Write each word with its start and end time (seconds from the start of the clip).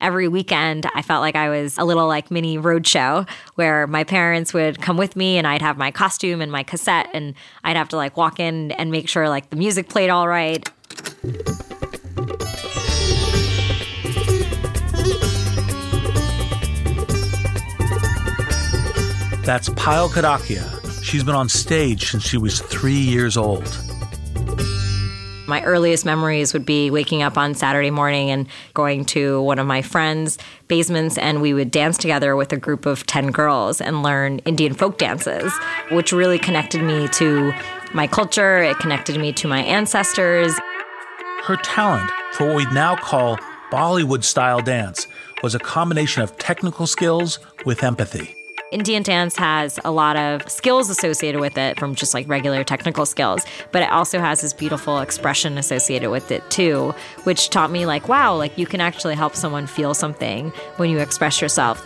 every 0.00 0.28
weekend 0.28 0.86
I 0.94 1.02
felt 1.02 1.20
like 1.20 1.36
I 1.36 1.48
was 1.48 1.76
a 1.78 1.84
little 1.84 2.06
like 2.06 2.30
mini 2.30 2.58
roadshow 2.58 3.28
where 3.54 3.86
my 3.86 4.04
parents 4.04 4.54
would 4.54 4.80
come 4.80 4.96
with 4.96 5.16
me 5.16 5.38
and 5.38 5.46
I'd 5.46 5.62
have 5.62 5.76
my 5.76 5.90
costume 5.90 6.40
and 6.40 6.50
my 6.50 6.62
cassette 6.62 7.08
and 7.12 7.34
I'd 7.64 7.76
have 7.76 7.88
to 7.90 7.96
like 7.96 8.16
walk 8.16 8.40
in 8.40 8.72
and 8.72 8.90
make 8.90 9.08
sure 9.08 9.28
like 9.28 9.50
the 9.50 9.56
music 9.56 9.88
played 9.88 10.10
all 10.10 10.28
right. 10.28 10.68
That's 19.44 19.68
Payal 19.70 20.08
Kadakia. 20.10 21.02
She's 21.02 21.24
been 21.24 21.34
on 21.34 21.48
stage 21.48 22.10
since 22.10 22.22
she 22.22 22.38
was 22.38 22.60
three 22.60 22.92
years 22.92 23.36
old. 23.36 23.89
My 25.50 25.64
earliest 25.64 26.06
memories 26.06 26.52
would 26.52 26.64
be 26.64 26.92
waking 26.92 27.24
up 27.24 27.36
on 27.36 27.56
Saturday 27.56 27.90
morning 27.90 28.30
and 28.30 28.46
going 28.72 29.04
to 29.06 29.42
one 29.42 29.58
of 29.58 29.66
my 29.66 29.82
friends' 29.82 30.38
basements, 30.68 31.18
and 31.18 31.42
we 31.42 31.52
would 31.52 31.72
dance 31.72 31.98
together 31.98 32.36
with 32.36 32.52
a 32.52 32.56
group 32.56 32.86
of 32.86 33.04
10 33.04 33.32
girls 33.32 33.80
and 33.80 34.04
learn 34.04 34.38
Indian 34.44 34.74
folk 34.74 34.96
dances, 34.96 35.52
which 35.90 36.12
really 36.12 36.38
connected 36.38 36.82
me 36.82 37.08
to 37.08 37.52
my 37.92 38.06
culture. 38.06 38.58
It 38.58 38.78
connected 38.78 39.20
me 39.20 39.32
to 39.32 39.48
my 39.48 39.60
ancestors. 39.64 40.56
Her 41.42 41.56
talent 41.56 42.08
for 42.34 42.46
what 42.46 42.56
we 42.56 42.64
now 42.66 42.94
call 42.94 43.36
Bollywood 43.72 44.22
style 44.22 44.60
dance 44.60 45.08
was 45.42 45.56
a 45.56 45.58
combination 45.58 46.22
of 46.22 46.38
technical 46.38 46.86
skills 46.86 47.40
with 47.66 47.82
empathy. 47.82 48.36
Indian 48.70 49.02
dance 49.02 49.36
has 49.36 49.80
a 49.84 49.90
lot 49.90 50.16
of 50.16 50.48
skills 50.48 50.90
associated 50.90 51.40
with 51.40 51.58
it 51.58 51.76
from 51.76 51.96
just 51.96 52.14
like 52.14 52.28
regular 52.28 52.62
technical 52.62 53.04
skills, 53.04 53.44
but 53.72 53.82
it 53.82 53.90
also 53.90 54.20
has 54.20 54.42
this 54.42 54.52
beautiful 54.52 55.00
expression 55.00 55.58
associated 55.58 56.08
with 56.10 56.30
it 56.30 56.48
too, 56.50 56.94
which 57.24 57.50
taught 57.50 57.72
me 57.72 57.84
like, 57.84 58.08
wow, 58.08 58.36
like 58.36 58.56
you 58.56 58.66
can 58.66 58.80
actually 58.80 59.16
help 59.16 59.34
someone 59.34 59.66
feel 59.66 59.92
something 59.92 60.50
when 60.76 60.88
you 60.88 61.00
express 61.00 61.40
yourself. 61.40 61.84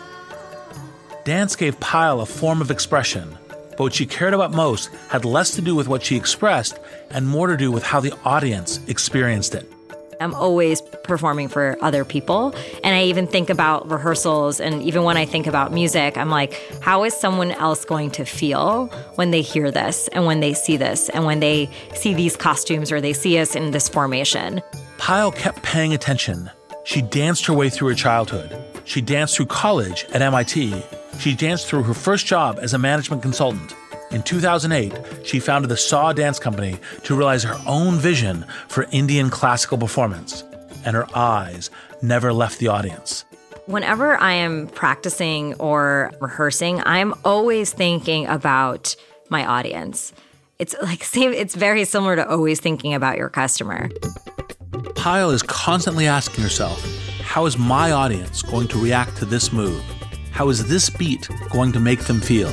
Dance 1.25 1.57
gave 1.57 1.81
Payal 1.81 2.21
a 2.21 2.27
form 2.27 2.61
of 2.61 2.71
expression, 2.71 3.35
but 3.48 3.81
what 3.81 3.95
she 3.95 4.05
cared 4.05 4.35
about 4.35 4.53
most 4.53 4.91
had 5.09 5.25
less 5.25 5.53
to 5.53 5.63
do 5.63 5.75
with 5.75 5.89
what 5.89 6.03
she 6.03 6.17
expressed 6.17 6.79
and 7.11 7.27
more 7.27 7.47
to 7.47 7.57
do 7.57 7.73
with 7.73 7.83
how 7.83 7.98
the 7.98 8.13
audience 8.27 8.79
experienced 8.89 9.55
it. 9.55 9.73
I'm 10.20 10.34
always 10.34 10.81
performing 10.81 11.48
for 11.48 11.77
other 11.81 12.05
people. 12.05 12.55
And 12.83 12.95
I 12.95 13.05
even 13.05 13.27
think 13.27 13.51
about 13.51 13.91
rehearsals. 13.91 14.61
And 14.61 14.83
even 14.83 15.03
when 15.03 15.17
I 15.17 15.25
think 15.25 15.47
about 15.47 15.73
music, 15.73 16.17
I'm 16.17 16.31
like, 16.31 16.55
how 16.81 17.05
is 17.05 17.15
someone 17.15 17.53
else 17.53 17.84
going 17.84 18.11
to 18.12 18.25
feel 18.25 18.87
when 19.17 19.31
they 19.31 19.42
hear 19.42 19.70
this 19.70 20.09
and 20.09 20.27
when 20.27 20.41
they 20.41 20.55
see 20.55 20.77
this 20.77 21.09
and 21.09 21.25
when 21.25 21.41
they 21.41 21.69
see 21.95 22.15
these 22.15 22.37
costumes 22.37 22.91
or 22.92 23.01
they 23.01 23.12
see 23.12 23.39
us 23.39 23.55
in 23.55 23.70
this 23.70 23.89
formation? 23.89 24.62
Payal 24.98 25.35
kept 25.35 25.62
paying 25.62 25.92
attention. 25.92 26.51
She 26.85 27.03
danced 27.03 27.47
her 27.47 27.55
way 27.55 27.70
through 27.70 27.89
her 27.89 27.95
childhood. 27.95 28.62
She 28.85 29.01
danced 29.01 29.37
through 29.37 29.47
college 29.47 30.05
at 30.12 30.20
MIT. 30.20 30.83
She 31.19 31.35
danced 31.35 31.67
through 31.67 31.85
her 31.85 31.95
first 31.95 32.27
job 32.27 32.59
as 32.61 32.75
a 32.75 32.79
management 32.79 33.23
consultant. 33.23 33.75
In 34.11 34.23
2008, 34.23 35.27
she 35.27 35.41
founded 35.41 35.70
the 35.70 35.77
Sa 35.77 36.13
Dance 36.13 36.39
Company 36.39 36.79
to 37.05 37.15
realize 37.15 37.42
her 37.42 37.59
own 37.67 37.97
vision 37.98 38.45
for 38.69 38.87
Indian 38.92 39.31
classical 39.31 39.79
performance, 39.79 40.45
and 40.85 40.95
her 40.95 41.07
eyes 41.17 41.70
never 42.03 42.33
left 42.33 42.59
the 42.59 42.69
audience. 42.69 43.25
Whenever 43.67 44.17
I 44.20 44.33
am 44.33 44.67
practicing 44.69 45.55
or 45.55 46.13
rehearsing, 46.20 46.83
I'm 46.85 47.14
always 47.25 47.73
thinking 47.73 48.27
about 48.27 48.95
my 49.31 49.45
audience. 49.45 50.13
It's 50.59 50.77
like 50.83 51.03
same 51.17 51.33
it's 51.33 51.55
very 51.55 51.85
similar 51.85 52.17
to 52.17 52.29
always 52.29 52.61
thinking 52.61 52.95
about 52.95 53.17
your 53.17 53.31
customer. 53.31 53.89
Payal 54.95 55.33
is 55.33 55.43
constantly 55.43 56.07
asking 56.07 56.45
herself, 56.45 56.85
how 57.20 57.47
is 57.47 57.59
my 57.59 57.91
audience 57.91 58.43
going 58.43 58.69
to 58.69 58.79
react 58.79 59.17
to 59.17 59.25
this 59.25 59.53
move? 59.53 59.83
How 60.31 60.48
is 60.51 60.69
this 60.69 60.91
beat 60.91 61.29
going 61.51 61.73
to 61.73 61.81
make 61.81 62.01
them 62.01 62.20
feel? 62.20 62.53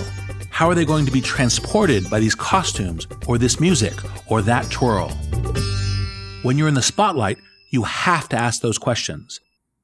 How 0.52 0.70
are 0.70 0.76
they 0.76 0.86
going 0.86 1.06
to 1.08 1.12
be 1.12 1.22
transported 1.22 2.10
by 2.10 2.20
these 2.20 2.36
costumes 2.36 3.08
or 3.26 3.38
this 3.38 3.60
music 3.60 3.94
or 4.28 4.44
that 4.44 4.70
twirl? 4.70 5.10
When 6.44 6.58
you're 6.58 6.68
in 6.68 6.76
the 6.76 6.84
spotlight, 6.84 7.40
you 7.70 7.84
have 7.84 8.30
to 8.30 8.38
ask 8.38 8.62
those 8.62 8.78
questions. 8.78 9.40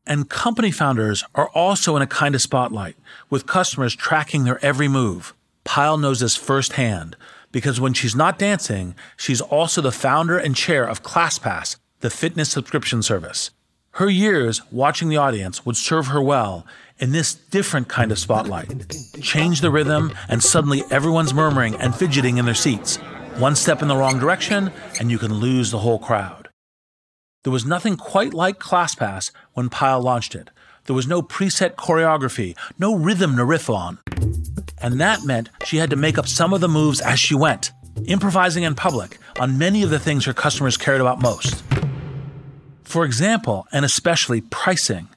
And 0.06 0.30
company 0.30 0.70
founders 0.70 1.24
are 1.34 1.50
also 1.50 1.96
in 1.96 2.02
a 2.02 2.08
kind 2.08 2.36
of 2.36 2.42
spotlight, 2.42 2.96
with 3.30 3.48
customers 3.48 3.96
tracking 3.96 4.44
their 4.44 4.64
every 4.64 4.88
move. 4.88 5.34
Payal 5.66 6.00
knows 6.00 6.20
this 6.20 6.36
firsthand 6.36 7.16
because 7.52 7.80
when 7.80 7.94
she's 7.94 8.16
not 8.16 8.38
dancing, 8.38 8.94
she's 9.16 9.42
also 9.42 9.82
the 9.82 9.92
founder 9.92 10.38
and 10.38 10.56
chair 10.56 10.84
of 10.84 11.02
ClassPass, 11.02 11.78
the 12.02 12.10
fitness 12.10 12.50
subscription 12.50 13.02
service. 13.02 13.52
Her 13.92 14.10
years 14.10 14.62
watching 14.72 15.10
the 15.10 15.18
audience 15.18 15.66
would 15.66 15.76
serve 15.76 16.08
her 16.08 16.22
well 16.22 16.68
in 17.00 17.12
this 17.12 17.36
different 17.36 17.88
kind 17.88 18.12
of 18.12 18.20
spotlight. 18.20 18.90
Change 19.22 19.62
the 19.62 19.72
rhythm, 19.72 20.14
and 20.30 20.44
suddenly 20.44 20.84
everyone's 20.90 21.34
murmuring 21.34 21.76
and 21.76 21.96
fidgeting 21.96 22.38
in 22.38 22.46
their 22.46 22.56
seats. 22.56 22.98
One 23.38 23.56
step 23.56 23.82
in 23.82 23.88
the 23.88 23.96
wrong 23.96 24.20
direction, 24.20 24.72
and 25.00 25.12
you 25.12 25.18
can 25.18 25.34
lose 25.34 25.72
the 25.72 25.80
whole 25.80 26.00
crowd. 26.00 26.50
There 27.44 27.54
was 27.54 27.66
nothing 27.66 27.98
quite 27.98 28.34
like 28.34 28.60
ClassPass 28.60 29.32
when 29.54 29.70
Payal 29.70 30.04
launched 30.04 30.36
it. 30.36 30.50
There 30.86 30.96
was 30.96 31.08
no 31.08 31.22
preset 31.22 31.76
choreography, 31.76 32.58
no 32.80 32.96
rhythm 32.96 33.36
to 33.38 33.46
riff 33.46 33.70
on. 33.70 34.00
And 34.82 35.00
that 35.00 35.24
meant 35.24 35.50
she 35.66 35.78
had 35.78 35.90
to 35.92 35.96
make 35.96 36.18
up 36.18 36.28
some 36.28 36.54
of 36.54 36.62
the 36.62 36.68
moves 36.68 37.02
as 37.02 37.20
she 37.20 37.36
went, 37.36 37.72
improvising 38.06 38.64
in 38.64 38.76
public 38.76 39.18
on 39.40 39.58
many 39.58 39.84
of 39.84 39.90
the 39.90 40.00
things 40.00 40.26
her 40.26 40.34
customers 40.34 40.78
cared 40.78 41.02
about 41.02 41.22
most. 41.22 41.64
For 42.84 43.06
example, 43.06 43.68
and 43.72 43.84
especially 43.84 44.42
pricing. 44.42 45.10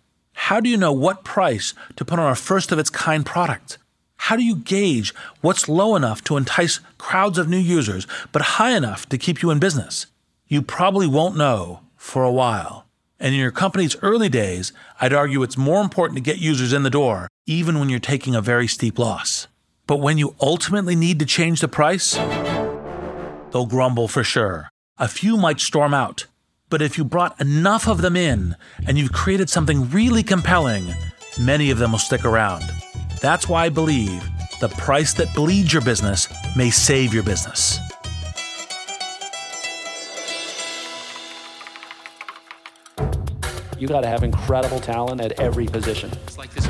How 0.44 0.58
do 0.58 0.70
you 0.70 0.78
know 0.78 0.90
what 0.90 1.22
price 1.22 1.74
to 1.94 2.04
put 2.04 2.18
on 2.18 2.32
a 2.32 2.34
first 2.34 2.72
of 2.72 2.78
its 2.78 2.90
kind 2.90 3.24
product? 3.24 3.78
How 4.16 4.36
do 4.36 4.42
you 4.42 4.56
gauge 4.56 5.14
what's 5.42 5.68
low 5.68 5.94
enough 5.94 6.24
to 6.24 6.36
entice 6.36 6.80
crowds 6.98 7.38
of 7.38 7.48
new 7.48 7.58
users, 7.58 8.06
but 8.32 8.56
high 8.58 8.74
enough 8.74 9.06
to 9.10 9.18
keep 9.18 9.42
you 9.42 9.50
in 9.50 9.60
business? 9.60 10.06
You 10.48 10.62
probably 10.62 11.06
won't 11.06 11.36
know 11.36 11.80
for 11.94 12.24
a 12.24 12.32
while. 12.32 12.86
And 13.20 13.34
in 13.34 13.40
your 13.40 13.52
company's 13.52 13.96
early 14.02 14.28
days, 14.28 14.72
I'd 15.00 15.12
argue 15.12 15.42
it's 15.42 15.58
more 15.58 15.82
important 15.82 16.16
to 16.16 16.32
get 16.32 16.38
users 16.38 16.72
in 16.72 16.82
the 16.82 16.90
door, 16.90 17.28
even 17.46 17.78
when 17.78 17.90
you're 17.90 18.00
taking 18.00 18.34
a 18.34 18.40
very 18.40 18.66
steep 18.66 18.98
loss. 18.98 19.46
But 19.86 19.98
when 19.98 20.18
you 20.18 20.34
ultimately 20.40 20.96
need 20.96 21.18
to 21.20 21.26
change 21.26 21.60
the 21.60 21.68
price, 21.68 22.14
they'll 23.52 23.66
grumble 23.66 24.08
for 24.08 24.24
sure. 24.24 24.70
A 24.98 25.06
few 25.06 25.36
might 25.36 25.60
storm 25.60 25.94
out. 25.94 26.26
But 26.70 26.82
if 26.82 26.96
you 26.96 27.04
brought 27.04 27.40
enough 27.40 27.88
of 27.88 28.00
them 28.00 28.14
in 28.16 28.54
and 28.86 28.96
you've 28.96 29.12
created 29.12 29.50
something 29.50 29.90
really 29.90 30.22
compelling, 30.22 30.86
many 31.38 31.72
of 31.72 31.78
them 31.78 31.90
will 31.90 31.98
stick 31.98 32.24
around. 32.24 32.62
That's 33.20 33.48
why 33.48 33.64
I 33.64 33.68
believe 33.68 34.22
the 34.60 34.68
price 34.68 35.12
that 35.14 35.34
bleeds 35.34 35.72
your 35.72 35.82
business 35.82 36.28
may 36.56 36.70
save 36.70 37.12
your 37.12 37.24
business. 37.24 37.80
You 43.76 43.88
got 43.88 44.02
to 44.02 44.08
have 44.08 44.22
incredible 44.22 44.78
talent 44.78 45.20
at 45.22 45.32
every 45.40 45.66
position. 45.66 46.10
It's 46.26 46.38
like 46.38 46.54
this 46.54 46.69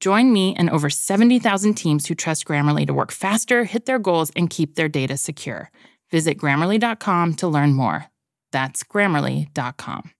Join 0.00 0.32
me 0.32 0.54
and 0.56 0.68
over 0.70 0.90
70,000 0.90 1.74
teams 1.74 2.06
who 2.06 2.14
trust 2.14 2.46
Grammarly 2.46 2.86
to 2.86 2.94
work 2.94 3.12
faster, 3.12 3.64
hit 3.64 3.86
their 3.86 3.98
goals, 3.98 4.32
and 4.34 4.50
keep 4.50 4.74
their 4.74 4.88
data 4.88 5.16
secure. 5.16 5.70
Visit 6.10 6.38
grammarly.com 6.38 7.34
to 7.34 7.46
learn 7.48 7.72
more. 7.74 8.06
That's 8.50 8.82
grammarly.com. 8.82 10.10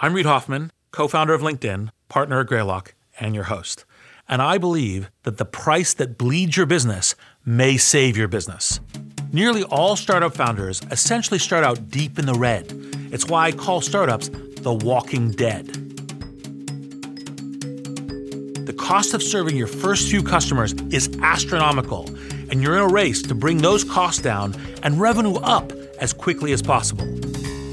I'm 0.00 0.14
Reid 0.14 0.26
Hoffman, 0.26 0.72
co 0.92 1.08
founder 1.08 1.34
of 1.34 1.42
LinkedIn, 1.42 1.90
partner 2.08 2.40
at 2.40 2.46
Greylock, 2.46 2.94
and 3.20 3.34
your 3.34 3.44
host. 3.44 3.84
And 4.28 4.40
I 4.40 4.56
believe 4.56 5.10
that 5.24 5.36
the 5.36 5.44
price 5.44 5.92
that 5.94 6.16
bleeds 6.16 6.56
your 6.56 6.66
business 6.66 7.14
may 7.44 7.76
save 7.76 8.16
your 8.16 8.28
business. 8.28 8.80
Nearly 9.32 9.64
all 9.64 9.96
startup 9.96 10.34
founders 10.34 10.80
essentially 10.90 11.38
start 11.38 11.64
out 11.64 11.90
deep 11.90 12.18
in 12.18 12.26
the 12.26 12.34
red 12.34 12.72
it's 13.12 13.28
why 13.28 13.48
I 13.48 13.52
call 13.52 13.82
startups 13.82 14.30
the 14.30 14.72
walking 14.72 15.32
dead. 15.32 15.81
The 18.64 18.72
cost 18.72 19.12
of 19.12 19.24
serving 19.24 19.56
your 19.56 19.66
first 19.66 20.08
few 20.08 20.22
customers 20.22 20.72
is 20.90 21.10
astronomical, 21.20 22.06
and 22.48 22.62
you're 22.62 22.76
in 22.76 22.82
a 22.82 22.86
race 22.86 23.20
to 23.22 23.34
bring 23.34 23.58
those 23.58 23.82
costs 23.82 24.22
down 24.22 24.54
and 24.84 25.00
revenue 25.00 25.34
up 25.34 25.72
as 25.98 26.12
quickly 26.12 26.52
as 26.52 26.62
possible. 26.62 27.04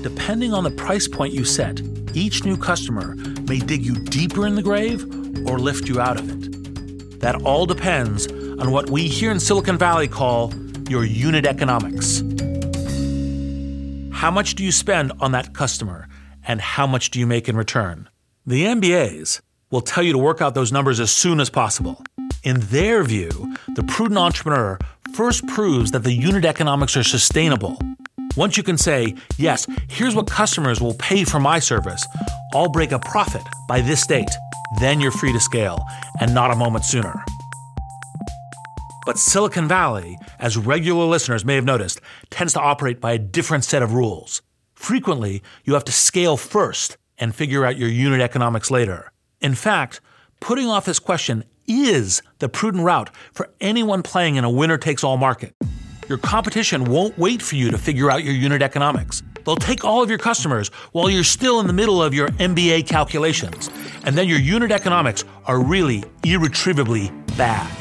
Depending 0.02 0.52
on 0.52 0.64
the 0.64 0.72
price 0.72 1.08
point 1.08 1.34
you 1.34 1.46
set, 1.46 1.80
each 2.16 2.44
new 2.44 2.58
customer 2.58 3.14
may 3.48 3.60
dig 3.60 3.86
you 3.86 4.04
deeper 4.06 4.48
in 4.48 4.56
the 4.56 4.64
grave 4.64 5.04
or 5.48 5.60
lift 5.60 5.88
you 5.88 6.02
out 6.02 6.20
of 6.20 6.28
it. 6.28 7.20
That 7.20 7.44
all 7.44 7.68
depends 7.68 8.26
on 8.26 8.72
what 8.72 8.90
we 8.90 9.08
here 9.08 9.30
in 9.30 9.40
Silicon 9.40 9.78
Valley 9.78 10.08
call 10.08 10.52
your 10.90 11.06
unit 11.06 11.46
economics. 11.46 12.22
How 14.12 14.32
much 14.32 14.56
do 14.56 14.64
you 14.64 14.72
spend 14.72 15.12
on 15.20 15.34
that 15.34 15.54
customer? 15.54 16.08
And 16.48 16.60
how 16.60 16.88
much 16.88 17.12
do 17.12 17.20
you 17.20 17.28
make 17.28 17.48
in 17.48 17.56
return? 17.56 18.10
The 18.44 18.66
MBAs 18.66 19.42
will 19.72 19.82
tell 19.82 20.04
you 20.04 20.12
to 20.12 20.18
work 20.18 20.42
out 20.42 20.56
those 20.56 20.72
numbers 20.72 21.00
as 21.00 21.12
soon 21.12 21.40
as 21.40 21.50
possible. 21.50 22.04
In 22.44 22.60
their 22.62 23.04
view, 23.04 23.56
the 23.76 23.84
prudent 23.84 24.18
entrepreneur 24.18 24.80
first 25.14 25.46
proves 25.48 25.92
that 25.92 26.04
the 26.04 26.14
unit 26.14 26.46
economics 26.46 26.96
are 26.96 27.04
sustainable. 27.04 27.78
Once 28.38 28.58
you 28.58 28.64
can 28.64 28.78
say, 28.78 29.16
yes, 29.38 29.68
here's 29.90 30.16
what 30.16 30.28
customers 30.28 30.80
will 30.80 30.94
pay 30.96 31.24
for 31.24 31.40
my 31.40 31.60
service, 31.60 32.06
I'll 32.54 32.70
break 32.70 32.92
a 32.92 33.00
profit 33.00 33.42
by 33.68 33.82
this 33.82 34.06
date, 34.08 34.30
then 34.80 35.02
you're 35.02 35.12
free 35.12 35.34
to 35.34 35.40
scale, 35.40 35.84
and 36.22 36.34
not 36.34 36.52
a 36.52 36.56
moment 36.56 36.86
sooner. 36.86 37.24
But 39.06 39.18
Silicon 39.18 39.68
Valley, 39.68 40.18
as 40.40 40.56
regular 40.56 41.06
listeners 41.06 41.44
may 41.44 41.56
have 41.56 41.66
noticed, 41.66 42.00
tends 42.30 42.54
to 42.54 42.60
operate 42.60 43.02
by 43.02 43.14
a 43.14 43.20
different 43.20 43.66
set 43.66 43.82
of 43.82 43.94
rules. 43.94 44.42
Frequently, 44.76 45.42
you 45.64 45.74
have 45.74 45.86
to 45.86 45.92
scale 45.92 46.38
first 46.38 46.98
and 47.18 47.36
figure 47.36 47.66
out 47.66 47.78
your 47.78 47.90
unit 47.90 48.22
economics 48.22 48.72
later. 48.72 49.12
In 49.42 49.56
fact, 49.56 50.02
putting 50.42 50.68
off 50.68 50.86
this 50.86 51.00
question 51.00 51.46
is 51.68 52.22
the 52.40 52.50
prudent 52.50 52.84
route 52.84 53.10
for 53.32 53.50
anyone 53.62 54.04
playing 54.04 54.36
in 54.36 54.44
a 54.44 54.50
winner 54.50 54.78
takes 54.78 55.04
all 55.04 55.18
market. 55.18 55.56
Your 56.10 56.18
competition 56.18 56.86
won't 56.86 57.18
wait 57.18 57.42
for 57.42 57.56
you 57.56 57.72
to 57.72 57.78
figure 57.78 58.12
out 58.12 58.24
your 58.24 58.34
unit 58.34 58.62
economics. 58.62 59.24
They'll 59.46 59.56
take 59.56 59.86
all 59.86 60.04
of 60.04 60.10
your 60.10 60.18
customers 60.18 60.70
while 60.92 61.10
you're 61.10 61.24
still 61.24 61.60
in 61.60 61.68
the 61.68 61.74
middle 61.74 62.04
of 62.04 62.14
your 62.14 62.30
MBA 62.30 62.88
calculations, 62.88 63.70
and 64.04 64.18
then 64.18 64.28
your 64.28 64.40
unit 64.40 64.72
economics 64.72 65.24
are 65.46 65.62
really 65.62 66.04
irretrievably 66.26 67.12
bad. 67.38 67.72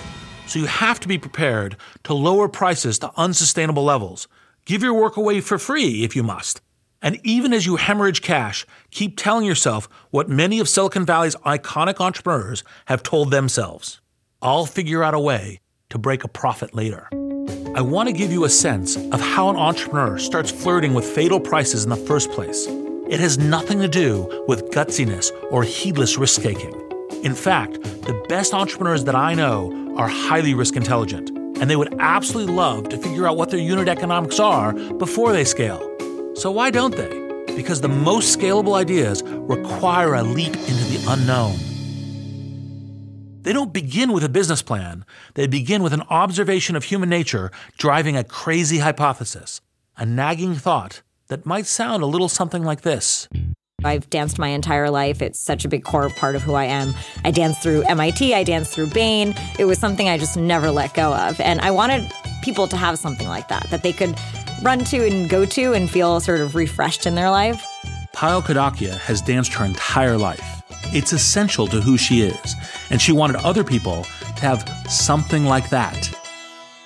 So 0.46 0.60
you 0.60 0.66
have 0.66 1.00
to 1.00 1.08
be 1.08 1.18
prepared 1.18 1.76
to 2.04 2.14
lower 2.14 2.48
prices 2.48 2.98
to 3.00 3.10
unsustainable 3.16 3.84
levels. 3.84 4.28
Give 4.64 4.82
your 4.82 4.94
work 4.94 5.16
away 5.16 5.40
for 5.40 5.58
free 5.58 6.04
if 6.04 6.14
you 6.14 6.22
must. 6.22 6.60
And 7.00 7.18
even 7.24 7.52
as 7.52 7.64
you 7.64 7.76
hemorrhage 7.76 8.22
cash, 8.22 8.66
keep 8.90 9.16
telling 9.16 9.46
yourself 9.46 9.88
what 10.10 10.28
many 10.28 10.58
of 10.58 10.68
Silicon 10.68 11.06
Valley's 11.06 11.36
iconic 11.36 12.00
entrepreneurs 12.00 12.64
have 12.86 13.02
told 13.02 13.30
themselves 13.30 14.00
I'll 14.42 14.66
figure 14.66 15.02
out 15.02 15.14
a 15.14 15.18
way 15.20 15.60
to 15.90 15.98
break 15.98 16.24
a 16.24 16.28
profit 16.28 16.74
later. 16.74 17.08
I 17.74 17.82
want 17.82 18.08
to 18.08 18.12
give 18.12 18.32
you 18.32 18.44
a 18.44 18.48
sense 18.48 18.96
of 18.96 19.20
how 19.20 19.48
an 19.48 19.56
entrepreneur 19.56 20.18
starts 20.18 20.50
flirting 20.50 20.94
with 20.94 21.04
fatal 21.04 21.38
prices 21.38 21.84
in 21.84 21.90
the 21.90 21.96
first 21.96 22.30
place. 22.30 22.66
It 23.08 23.20
has 23.20 23.38
nothing 23.38 23.80
to 23.80 23.88
do 23.88 24.44
with 24.48 24.70
gutsiness 24.70 25.30
or 25.50 25.62
heedless 25.62 26.18
risk 26.18 26.42
taking. 26.42 26.74
In 27.24 27.34
fact, 27.34 27.82
the 27.82 28.24
best 28.28 28.52
entrepreneurs 28.52 29.04
that 29.04 29.14
I 29.14 29.34
know 29.34 29.94
are 29.96 30.08
highly 30.08 30.54
risk 30.54 30.76
intelligent, 30.76 31.30
and 31.30 31.70
they 31.70 31.76
would 31.76 31.94
absolutely 32.00 32.54
love 32.54 32.88
to 32.90 32.98
figure 32.98 33.26
out 33.26 33.36
what 33.36 33.50
their 33.50 33.60
unit 33.60 33.88
economics 33.88 34.38
are 34.38 34.72
before 34.94 35.32
they 35.32 35.44
scale. 35.44 35.97
So 36.38 36.52
why 36.52 36.70
don't 36.70 36.94
they? 36.94 37.54
Because 37.56 37.80
the 37.80 37.88
most 37.88 38.38
scalable 38.38 38.76
ideas 38.76 39.24
require 39.24 40.14
a 40.14 40.22
leap 40.22 40.54
into 40.54 40.84
the 40.84 41.04
unknown. 41.08 41.56
They 43.42 43.52
don't 43.52 43.72
begin 43.72 44.12
with 44.12 44.22
a 44.22 44.28
business 44.28 44.62
plan, 44.62 45.04
they 45.34 45.48
begin 45.48 45.82
with 45.82 45.92
an 45.92 46.02
observation 46.02 46.76
of 46.76 46.84
human 46.84 47.08
nature 47.08 47.50
driving 47.76 48.16
a 48.16 48.22
crazy 48.22 48.78
hypothesis, 48.78 49.60
a 49.96 50.06
nagging 50.06 50.54
thought 50.54 51.02
that 51.26 51.44
might 51.44 51.66
sound 51.66 52.04
a 52.04 52.06
little 52.06 52.28
something 52.28 52.62
like 52.62 52.82
this. 52.82 53.28
I've 53.82 54.08
danced 54.08 54.38
my 54.38 54.48
entire 54.48 54.90
life. 54.90 55.20
It's 55.20 55.40
such 55.40 55.64
a 55.64 55.68
big 55.68 55.82
core 55.82 56.08
part 56.08 56.36
of 56.36 56.42
who 56.42 56.54
I 56.54 56.66
am. 56.66 56.94
I 57.24 57.32
danced 57.32 57.64
through 57.64 57.82
MIT, 57.82 58.32
I 58.32 58.44
danced 58.44 58.72
through 58.72 58.90
Bain. 58.90 59.34
It 59.58 59.64
was 59.64 59.78
something 59.78 60.08
I 60.08 60.18
just 60.18 60.36
never 60.36 60.70
let 60.70 60.94
go 60.94 61.14
of. 61.14 61.40
And 61.40 61.60
I 61.62 61.72
wanted 61.72 62.12
people 62.42 62.68
to 62.68 62.76
have 62.76 62.96
something 62.96 63.26
like 63.26 63.48
that, 63.48 63.68
that 63.70 63.82
they 63.82 63.92
could 63.92 64.16
run 64.62 64.80
to 64.80 65.06
and 65.06 65.28
go 65.28 65.44
to 65.44 65.72
and 65.72 65.90
feel 65.90 66.20
sort 66.20 66.40
of 66.40 66.54
refreshed 66.54 67.06
in 67.06 67.14
their 67.14 67.30
life. 67.30 67.64
Payal 68.14 68.42
Kadakia 68.42 68.98
has 68.98 69.22
danced 69.22 69.52
her 69.54 69.64
entire 69.64 70.16
life. 70.16 70.62
It's 70.86 71.12
essential 71.12 71.66
to 71.68 71.80
who 71.80 71.96
she 71.96 72.22
is, 72.22 72.54
and 72.90 73.00
she 73.00 73.12
wanted 73.12 73.36
other 73.36 73.62
people 73.62 74.04
to 74.04 74.40
have 74.42 74.68
something 74.88 75.44
like 75.44 75.70
that. 75.70 76.10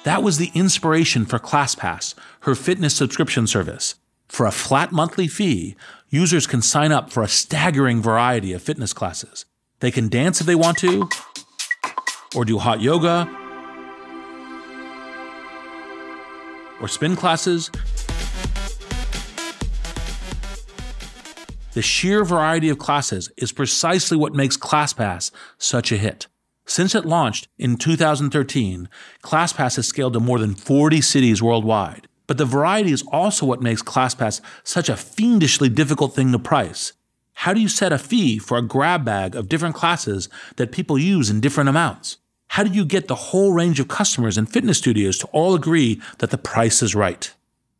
That 0.04 0.22
was 0.22 0.38
the 0.38 0.50
inspiration 0.54 1.24
for 1.24 1.38
ClassPass, 1.38 2.14
her 2.40 2.54
fitness 2.54 2.94
subscription 2.94 3.46
service. 3.46 3.94
For 4.28 4.46
a 4.46 4.50
flat 4.50 4.92
monthly 4.92 5.28
fee, 5.28 5.76
users 6.08 6.46
can 6.46 6.62
sign 6.62 6.90
up 6.90 7.12
for 7.12 7.22
a 7.22 7.28
staggering 7.28 8.02
variety 8.02 8.52
of 8.52 8.62
fitness 8.62 8.92
classes. 8.92 9.44
They 9.80 9.90
can 9.90 10.08
dance 10.08 10.40
if 10.40 10.46
they 10.46 10.54
want 10.54 10.78
to, 10.78 11.08
or 12.34 12.44
do 12.44 12.58
hot 12.58 12.80
yoga, 12.80 13.28
or 16.82 16.88
spin 16.88 17.16
classes. 17.16 17.70
The 21.72 21.80
sheer 21.80 22.22
variety 22.22 22.68
of 22.68 22.78
classes 22.78 23.30
is 23.38 23.50
precisely 23.52 24.18
what 24.18 24.34
makes 24.34 24.58
ClassPass 24.58 25.30
such 25.56 25.90
a 25.90 25.96
hit. 25.96 26.26
Since 26.66 26.94
it 26.94 27.06
launched 27.06 27.48
in 27.58 27.76
2013, 27.76 28.88
ClassPass 29.22 29.76
has 29.76 29.86
scaled 29.86 30.12
to 30.12 30.20
more 30.20 30.38
than 30.38 30.54
40 30.54 31.00
cities 31.00 31.42
worldwide. 31.42 32.08
But 32.26 32.38
the 32.38 32.44
variety 32.44 32.92
is 32.92 33.04
also 33.10 33.46
what 33.46 33.62
makes 33.62 33.82
ClassPass 33.82 34.40
such 34.62 34.88
a 34.88 34.96
fiendishly 34.96 35.68
difficult 35.68 36.14
thing 36.14 36.30
to 36.32 36.38
price. 36.38 36.92
How 37.34 37.52
do 37.52 37.60
you 37.60 37.68
set 37.68 37.92
a 37.92 37.98
fee 37.98 38.38
for 38.38 38.58
a 38.58 38.62
grab 38.62 39.04
bag 39.04 39.34
of 39.34 39.48
different 39.48 39.74
classes 39.74 40.28
that 40.56 40.72
people 40.72 40.98
use 40.98 41.30
in 41.30 41.40
different 41.40 41.68
amounts? 41.68 42.18
How 42.52 42.64
do 42.64 42.70
you 42.70 42.84
get 42.84 43.08
the 43.08 43.14
whole 43.14 43.54
range 43.54 43.80
of 43.80 43.88
customers 43.88 44.36
and 44.36 44.46
fitness 44.46 44.76
studios 44.76 45.16
to 45.16 45.26
all 45.28 45.54
agree 45.54 46.02
that 46.18 46.28
the 46.28 46.36
price 46.36 46.82
is 46.82 46.94
right? 46.94 47.32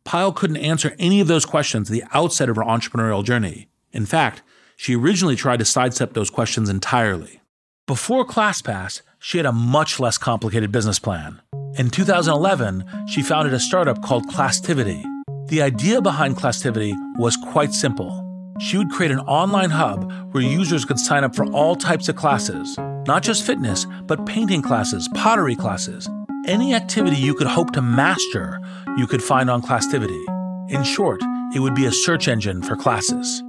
Payal 0.03 0.35
couldn't 0.35 0.57
answer 0.57 0.95
any 0.97 1.21
of 1.21 1.27
those 1.27 1.45
questions 1.45 1.91
at 1.91 1.93
the 1.93 2.03
outset 2.11 2.49
of 2.49 2.55
her 2.55 2.63
entrepreneurial 2.63 3.23
journey. 3.23 3.67
In 3.91 4.07
fact, 4.07 4.41
she 4.75 4.95
originally 4.95 5.35
tried 5.35 5.59
to 5.59 5.63
sidestep 5.65 6.13
those 6.13 6.31
questions 6.31 6.69
entirely. 6.69 7.39
Before 7.85 8.25
ClassPass, 8.25 9.03
she 9.19 9.37
had 9.37 9.45
a 9.45 9.51
much 9.51 9.99
less 9.99 10.17
complicated 10.17 10.71
business 10.71 10.97
plan. 10.97 11.39
In 11.77 11.91
2011, 11.91 12.83
she 13.07 13.21
founded 13.21 13.53
a 13.53 13.59
startup 13.59 14.01
called 14.01 14.25
Classtivity. 14.25 15.03
The 15.49 15.61
idea 15.61 16.01
behind 16.01 16.37
Classtivity 16.37 16.93
was 17.15 17.37
quite 17.37 17.73
simple. 17.73 18.21
she 18.59 18.77
would 18.77 18.91
create 18.91 19.11
an 19.11 19.19
online 19.19 19.69
hub 19.69 20.11
where 20.31 20.43
users 20.43 20.85
could 20.85 20.99
sign 20.99 21.23
up 21.23 21.35
for 21.35 21.45
all 21.51 21.75
types 21.75 22.07
of 22.07 22.15
classes, 22.15 22.77
not 23.07 23.23
just 23.23 23.45
fitness, 23.45 23.85
but 24.03 24.25
painting 24.25 24.61
classes, 24.61 25.09
pottery 25.13 25.55
classes. 25.55 26.09
Any 26.45 26.73
activity 26.73 27.17
you 27.17 27.33
could 27.33 27.47
hope 27.47 27.71
to 27.71 27.81
master, 27.81 28.59
you 28.97 29.07
could 29.07 29.23
find 29.23 29.49
on 29.49 29.61
Classtivity. 29.61 30.23
In 30.69 30.83
short, 30.83 31.21
it 31.55 31.59
would 31.59 31.75
be 31.75 31.85
a 31.85 31.91
search 31.91 32.27
engine 32.27 32.61
for 32.61 32.75
classes. 32.75 33.43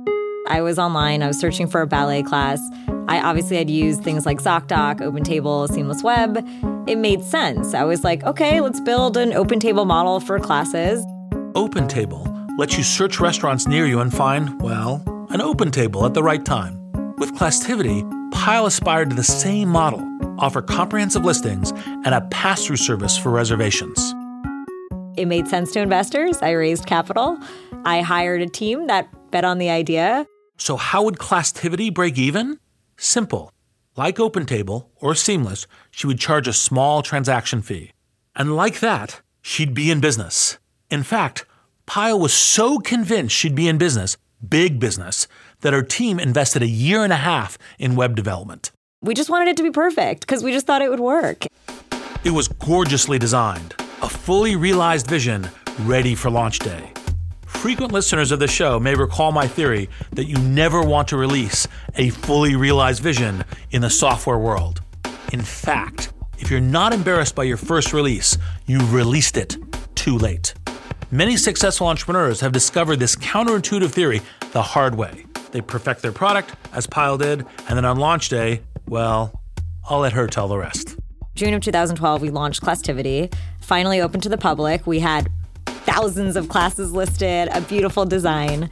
I 0.46 0.60
was 0.60 0.78
online, 0.78 1.22
I 1.22 1.26
was 1.26 1.38
searching 1.38 1.66
for 1.66 1.80
a 1.80 1.86
ballet 1.86 2.22
class. 2.22 2.60
I 3.08 3.20
obviously 3.20 3.56
had 3.56 3.70
used 3.70 4.02
things 4.02 4.26
like 4.26 4.38
ZocDoc, 4.38 5.00
OpenTable, 5.00 5.68
Seamless 5.70 6.02
Web. 6.02 6.46
It 6.86 6.98
made 6.98 7.22
sense. 7.22 7.74
I 7.74 7.84
was 7.84 8.04
like, 8.04 8.22
okay, 8.24 8.60
let's 8.60 8.80
build 8.80 9.16
an 9.16 9.30
OpenTable 9.30 9.86
model 9.86 10.20
for 10.20 10.38
classes. 10.38 11.04
OpenTable 11.54 12.58
lets 12.58 12.76
you 12.76 12.84
search 12.84 13.20
restaurants 13.20 13.66
near 13.66 13.86
you 13.86 14.00
and 14.00 14.12
find, 14.12 14.60
well, 14.60 15.02
an 15.30 15.40
open 15.40 15.70
table 15.70 16.04
at 16.04 16.14
the 16.14 16.22
right 16.22 16.44
time. 16.44 16.78
With 17.16 17.34
Classtivity, 17.34 18.02
Payal 18.44 18.66
aspired 18.66 19.08
to 19.08 19.16
the 19.16 19.24
same 19.24 19.70
model 19.70 20.06
offer 20.38 20.60
comprehensive 20.60 21.24
listings 21.24 21.72
and 21.86 22.08
a 22.08 22.20
pass 22.30 22.66
through 22.66 22.76
service 22.76 23.16
for 23.16 23.30
reservations. 23.30 24.12
It 25.16 25.24
made 25.28 25.48
sense 25.48 25.72
to 25.72 25.80
investors. 25.80 26.42
I 26.42 26.50
raised 26.50 26.84
capital. 26.84 27.38
I 27.86 28.02
hired 28.02 28.42
a 28.42 28.46
team 28.46 28.86
that 28.88 29.08
bet 29.30 29.46
on 29.46 29.56
the 29.56 29.70
idea. 29.70 30.26
So, 30.58 30.76
how 30.76 31.04
would 31.04 31.16
Classtivity 31.16 31.94
break 31.94 32.18
even? 32.18 32.58
Simple. 32.98 33.50
Like 33.96 34.16
OpenTable 34.16 34.88
or 34.96 35.14
Seamless, 35.14 35.66
she 35.90 36.06
would 36.06 36.18
charge 36.18 36.46
a 36.46 36.52
small 36.52 37.00
transaction 37.00 37.62
fee. 37.62 37.92
And 38.36 38.54
like 38.54 38.80
that, 38.80 39.22
she'd 39.40 39.72
be 39.72 39.90
in 39.90 40.00
business. 40.00 40.58
In 40.90 41.02
fact, 41.02 41.46
Payal 41.86 42.20
was 42.20 42.34
so 42.34 42.78
convinced 42.78 43.34
she'd 43.34 43.54
be 43.54 43.68
in 43.68 43.78
business, 43.78 44.18
big 44.46 44.78
business, 44.78 45.28
that 45.64 45.72
our 45.72 45.82
team 45.82 46.20
invested 46.20 46.62
a 46.62 46.66
year 46.66 47.02
and 47.02 47.12
a 47.12 47.16
half 47.16 47.56
in 47.78 47.96
web 47.96 48.14
development. 48.14 48.70
We 49.00 49.14
just 49.14 49.30
wanted 49.30 49.48
it 49.48 49.56
to 49.56 49.62
be 49.62 49.70
perfect 49.70 50.20
because 50.20 50.44
we 50.44 50.52
just 50.52 50.66
thought 50.66 50.82
it 50.82 50.90
would 50.90 51.00
work. 51.00 51.46
It 52.22 52.30
was 52.30 52.48
gorgeously 52.48 53.18
designed, 53.18 53.74
a 54.02 54.08
fully 54.08 54.56
realized 54.56 55.06
vision 55.06 55.48
ready 55.80 56.14
for 56.14 56.30
launch 56.30 56.58
day. 56.58 56.92
Frequent 57.46 57.92
listeners 57.92 58.30
of 58.30 58.40
the 58.40 58.46
show 58.46 58.78
may 58.78 58.94
recall 58.94 59.32
my 59.32 59.46
theory 59.46 59.88
that 60.12 60.26
you 60.26 60.36
never 60.36 60.82
want 60.82 61.08
to 61.08 61.16
release 61.16 61.66
a 61.96 62.10
fully 62.10 62.56
realized 62.56 63.02
vision 63.02 63.42
in 63.70 63.80
the 63.80 63.88
software 63.88 64.38
world. 64.38 64.82
In 65.32 65.40
fact, 65.40 66.12
if 66.38 66.50
you're 66.50 66.60
not 66.60 66.92
embarrassed 66.92 67.34
by 67.34 67.44
your 67.44 67.56
first 67.56 67.94
release, 67.94 68.36
you've 68.66 68.92
released 68.92 69.38
it 69.38 69.56
too 69.94 70.18
late. 70.18 70.52
Many 71.10 71.38
successful 71.38 71.86
entrepreneurs 71.86 72.40
have 72.40 72.52
discovered 72.52 72.96
this 73.00 73.16
counterintuitive 73.16 73.92
theory 73.92 74.20
the 74.52 74.62
hard 74.62 74.94
way. 74.96 75.24
They 75.54 75.60
perfect 75.60 76.02
their 76.02 76.10
product, 76.10 76.52
as 76.72 76.88
Payal 76.88 77.16
did, 77.16 77.46
and 77.68 77.76
then 77.76 77.84
on 77.84 77.96
launch 77.96 78.28
day, 78.28 78.62
well, 78.88 79.40
I'll 79.88 80.00
let 80.00 80.12
her 80.12 80.26
tell 80.26 80.48
the 80.48 80.58
rest. 80.58 80.96
June 81.36 81.54
of 81.54 81.62
2012, 81.62 82.22
we 82.22 82.30
launched 82.30 82.60
Classtivity, 82.60 83.32
finally 83.60 84.00
open 84.00 84.20
to 84.22 84.28
the 84.28 84.36
public. 84.36 84.84
We 84.84 84.98
had 84.98 85.28
thousands 85.66 86.34
of 86.34 86.48
classes 86.48 86.90
listed, 86.90 87.50
a 87.52 87.60
beautiful 87.60 88.04
design. 88.04 88.68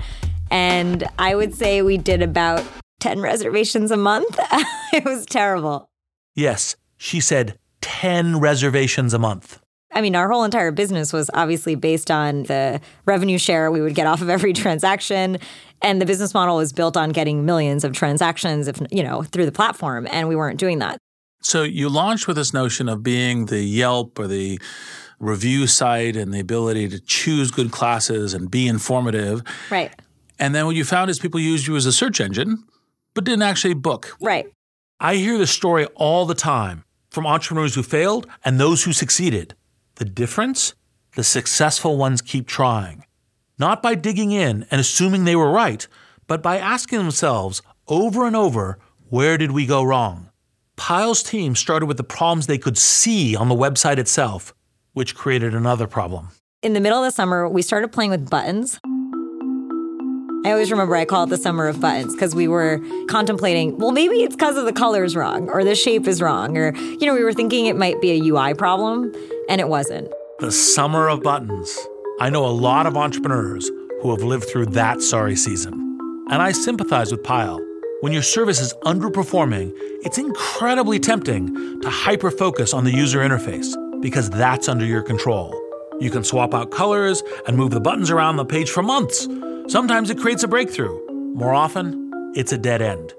And 0.51 1.05
I 1.21 1.37
would 1.37 1.55
say 1.55 1.83
we 1.83 1.99
did 1.99 2.21
about 2.21 2.65
10 2.99 3.21
reservations 3.21 3.93
a 3.93 3.97
month. 3.97 4.37
it 4.93 5.05
was 5.05 5.25
terrible. 5.25 5.89
Yes, 6.35 6.75
she 6.97 7.21
said 7.21 7.57
10 7.83 8.41
reservations 8.41 9.15
a 9.15 9.21
month. 9.21 9.63
I 9.95 10.01
mean, 10.01 10.17
our 10.17 10.31
whole 10.31 10.45
entire 10.45 10.71
business 10.71 11.13
was 11.13 11.31
obviously 11.35 11.75
based 11.75 12.11
on 12.11 12.45
the 12.45 12.81
revenue 13.05 13.39
share 13.39 13.71
we 13.71 13.81
would 13.81 13.95
get 13.95 14.07
off 14.07 14.23
of 14.23 14.31
every 14.31 14.53
transaction. 14.53 15.39
And 15.83 16.01
the 16.01 16.07
business 16.07 16.33
model 16.33 16.57
was 16.57 16.73
built 16.73 16.97
on 16.97 17.11
getting 17.11 17.45
millions 17.45 17.85
of 17.85 17.93
transactions, 17.93 18.69
if 18.69 18.81
you 18.91 19.03
know, 19.03 19.23
through 19.23 19.47
the 19.47 19.53
platform. 19.53 20.07
And 20.11 20.29
we 20.29 20.37
weren't 20.37 20.59
doing 20.59 20.79
that. 20.79 20.99
So 21.43 21.65
you 21.65 21.89
launched 21.89 22.29
with 22.29 22.37
this 22.37 22.55
notion 22.55 22.89
of 22.89 23.03
being 23.03 23.47
the 23.47 23.63
Yelp 23.63 24.19
or 24.19 24.29
the 24.29 24.61
review 25.19 25.67
site 25.67 26.17
and 26.17 26.33
the 26.33 26.41
ability 26.41 26.89
to 26.89 27.01
choose 27.01 27.51
good 27.51 27.73
classes 27.73 28.33
and 28.33 28.51
be 28.51 28.69
informative. 28.69 29.43
Right. 29.71 29.93
And 30.39 30.55
then 30.55 30.67
what 30.67 30.77
you 30.77 30.85
found 30.85 31.11
is 31.11 31.19
people 31.19 31.41
used 31.41 31.67
you 31.67 31.77
as 31.77 31.87
a 31.87 31.93
search 31.93 32.21
engine, 32.21 32.65
but 33.15 33.25
didn't 33.25 33.43
actually 33.43 33.75
book. 33.75 34.17
Right. 34.21 34.47
I 35.01 35.17
hear 35.17 35.37
this 35.39 35.51
story 35.51 35.87
all 35.95 36.27
the 36.27 36.35
time 36.35 36.85
from 37.11 37.27
entrepreneurs 37.27 37.75
who 37.75 37.83
failed 37.83 38.27
and 38.45 38.59
those 38.59 38.85
who 38.85 38.93
succeeded. 38.93 39.55
The 39.97 40.05
difference? 40.05 40.75
The 41.15 41.25
successful 41.25 41.97
ones 41.97 42.23
keep 42.23 42.47
trying. 42.47 43.05
Not 43.63 43.81
by 43.81 43.95
digging 43.95 44.33
in 44.33 44.67
and 44.73 44.81
assuming 44.81 45.23
they 45.23 45.37
were 45.37 45.53
right, 45.53 45.87
but 46.27 46.43
by 46.43 46.59
asking 46.59 46.99
themselves 46.99 47.63
over 47.87 48.27
and 48.27 48.35
over, 48.35 48.77
where 49.09 49.39
did 49.39 49.53
we 49.53 49.67
go 49.67 49.85
wrong? 49.85 50.31
Payal's 50.77 51.23
team 51.23 51.55
started 51.55 51.87
with 51.87 51.97
the 51.97 52.03
problems 52.03 52.49
they 52.49 52.59
could 52.59 52.77
see 52.77 53.37
on 53.37 53.49
the 53.49 53.55
website 53.55 53.99
itself, 53.99 54.53
which 54.95 55.15
created 55.15 55.55
another 55.55 55.87
problem. 55.87 56.31
In 56.61 56.73
the 56.73 56.81
middle 56.81 56.99
of 56.99 57.05
the 57.05 57.13
summer, 57.13 57.49
we 57.49 57.63
started 57.63 57.93
playing 57.93 58.11
with 58.11 58.29
buttons. 58.29 58.81
I 60.45 60.51
always 60.51 60.73
remember 60.73 60.97
I 60.97 61.05
call 61.05 61.23
it 61.23 61.29
the 61.29 61.37
summer 61.37 61.69
of 61.69 61.81
buttons 61.81 62.17
because 62.17 62.35
we 62.35 62.49
were 62.49 62.81
contemplating, 63.09 63.79
well, 63.79 63.93
maybe 63.93 64.25
it's 64.25 64.35
because 64.35 64.57
of 64.57 64.65
the 64.65 64.73
colors 64.73 65.15
wrong 65.15 65.49
or 65.49 65.63
the 65.63 65.77
shape 65.77 66.09
is 66.09 66.21
wrong, 66.21 66.59
or, 66.59 66.75
you 66.75 67.07
know, 67.07 67.15
we 67.15 67.23
were 67.23 67.33
thinking 67.33 67.67
it 67.67 67.77
might 67.77 68.01
be 68.01 68.11
a 68.11 68.25
UI 68.25 68.55
problem, 68.55 69.15
and 69.49 69.61
it 69.61 69.69
wasn't. 69.69 70.13
The 70.41 70.51
summer 70.51 71.07
of 71.07 71.23
buttons. 71.23 71.79
I 72.23 72.31
know 72.31 72.47
a 72.47 72.55
lot 72.69 72.87
of 72.87 72.97
entrepreneurs 72.97 73.69
who 74.01 74.13
have 74.13 74.23
lived 74.23 74.45
through 74.45 74.67
that 74.67 75.03
sorry 75.03 75.35
season. 75.35 75.75
And 76.31 76.41
I 76.41 76.53
sympathize 76.53 77.11
with 77.11 77.25
Payal. 77.25 77.59
When 78.01 78.13
your 78.13 78.23
service 78.23 78.61
is 78.61 78.73
underperforming, 78.85 79.73
it's 80.05 80.19
incredibly 80.19 81.01
tempting 81.01 81.81
to 81.81 81.91
hyper 81.91 82.31
focus 82.31 82.73
on 82.73 82.85
the 82.85 82.93
user 82.93 83.19
interface 83.19 83.75
because 84.01 84.31
that's 84.31 84.69
under 84.69 84.85
your 84.85 85.03
control. 85.03 85.53
You 85.99 86.13
can 86.13 86.23
swap 86.23 86.55
out 86.55 86.71
colors 86.71 87.25
and 87.49 87.57
move 87.57 87.73
the 87.73 87.81
buttons 87.81 88.09
around 88.09 88.37
the 88.37 88.45
page 88.45 88.71
for 88.71 88.85
months 88.85 89.27
Sometimes 89.67 90.09
it 90.09 90.19
creates 90.19 90.45
a 90.45 90.49
breakthrough. 90.49 91.01
More 91.35 91.53
often, 91.53 92.33
it's 92.37 92.53
a 92.53 92.59
dead 92.59 92.83
end. 92.83 93.15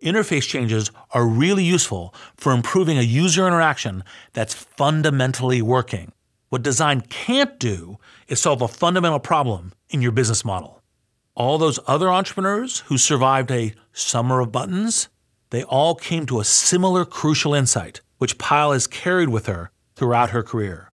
Interface 0.00 0.46
changes 0.46 0.92
are 1.10 1.26
really 1.26 1.64
useful 1.64 2.14
for 2.36 2.52
improving 2.52 2.98
a 2.98 3.02
user 3.02 3.48
interaction 3.48 4.04
that's 4.32 4.54
fundamentally 4.54 5.60
working. 5.60 6.12
What 6.50 6.64
design 6.64 7.02
can't 7.02 7.60
do 7.60 7.98
is 8.26 8.40
solve 8.40 8.60
a 8.60 8.66
fundamental 8.66 9.20
problem 9.20 9.72
in 9.88 10.02
your 10.02 10.10
business 10.10 10.44
model. 10.44 10.82
All 11.36 11.58
those 11.58 11.78
other 11.86 12.10
entrepreneurs 12.10 12.80
who 12.88 12.98
survived 12.98 13.52
a 13.52 13.72
summer 13.92 14.40
of 14.40 14.50
buttons, 14.50 15.08
they 15.50 15.62
all 15.62 15.94
came 15.94 16.26
to 16.26 16.40
a 16.40 16.44
similar 16.44 17.04
crucial 17.04 17.54
insight, 17.54 18.00
which 18.18 18.36
Payal 18.36 18.72
has 18.72 18.88
carried 18.88 19.28
with 19.28 19.46
her 19.46 19.70
throughout 19.94 20.30
her 20.30 20.42
career. 20.42 20.89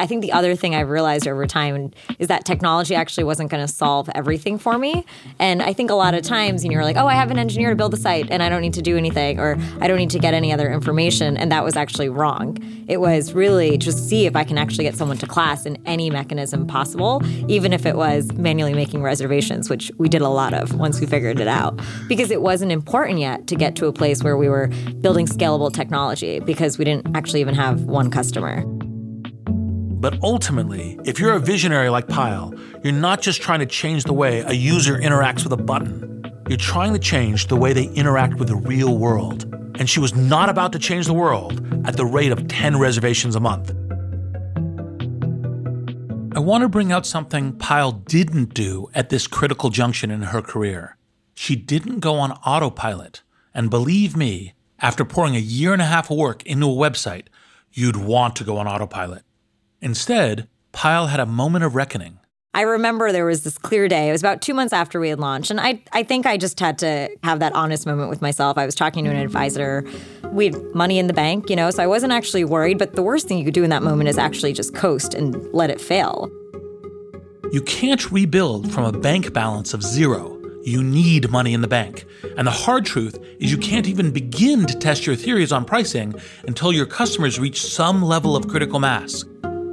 I 0.00 0.06
think 0.06 0.22
the 0.22 0.32
other 0.32 0.56
thing 0.56 0.74
I've 0.74 0.88
realized 0.88 1.28
over 1.28 1.46
time 1.46 1.92
is 2.18 2.28
that 2.28 2.46
technology 2.46 2.94
actually 2.94 3.24
wasn't 3.24 3.50
going 3.50 3.64
to 3.64 3.72
solve 3.72 4.08
everything 4.14 4.56
for 4.56 4.78
me. 4.78 5.04
And 5.38 5.62
I 5.62 5.74
think 5.74 5.90
a 5.90 5.94
lot 5.94 6.14
of 6.14 6.22
times, 6.22 6.64
you 6.64 6.70
know, 6.70 6.74
you're 6.74 6.84
like, 6.84 6.96
oh, 6.96 7.06
I 7.06 7.14
have 7.14 7.30
an 7.30 7.38
engineer 7.38 7.68
to 7.68 7.76
build 7.76 7.92
the 7.92 7.98
site 7.98 8.30
and 8.30 8.42
I 8.42 8.48
don't 8.48 8.62
need 8.62 8.72
to 8.74 8.82
do 8.82 8.96
anything 8.96 9.38
or 9.38 9.58
I 9.78 9.88
don't 9.88 9.98
need 9.98 10.10
to 10.10 10.18
get 10.18 10.32
any 10.32 10.54
other 10.54 10.72
information. 10.72 11.36
And 11.36 11.52
that 11.52 11.62
was 11.62 11.76
actually 11.76 12.08
wrong. 12.08 12.56
It 12.88 12.98
was 12.98 13.34
really 13.34 13.76
just 13.76 14.08
see 14.08 14.24
if 14.24 14.34
I 14.36 14.42
can 14.42 14.56
actually 14.56 14.84
get 14.84 14.96
someone 14.96 15.18
to 15.18 15.26
class 15.26 15.66
in 15.66 15.76
any 15.84 16.08
mechanism 16.08 16.66
possible, 16.66 17.22
even 17.46 17.74
if 17.74 17.84
it 17.84 17.96
was 17.96 18.32
manually 18.32 18.72
making 18.72 19.02
reservations, 19.02 19.68
which 19.68 19.92
we 19.98 20.08
did 20.08 20.22
a 20.22 20.28
lot 20.30 20.54
of 20.54 20.74
once 20.76 20.98
we 20.98 21.06
figured 21.06 21.40
it 21.40 21.48
out. 21.48 21.78
Because 22.08 22.30
it 22.30 22.40
wasn't 22.40 22.72
important 22.72 23.18
yet 23.18 23.46
to 23.48 23.54
get 23.54 23.76
to 23.76 23.86
a 23.86 23.92
place 23.92 24.22
where 24.22 24.38
we 24.38 24.48
were 24.48 24.68
building 25.02 25.26
scalable 25.26 25.70
technology 25.70 26.40
because 26.40 26.78
we 26.78 26.86
didn't 26.86 27.14
actually 27.14 27.42
even 27.42 27.54
have 27.54 27.82
one 27.82 28.10
customer. 28.10 28.64
But 30.00 30.18
ultimately, 30.22 30.98
if 31.04 31.20
you're 31.20 31.34
a 31.34 31.38
visionary 31.38 31.90
like 31.90 32.06
Payal, 32.06 32.58
you're 32.82 32.94
not 32.94 33.20
just 33.20 33.42
trying 33.42 33.58
to 33.58 33.66
change 33.66 34.04
the 34.04 34.14
way 34.14 34.40
a 34.40 34.52
user 34.52 34.96
interacts 34.96 35.44
with 35.44 35.52
a 35.52 35.58
button. 35.58 36.24
You're 36.48 36.56
trying 36.56 36.94
to 36.94 36.98
change 36.98 37.48
the 37.48 37.56
way 37.56 37.74
they 37.74 37.84
interact 37.84 38.36
with 38.36 38.48
the 38.48 38.56
real 38.56 38.96
world. 38.96 39.44
And 39.78 39.90
she 39.90 40.00
was 40.00 40.14
not 40.14 40.48
about 40.48 40.72
to 40.72 40.78
change 40.78 41.04
the 41.04 41.12
world 41.12 41.60
at 41.86 41.98
the 41.98 42.06
rate 42.06 42.32
of 42.32 42.48
10 42.48 42.78
reservations 42.78 43.36
a 43.36 43.40
month. 43.40 43.72
I 46.34 46.40
want 46.40 46.62
to 46.62 46.68
bring 46.70 46.92
out 46.92 47.04
something 47.04 47.52
Payal 47.52 48.02
didn't 48.06 48.54
do 48.54 48.88
at 48.94 49.10
this 49.10 49.26
critical 49.26 49.68
junction 49.68 50.10
in 50.10 50.22
her 50.22 50.40
career. 50.40 50.96
She 51.34 51.56
didn't 51.56 52.00
go 52.00 52.14
on 52.14 52.32
autopilot. 52.32 53.20
And 53.52 53.68
believe 53.68 54.16
me, 54.16 54.54
after 54.78 55.04
pouring 55.04 55.36
a 55.36 55.40
year 55.40 55.74
and 55.74 55.82
a 55.82 55.86
half 55.86 56.10
of 56.10 56.16
work 56.16 56.42
into 56.46 56.70
a 56.70 56.90
website, 56.90 57.26
you'd 57.70 57.96
want 57.96 58.34
to 58.36 58.44
go 58.44 58.56
on 58.56 58.66
autopilot. 58.66 59.24
Instead, 59.80 60.48
Payal 60.72 61.08
had 61.08 61.20
a 61.20 61.26
moment 61.26 61.64
of 61.64 61.74
reckoning. 61.74 62.18
I 62.52 62.62
remember 62.62 63.12
there 63.12 63.24
was 63.24 63.44
this 63.44 63.56
clear 63.56 63.86
day. 63.88 64.08
It 64.08 64.12
was 64.12 64.20
about 64.20 64.42
two 64.42 64.54
months 64.54 64.72
after 64.72 64.98
we 64.98 65.08
had 65.08 65.20
launched. 65.20 65.50
And 65.50 65.60
I, 65.60 65.80
I 65.92 66.02
think 66.02 66.26
I 66.26 66.36
just 66.36 66.58
had 66.58 66.78
to 66.78 67.08
have 67.22 67.38
that 67.38 67.54
honest 67.54 67.86
moment 67.86 68.10
with 68.10 68.20
myself. 68.20 68.58
I 68.58 68.66
was 68.66 68.74
talking 68.74 69.04
to 69.04 69.10
an 69.10 69.16
advisor. 69.16 69.84
We 70.32 70.46
had 70.46 70.74
money 70.74 70.98
in 70.98 71.06
the 71.06 71.12
bank, 71.12 71.48
you 71.48 71.54
know, 71.54 71.70
so 71.70 71.82
I 71.82 71.86
wasn't 71.86 72.12
actually 72.12 72.44
worried. 72.44 72.76
But 72.76 72.94
the 72.94 73.02
worst 73.02 73.28
thing 73.28 73.38
you 73.38 73.44
could 73.44 73.54
do 73.54 73.62
in 73.62 73.70
that 73.70 73.84
moment 73.84 74.08
is 74.08 74.18
actually 74.18 74.52
just 74.52 74.74
coast 74.74 75.14
and 75.14 75.36
let 75.52 75.70
it 75.70 75.80
fail. 75.80 76.28
You 77.52 77.62
can't 77.62 78.10
rebuild 78.10 78.72
from 78.72 78.84
a 78.84 78.92
bank 78.92 79.32
balance 79.32 79.72
of 79.72 79.82
zero. 79.82 80.36
You 80.64 80.82
need 80.82 81.30
money 81.30 81.54
in 81.54 81.62
the 81.62 81.68
bank. 81.68 82.04
And 82.36 82.46
the 82.46 82.52
hard 82.52 82.84
truth 82.84 83.16
is 83.38 83.50
you 83.50 83.58
can't 83.58 83.86
even 83.86 84.10
begin 84.10 84.66
to 84.66 84.76
test 84.76 85.06
your 85.06 85.16
theories 85.16 85.52
on 85.52 85.64
pricing 85.64 86.14
until 86.48 86.72
your 86.72 86.86
customers 86.86 87.38
reach 87.38 87.62
some 87.62 88.02
level 88.02 88.36
of 88.36 88.48
critical 88.48 88.80
mass. 88.80 89.24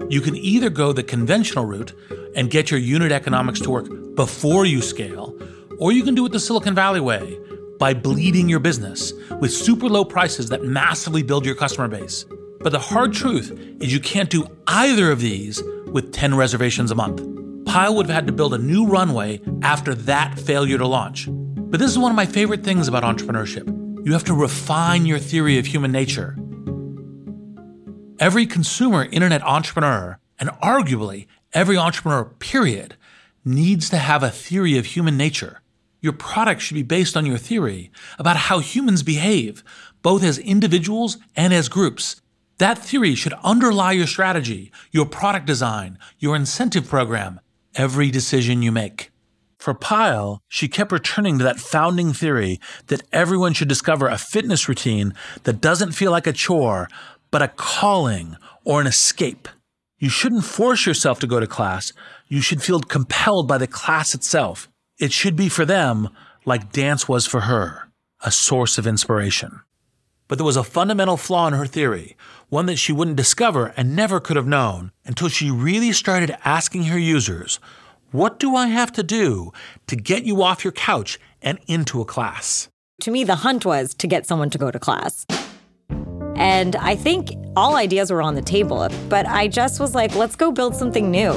You 0.10 0.22
can 0.22 0.36
either 0.38 0.70
go 0.70 0.94
the 0.94 1.04
conventional 1.04 1.66
route 1.66 1.94
and 2.36 2.50
get 2.50 2.72
your 2.72 2.80
unit 2.80 3.12
economics 3.12 3.60
to 3.62 3.70
work 3.70 3.88
before 4.16 4.66
you 4.66 4.82
scale, 4.82 5.38
or 5.80 5.92
you 5.92 6.04
can 6.04 6.16
do 6.16 6.26
it 6.26 6.32
the 6.32 6.40
Silicon 6.40 6.74
Valley 6.74 7.02
way 7.02 7.38
by 7.78 7.94
bleeding 7.94 8.48
your 8.48 8.60
business 8.60 9.14
with 9.40 9.52
super 9.52 9.90
low 9.90 10.06
prices 10.06 10.50
that 10.50 10.64
massively 10.64 11.24
build 11.24 11.46
your 11.46 11.56
customer 11.56 11.88
base. 11.88 12.26
But 12.60 12.72
the 12.72 12.80
hard 12.80 13.14
truth 13.14 13.52
is 13.82 13.94
you 13.94 14.00
can't 14.00 14.30
do 14.30 14.48
either 14.68 15.12
of 15.12 15.20
these 15.20 15.62
with 15.88 16.14
10 16.14 16.36
reservations 16.36 16.90
a 16.92 16.96
month. 16.96 17.22
Payal 17.66 17.96
would 17.96 18.06
have 18.06 18.16
had 18.16 18.28
to 18.28 18.34
build 18.34 18.54
a 18.54 18.58
new 18.58 18.88
runway 18.88 19.42
after 19.62 19.94
that 19.94 20.40
failure 20.40 20.78
to 20.78 20.88
launch. 20.88 21.28
But 21.30 21.82
this 21.82 21.92
is 21.92 22.00
one 22.00 22.12
of 22.12 22.16
my 22.16 22.26
favorite 22.26 22.64
things 22.64 22.88
about 22.88 23.04
entrepreneurship. 23.04 23.68
You 24.06 24.14
have 24.14 24.24
to 24.24 24.34
refine 24.34 25.06
your 25.06 25.20
theory 25.20 25.60
of 25.60 25.66
human 25.66 25.92
nature. 25.92 26.38
Every 28.20 28.48
consumer 28.48 29.06
internet 29.06 29.44
entrepreneur, 29.44 30.18
and 30.40 30.50
arguably 30.64 31.28
every 31.54 31.78
entrepreneur, 31.78 32.26
period, 32.26 32.96
needs 33.46 33.92
to 33.92 33.98
have 33.98 34.24
a 34.24 34.32
theory 34.32 34.76
of 34.76 34.88
human 34.88 35.18
nature. 35.18 35.62
Your 36.02 36.14
product 36.14 36.62
should 36.62 36.74
be 36.74 36.82
based 36.84 37.16
on 37.16 37.28
your 37.28 37.38
theory 37.38 37.92
about 38.18 38.36
how 38.36 38.58
humans 38.58 39.04
behave, 39.04 39.64
both 40.02 40.24
as 40.24 40.40
individuals 40.40 41.18
and 41.36 41.54
as 41.54 41.70
groups. 41.70 42.20
That 42.58 42.80
theory 42.80 43.14
should 43.14 43.34
underlie 43.44 43.92
your 43.92 44.08
strategy, 44.08 44.72
your 44.92 45.06
product 45.06 45.46
design, 45.46 46.00
your 46.18 46.36
incentive 46.36 46.88
program, 46.90 47.40
every 47.76 48.10
decision 48.10 48.64
you 48.64 48.72
make. 48.72 49.12
For 49.60 49.74
Payal, 49.74 50.40
she 50.48 50.68
kept 50.68 50.92
returning 50.92 51.38
to 51.38 51.44
that 51.44 51.60
founding 51.60 52.14
theory 52.14 52.60
that 52.88 53.04
everyone 53.12 53.54
should 53.54 53.68
discover 53.68 54.08
a 54.08 54.18
fitness 54.18 54.70
routine 54.70 55.14
that 55.44 55.62
doesn't 55.62 55.92
feel 55.92 56.12
like 56.12 56.28
a 56.28 56.34
chore, 56.34 56.88
but 57.32 57.42
a 57.42 57.48
calling 57.48 58.38
or 58.64 58.82
an 58.82 58.88
escape. 58.88 59.48
You 60.00 60.10
shouldn't 60.10 60.46
force 60.46 60.86
yourself 60.86 61.20
to 61.20 61.28
go 61.28 61.40
to 61.40 61.48
class. 61.48 61.92
You 62.28 62.42
should 62.42 62.62
feel 62.62 62.80
compelled 62.80 63.48
by 63.48 63.58
the 63.58 63.68
class 63.68 64.14
itself. 64.14 64.70
It 65.00 65.12
should 65.12 65.36
be 65.36 65.50
for 65.50 65.66
them 65.66 66.10
like 66.46 66.72
dance 66.72 67.08
was 67.08 67.26
for 67.26 67.42
her, 67.42 67.90
a 68.22 68.32
source 68.32 68.78
of 68.78 68.88
inspiration. 68.88 69.62
But 70.28 70.38
there 70.38 70.46
was 70.46 70.58
a 70.58 70.64
fundamental 70.64 71.18
flaw 71.18 71.48
in 71.48 71.54
her 71.54 71.66
theory, 71.66 72.16
one 72.50 72.66
that 72.66 72.78
she 72.78 72.92
wouldn't 72.92 73.18
discover 73.18 73.74
and 73.78 73.96
never 73.96 74.20
could 74.20 74.36
have 74.36 74.48
known 74.48 74.92
until 75.06 75.30
she 75.30 75.50
really 75.50 75.92
started 75.92 76.38
asking 76.44 76.86
her 76.86 77.00
users, 77.00 77.60
What 78.12 78.40
do 78.40 78.56
I 78.56 78.68
have 78.68 78.92
to 78.94 79.04
do 79.04 79.52
to 79.88 79.96
get 79.96 80.24
you 80.24 80.44
off 80.44 80.64
your 80.64 80.74
couch 80.74 81.20
and 81.42 81.60
into 81.68 82.02
a 82.02 82.06
class? 82.06 82.70
To 83.02 83.12
me, 83.12 83.24
the 83.24 83.36
hunt 83.38 83.66
was 83.66 83.94
to 83.96 84.08
get 84.08 84.26
someone 84.26 84.50
to 84.50 84.58
go 84.58 84.72
to 84.72 84.80
class. 84.80 85.26
And 86.38 86.76
I 86.76 86.96
think 86.96 87.32
all 87.56 87.76
ideas 87.76 88.12
were 88.12 88.22
on 88.22 88.36
the 88.36 88.42
table, 88.42 88.88
but 89.10 89.26
I 89.28 89.48
just 89.48 89.80
was 89.80 89.96
like, 89.96 90.16
let's 90.16 90.36
go 90.36 90.52
build 90.52 90.76
something 90.76 91.10
new. 91.10 91.34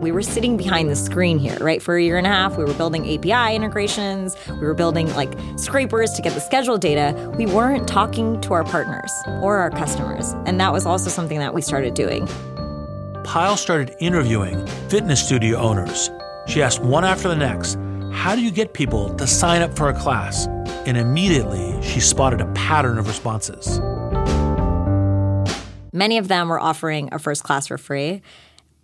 We 0.00 0.12
were 0.12 0.22
sitting 0.22 0.56
behind 0.56 0.90
the 0.90 0.96
screen 0.96 1.38
here, 1.38 1.56
right? 1.60 1.82
For 1.82 1.96
a 1.96 2.02
year 2.02 2.18
and 2.18 2.26
a 2.26 2.30
half, 2.30 2.58
we 2.58 2.64
were 2.64 2.74
building 2.74 3.02
API 3.02 3.56
integrations, 3.56 4.36
we 4.48 4.58
were 4.58 4.74
building 4.74 5.12
like 5.14 5.32
scrapers 5.56 6.12
to 6.12 6.22
get 6.22 6.34
the 6.34 6.40
schedule 6.40 6.76
data. 6.76 7.32
We 7.38 7.46
weren't 7.46 7.88
talking 7.88 8.40
to 8.42 8.52
our 8.52 8.64
partners 8.64 9.10
or 9.40 9.56
our 9.56 9.70
customers. 9.70 10.32
And 10.44 10.60
that 10.60 10.72
was 10.72 10.84
also 10.84 11.08
something 11.08 11.38
that 11.38 11.54
we 11.54 11.62
started 11.62 11.94
doing. 11.94 12.26
Payal 13.24 13.56
started 13.56 13.96
interviewing 13.98 14.66
fitness 14.90 15.26
studio 15.26 15.58
owners. 15.58 16.10
She 16.46 16.62
asked 16.62 16.82
one 16.82 17.06
after 17.06 17.28
the 17.28 17.36
next, 17.36 17.78
How 18.14 18.34
do 18.34 18.42
you 18.42 18.50
get 18.50 18.72
people 18.72 19.14
to 19.16 19.26
sign 19.26 19.60
up 19.60 19.76
for 19.76 19.90
a 19.90 19.92
class? 19.92 20.46
And 20.86 20.96
immediately 20.96 21.78
she 21.82 22.00
spotted 22.00 22.40
a 22.40 22.50
pattern 22.54 22.96
of 22.96 23.06
responses. 23.06 23.80
Many 25.92 26.16
of 26.16 26.28
them 26.28 26.48
were 26.48 26.58
offering 26.58 27.10
a 27.12 27.18
first 27.18 27.44
class 27.44 27.66
for 27.66 27.76
free. 27.76 28.22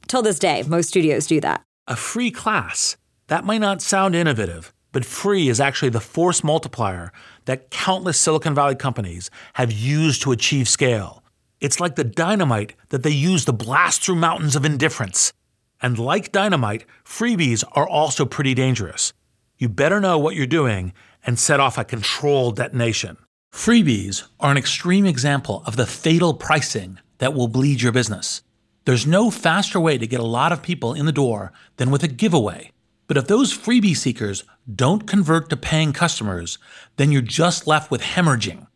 Till 0.09 0.21
this 0.21 0.39
day, 0.39 0.63
most 0.67 0.89
studios 0.89 1.27
do 1.27 1.41
that. 1.41 1.63
A 1.89 1.97
free 1.97 2.31
class. 2.31 2.99
That 3.29 3.45
might 3.45 3.63
not 3.63 3.81
sound 3.81 4.15
innovative, 4.15 4.75
but 4.93 5.07
free 5.07 5.49
is 5.49 5.59
actually 5.59 5.89
the 5.89 6.01
force 6.01 6.45
multiplier 6.45 7.11
that 7.47 7.71
countless 7.71 8.19
Silicon 8.19 8.55
Valley 8.55 8.75
companies 8.75 9.31
have 9.55 9.73
used 9.73 10.21
to 10.23 10.33
achieve 10.33 10.69
scale. 10.69 11.25
It's 11.61 11.81
like 11.81 11.95
the 11.95 12.05
dynamite 12.05 12.75
that 12.91 13.03
they 13.05 13.11
use 13.11 13.47
to 13.47 13.53
blast 13.53 14.03
through 14.03 14.17
mountains 14.17 14.55
of 14.55 14.67
indifference. 14.67 15.33
And 15.81 15.99
like 15.99 16.31
dynamite, 16.31 16.85
freebies 17.07 17.65
are 17.73 17.89
also 17.89 18.27
pretty 18.27 18.53
dangerous. 18.55 19.15
You 19.61 19.69
better 19.69 20.01
know 20.01 20.19
what 20.19 20.37
you're 20.37 20.47
doing 20.47 20.95
and 21.27 21.39
set 21.39 21.61
off 21.61 21.77
a 21.77 21.85
controlled 21.85 22.57
detonation. 22.57 23.19
Freebies 23.53 24.27
are 24.41 24.51
an 24.51 24.57
extreme 24.57 25.05
example 25.05 25.63
of 25.67 25.77
the 25.77 25.85
fatal 25.85 26.33
pricing 26.33 26.99
that 27.19 27.35
will 27.35 27.47
bleed 27.47 27.83
your 27.83 27.93
business. 27.93 28.41
There's 28.87 29.07
no 29.07 29.31
faster 29.31 29.79
way 29.79 29.99
to 29.99 30.07
get 30.07 30.19
a 30.19 30.25
lot 30.25 30.51
of 30.51 30.63
people 30.63 30.95
in 30.95 31.05
the 31.05 31.13
door 31.13 31.53
than 31.77 31.91
with 31.91 32.03
a 32.03 32.09
giveaway. 32.09 32.73
But 33.07 33.19
if 33.19 33.27
those 33.27 33.53
freebie 33.53 33.95
seekers 33.95 34.45
don't 34.75 35.07
convert 35.07 35.51
to 35.51 35.59
paying 35.59 35.93
customers, 35.93 36.57
then 36.97 37.13
you're 37.13 37.21
just 37.21 37.67
left 37.67 37.91
with 37.91 38.01
hemorrhaging. 38.01 38.67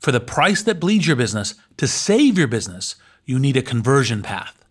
For 0.00 0.10
the 0.10 0.18
price 0.18 0.60
that 0.64 0.80
bleeds 0.80 1.06
your 1.06 1.14
business, 1.14 1.54
to 1.76 1.86
save 1.86 2.36
your 2.36 2.48
business, 2.48 2.96
you 3.24 3.38
need 3.38 3.56
a 3.56 3.62
conversion 3.62 4.22
path. 4.22 4.64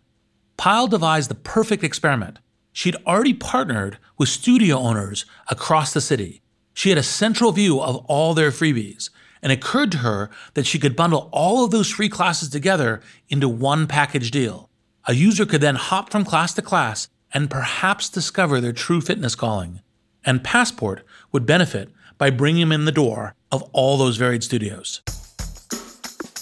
Payal 0.58 0.90
devised 0.90 1.30
the 1.30 1.36
perfect 1.36 1.82
experiment. 1.82 2.40
She'd 2.74 2.96
already 3.06 3.34
partnered 3.34 3.98
with 4.18 4.30
studio 4.30 4.78
owners 4.78 5.26
across 5.50 5.94
the 5.94 6.02
city. 6.02 6.42
She 6.74 6.90
had 6.90 6.98
a 6.98 7.04
central 7.04 7.52
view 7.52 7.82
of 7.82 7.98
all 8.08 8.34
their 8.34 8.52
freebies, 8.52 9.10
and 9.42 9.52
it 9.52 9.60
occurred 9.60 9.92
to 9.94 9.98
her 10.00 10.30
that 10.54 10.66
she 10.66 10.80
could 10.80 10.96
bundle 10.96 11.30
all 11.32 11.66
of 11.66 11.72
those 11.72 11.90
free 11.90 12.10
classes 12.10 12.50
together 12.50 13.02
into 13.30 13.50
one 13.50 13.88
package 13.88 14.32
deal. 14.32 14.70
A 15.06 15.14
user 15.14 15.46
could 15.46 15.62
then 15.62 15.76
hop 15.76 16.12
from 16.12 16.24
class 16.24 16.54
to 16.54 16.62
class 16.62 17.10
and 17.34 17.50
perhaps 17.50 18.10
discover 18.10 18.62
their 18.62 18.74
true 18.74 19.02
fitness 19.02 19.36
calling. 19.36 19.82
And 20.24 20.44
Passport 20.44 21.04
would 21.32 21.46
benefit 21.46 21.90
by 22.18 22.30
bringing 22.30 22.62
them 22.62 22.72
in 22.72 22.86
the 22.86 22.92
door 22.92 23.36
of 23.52 23.64
all 23.74 23.98
those 23.98 24.18
varied 24.18 24.44
studios. 24.44 25.02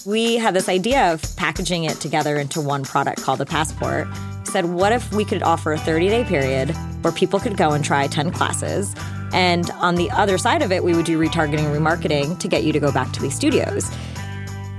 We 0.06 0.36
had 0.36 0.54
this 0.54 0.68
idea 0.68 1.14
of 1.14 1.24
packaging 1.38 1.86
it 1.86 2.00
together 2.00 2.38
into 2.38 2.62
one 2.62 2.84
product 2.84 3.22
called 3.22 3.40
the 3.40 3.46
Passport. 3.46 4.08
Said, 4.50 4.66
what 4.66 4.92
if 4.92 5.14
we 5.14 5.24
could 5.26 5.44
offer 5.44 5.74
a 5.74 5.78
30 5.78 6.10
day 6.10 6.24
period 6.24 6.72
where 7.02 7.14
people 7.14 7.40
could 7.40 7.56
go 7.56 7.72
and 7.72 7.86
try 7.86 8.08
10 8.08 8.32
classes? 8.32 8.96
And 9.32 9.70
on 9.72 9.96
the 9.96 10.10
other 10.12 10.38
side 10.38 10.62
of 10.62 10.72
it, 10.72 10.84
we 10.84 10.96
would 10.96 11.06
do 11.06 11.20
retargeting 11.20 11.66
remarketing 11.74 12.40
to 12.40 12.48
get 12.48 12.64
you 12.64 12.74
to 12.74 12.80
go 12.80 12.92
back 12.92 13.12
to 13.14 13.22
these 13.22 13.36
studios 13.36 13.92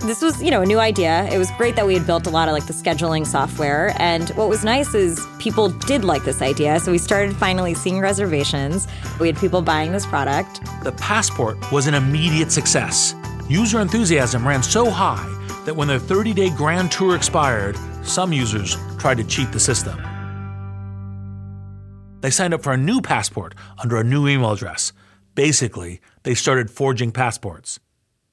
this 0.01 0.23
was, 0.23 0.43
you 0.43 0.51
know, 0.51 0.63
a 0.63 0.67
new 0.67 0.79
idea. 0.79 1.29
It 1.31 1.39
was 1.39 1.51
great 1.53 1.77
that 1.77 1.87
we 1.87 1.95
had 1.95 2.07
built 2.07 2.27
a 2.27 2.31
lot 2.31 2.49
of 2.49 2.55
like 2.55 2.67
the 2.67 2.73
scheduling 2.73 3.27
software. 3.27 3.95
And 3.99 4.31
what 4.31 4.49
was 4.49 4.65
nice 4.65 4.95
is 4.95 5.27
people 5.39 5.69
did 5.69 6.05
like 6.05 6.25
this 6.25 6.41
idea. 6.41 6.81
So 6.81 6.91
we 6.91 6.99
started 6.99 7.37
finally 7.37 7.75
seeing 7.75 8.01
reservations. 8.01 8.89
We 9.19 9.27
had 9.27 9.37
people 9.37 9.61
buying 9.63 9.93
this 9.93 10.07
product. 10.07 10.63
The 10.85 10.93
passport 10.93 11.71
was 11.71 11.87
an 11.87 11.95
immediate 11.95 12.51
success. 12.51 13.15
User 13.49 13.81
enthusiasm 13.81 14.47
ran 14.47 14.63
so 14.63 14.91
high 14.91 15.29
that 15.65 15.77
when 15.77 15.89
their 15.89 15.99
30 15.99 16.33
day 16.33 16.51
grand 16.51 16.91
tour 16.91 17.15
expired, 17.15 17.77
some 18.11 18.33
users 18.33 18.77
tried 18.99 19.19
to 19.19 19.25
cheat 19.25 19.53
the 19.53 19.61
system. 19.61 19.97
They 22.21 22.31
signed 22.31 22.53
up 22.53 22.63
for 22.63 22.73
a 22.73 22.77
new 22.77 23.01
passport 23.01 23.55
under 23.83 23.97
a 23.97 24.05
new 24.05 24.29
email 24.29 24.53
address. 24.53 24.93
Basically, 25.35 26.01
they 26.25 26.35
started 26.35 26.71
forging 26.71 27.13
passports. 27.13 27.79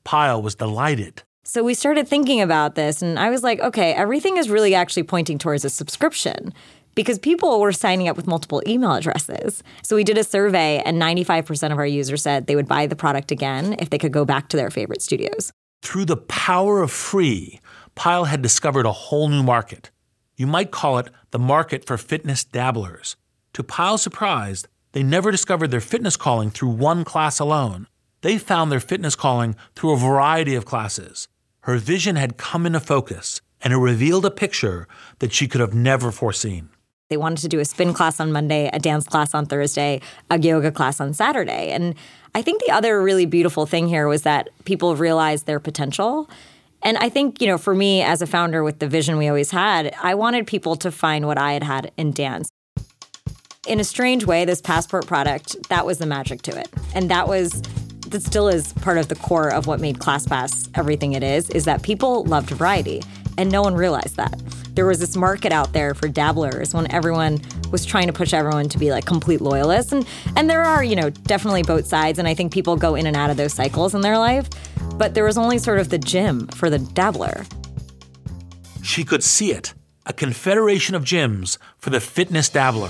Payal 0.04 0.42
was 0.42 0.56
delighted. 0.56 1.24
So 1.44 1.64
we 1.64 1.74
started 1.74 2.08
thinking 2.08 2.42
about 2.42 2.76
this, 2.76 3.02
and 3.02 3.18
I 3.18 3.30
was 3.30 3.44
like, 3.44 3.62
okay, 3.62 3.94
everything 3.94 4.36
is 4.36 4.50
really 4.50 4.76
actually 4.76 5.04
pointing 5.04 5.38
towards 5.38 5.64
a 5.64 5.70
subscription 5.70 6.54
because 6.96 7.20
people 7.20 7.62
were 7.62 7.72
signing 7.72 8.10
up 8.10 8.18
with 8.18 8.28
multiple 8.28 8.62
email 8.68 8.94
addresses. 8.94 9.64
So 9.84 9.96
we 9.96 10.04
did 10.04 10.18
a 10.18 10.24
survey, 10.24 10.82
and 10.86 11.02
95% 11.02 11.72
of 11.72 11.78
our 11.78 11.86
users 11.86 12.24
said 12.24 12.48
they 12.48 12.56
would 12.58 12.68
buy 12.68 12.88
the 12.88 12.96
product 12.98 13.32
again 13.32 13.78
if 13.80 13.92
they 13.92 13.98
could 13.98 14.12
go 14.12 14.26
back 14.26 14.50
to 14.50 14.58
their 14.58 14.72
favorite 14.72 15.02
studios. 15.02 15.54
Through 15.84 16.06
the 16.06 16.18
power 16.18 16.82
of 16.82 16.92
free, 16.92 17.62
Payal 17.98 18.28
had 18.28 18.42
discovered 18.42 18.86
a 18.86 18.92
whole 18.92 19.28
new 19.28 19.44
market. 19.44 19.92
You 20.36 20.48
might 20.48 20.72
call 20.72 21.00
it 21.00 21.10
the 21.32 21.40
market 21.40 21.86
for 21.86 21.98
fitness 21.98 22.44
dabblers. 22.44 23.18
To 23.54 23.64
Payal's 23.64 24.04
surprise, 24.04 24.66
they 24.94 25.04
never 25.04 25.32
discovered 25.32 25.72
their 25.72 25.82
fitness 25.82 26.16
calling 26.16 26.52
through 26.52 26.70
one 26.70 27.04
class 27.04 27.40
alone. 27.40 27.88
They 28.22 28.38
found 28.38 28.72
their 28.72 28.80
fitness 28.80 29.16
calling 29.16 29.56
through 29.76 29.92
a 29.92 29.98
variety 29.98 30.56
of 30.56 30.66
classes 30.66 31.28
her 31.68 31.76
vision 31.76 32.16
had 32.16 32.38
come 32.38 32.66
into 32.66 32.80
focus 32.80 33.42
and 33.62 33.74
it 33.74 33.78
revealed 33.78 34.26
a 34.26 34.32
picture 34.32 34.88
that 35.20 35.34
she 35.34 35.50
could 35.50 35.60
have 35.60 35.74
never 35.74 36.14
foreseen. 36.14 36.70
They 37.10 37.18
wanted 37.18 37.42
to 37.42 37.50
do 37.50 37.60
a 37.60 37.66
spin 37.66 37.94
class 37.94 38.22
on 38.22 38.32
Monday, 38.32 38.70
a 38.72 38.80
dance 38.80 39.06
class 39.06 39.34
on 39.34 39.46
Thursday, 39.46 40.00
a 40.30 40.40
yoga 40.40 40.72
class 40.72 41.02
on 41.02 41.14
Saturday. 41.14 41.72
And 41.72 41.94
I 42.34 42.42
think 42.42 42.64
the 42.64 42.72
other 42.72 43.02
really 43.02 43.26
beautiful 43.26 43.66
thing 43.66 43.90
here 43.90 44.08
was 44.08 44.22
that 44.22 44.50
people 44.64 44.96
realized 44.96 45.46
their 45.46 45.60
potential 45.60 46.30
And 46.84 46.98
I 46.98 47.10
think, 47.10 47.42
you 47.42 47.48
know, 47.48 47.58
for 47.58 47.74
me 47.74 48.02
as 48.02 48.22
a 48.22 48.28
founder 48.28 48.64
with 48.64 48.80
the 48.80 48.88
vision 48.88 49.18
we 49.18 49.28
always 49.28 49.52
had, 49.52 49.94
I 50.02 50.16
wanted 50.16 50.48
people 50.48 50.76
to 50.78 50.92
find 50.92 51.26
what 51.26 51.38
I 51.38 51.54
had 51.54 51.64
had 51.64 51.92
in 51.98 52.12
dance. 52.12 52.50
In 53.68 53.80
a 53.80 53.84
strange 53.84 54.26
way, 54.26 54.46
this 54.46 54.62
passport 54.62 55.08
product, 55.08 55.70
that 55.70 55.86
was 55.86 55.98
the 55.98 56.06
magic 56.06 56.42
to 56.44 56.58
it. 56.58 56.70
And 56.94 57.10
that 57.10 57.28
was 57.28 57.62
that 58.08 58.24
still 58.24 58.48
is 58.48 58.72
part 58.74 58.98
of 58.98 59.10
the 59.10 59.16
core 59.16 59.52
of 59.52 59.68
what 59.68 59.82
made 59.82 60.00
ClassPass 60.00 60.70
everything 60.76 61.14
it 61.14 61.24
is, 61.24 61.50
is 61.50 61.66
that 61.66 61.82
people 61.84 62.24
loved 62.24 62.50
variety. 62.50 63.04
And 63.38 63.52
no 63.52 63.62
one 63.62 63.76
realized 63.76 64.16
that. 64.18 64.42
There 64.74 64.86
was 64.86 65.00
this 65.00 65.16
market 65.16 65.52
out 65.52 65.74
there 65.74 65.94
for 65.94 66.08
dabblers 66.08 66.74
when 66.74 66.92
everyone 66.92 67.40
was 67.72 67.86
trying 67.86 68.08
to 68.08 68.14
push 68.14 68.34
everyone 68.34 68.70
to 68.70 68.78
be 68.78 68.92
like 68.92 69.06
complete 69.06 69.42
loyalists. 69.42 69.92
And 69.92 70.08
and 70.36 70.50
there 70.50 70.64
are, 70.64 70.84
you 70.84 70.96
know, 70.96 71.10
definitely 71.10 71.64
both 71.64 71.86
sides. 71.86 72.20
And 72.20 72.28
I 72.28 72.34
think 72.34 72.54
people 72.54 72.76
go 72.76 72.96
in 72.96 73.06
and 73.08 73.16
out 73.16 73.30
of 73.30 73.38
those 73.38 73.54
cycles 73.54 73.96
in 73.96 74.02
their 74.02 74.18
life. 74.18 74.50
But 74.96 75.14
there 75.14 75.24
was 75.24 75.38
only 75.38 75.58
sort 75.58 75.80
of 75.80 75.90
the 75.90 75.98
gym 75.98 76.48
for 76.48 76.70
the 76.70 76.80
dabbler. 76.80 77.46
She 78.84 79.04
could 79.04 79.24
see 79.24 79.52
it 79.52 79.74
a 80.08 80.14
confederation 80.14 80.96
of 80.96 81.04
gyms 81.04 81.58
for 81.78 81.90
the 81.90 82.00
fitness 82.00 82.48
dabbler. 82.48 82.90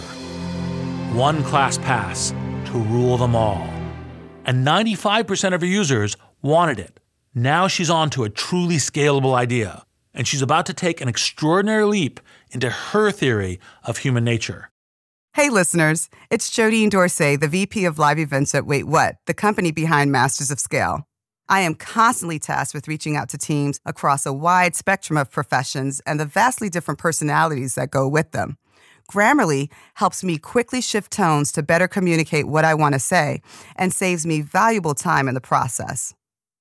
One 1.18 1.44
class 1.44 1.80
pass 1.80 2.30
to 2.66 2.78
rule 2.78 3.18
them 3.18 3.36
all. 3.36 3.68
And 4.46 4.66
95% 4.66 5.54
of 5.54 5.62
her 5.62 5.68
users 5.68 6.16
wanted 6.42 6.80
it. 6.80 7.00
Now 7.34 7.68
she's 7.68 7.90
on 7.90 8.12
to 8.12 8.24
a 8.24 8.30
truly 8.30 8.76
scalable 8.76 9.34
idea, 9.34 9.84
and 10.18 10.28
she's 10.28 10.42
about 10.42 10.66
to 10.66 10.74
take 10.74 11.00
an 11.00 11.08
extraordinary 11.08 11.86
leap 11.86 12.20
into 12.52 12.70
her 12.70 13.12
theory 13.12 13.60
of 13.84 14.00
human 14.00 14.26
nature. 14.26 14.70
Hey, 15.34 15.50
listeners, 15.50 16.10
it's 16.32 16.50
Jodine 16.50 16.90
Dorsey, 16.90 17.36
the 17.36 17.48
VP 17.48 17.86
of 17.86 18.00
Live 18.00 18.18
Events 18.18 18.56
at 18.56 18.66
Wait 18.66 18.88
What, 18.88 19.18
the 19.28 19.36
company 19.36 19.72
behind 19.72 20.12
Masters 20.12 20.50
of 20.50 20.60
Scale. 20.60 21.08
I 21.48 21.62
am 21.62 21.76
constantly 21.76 22.40
tasked 22.40 22.74
with 22.74 22.88
reaching 22.88 23.16
out 23.16 23.30
to 23.30 23.38
teams 23.38 23.80
across 23.86 24.26
a 24.26 24.34
wide 24.34 24.76
spectrum 24.76 25.16
of 25.16 25.30
professions 25.30 26.02
and 26.08 26.20
the 26.20 26.26
vastly 26.26 26.70
different 26.70 27.00
personalities 27.00 27.76
that 27.76 27.92
go 27.92 28.08
with 28.08 28.32
them. 28.32 28.58
Grammarly 29.10 29.70
helps 29.94 30.24
me 30.24 30.40
quickly 30.40 30.82
shift 30.82 31.12
tones 31.12 31.52
to 31.52 31.64
better 31.64 31.88
communicate 31.88 32.48
what 32.48 32.66
I 32.66 32.74
want 32.74 32.94
to 32.94 33.00
say 33.00 33.42
and 33.76 33.94
saves 33.94 34.26
me 34.26 34.42
valuable 34.42 34.96
time 34.96 35.28
in 35.28 35.36
the 35.36 35.40
process. 35.40 36.16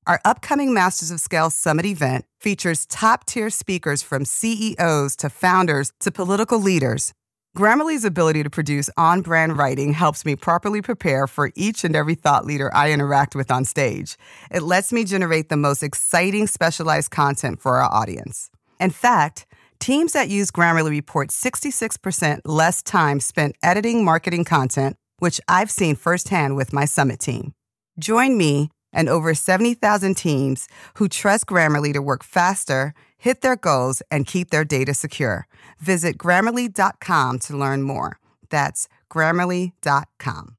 Our 0.06 0.20
upcoming 0.24 0.72
Masters 0.72 1.10
of 1.10 1.18
Scale 1.18 1.50
Summit 1.50 1.84
event 1.84 2.26
features 2.38 2.86
top 2.86 3.26
tier 3.26 3.50
speakers 3.50 4.02
from 4.02 4.24
CEOs 4.24 5.16
to 5.16 5.28
founders 5.28 5.92
to 5.98 6.12
political 6.12 6.60
leaders. 6.60 7.12
Grammarly's 7.56 8.04
ability 8.04 8.44
to 8.44 8.50
produce 8.50 8.88
on 8.96 9.20
brand 9.20 9.58
writing 9.58 9.94
helps 9.94 10.24
me 10.24 10.36
properly 10.36 10.80
prepare 10.80 11.26
for 11.26 11.50
each 11.56 11.82
and 11.82 11.96
every 11.96 12.14
thought 12.14 12.46
leader 12.46 12.72
I 12.72 12.92
interact 12.92 13.34
with 13.34 13.50
on 13.50 13.64
stage. 13.64 14.16
It 14.52 14.62
lets 14.62 14.92
me 14.92 15.02
generate 15.02 15.48
the 15.48 15.56
most 15.56 15.82
exciting 15.82 16.46
specialized 16.46 17.10
content 17.10 17.60
for 17.60 17.78
our 17.78 17.92
audience. 17.92 18.48
In 18.78 18.90
fact, 18.90 19.44
teams 19.80 20.12
that 20.12 20.28
use 20.28 20.52
Grammarly 20.52 20.90
report 20.90 21.30
66% 21.30 22.42
less 22.44 22.80
time 22.80 23.18
spent 23.18 23.56
editing 23.60 24.04
marketing 24.04 24.44
content, 24.44 24.98
which 25.18 25.40
I've 25.48 25.70
seen 25.70 25.96
firsthand 25.96 26.54
with 26.54 26.72
my 26.72 26.84
summit 26.84 27.18
team. 27.18 27.54
Join 27.98 28.38
me 28.38 28.70
and 28.96 29.09
over 29.09 29.35
70,000 29.35 30.16
teams 30.16 30.66
who 30.94 31.06
trust 31.06 31.46
Grammarly 31.46 31.92
to 31.92 32.00
work 32.00 32.24
faster, 32.24 32.94
hit 33.16 33.42
their 33.42 33.54
goals, 33.54 34.02
and 34.11 34.26
keep 34.26 34.50
their 34.50 34.64
data 34.64 34.94
secure. 34.94 35.46
Visit 35.78 36.18
grammarly.com 36.18 37.38
to 37.40 37.56
learn 37.56 37.82
more. 37.82 38.18
That's 38.50 38.88
grammarly.com. 39.11 40.56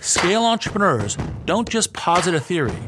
Scale 0.00 0.44
entrepreneurs 0.44 1.18
don't 1.44 1.68
just 1.68 1.92
posit 1.92 2.34
a 2.34 2.40
theory, 2.40 2.78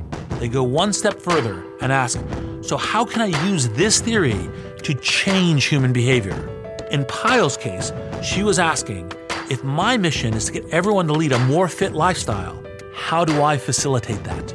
they 0.40 0.48
go 0.48 0.62
one 0.62 0.92
step 0.92 1.20
further 1.20 1.62
and 1.82 1.92
ask, 1.92 2.18
so 2.62 2.76
how 2.76 3.04
can 3.04 3.20
I 3.20 3.46
use 3.48 3.68
this 3.70 4.00
theory 4.00 4.48
to 4.82 4.94
change 4.94 5.66
human 5.66 5.92
behavior? 5.92 6.48
In 6.90 7.04
Payal's 7.04 7.56
case, 7.56 7.92
she 8.22 8.42
was 8.42 8.58
asking, 8.58 9.12
if 9.50 9.62
my 9.62 9.96
mission 9.96 10.32
is 10.34 10.46
to 10.46 10.52
get 10.52 10.64
everyone 10.70 11.06
to 11.08 11.12
lead 11.12 11.32
a 11.32 11.38
more 11.40 11.68
fit 11.68 11.92
lifestyle, 11.92 12.62
how 12.94 13.24
do 13.24 13.42
I 13.42 13.56
facilitate 13.56 14.22
that? 14.24 14.54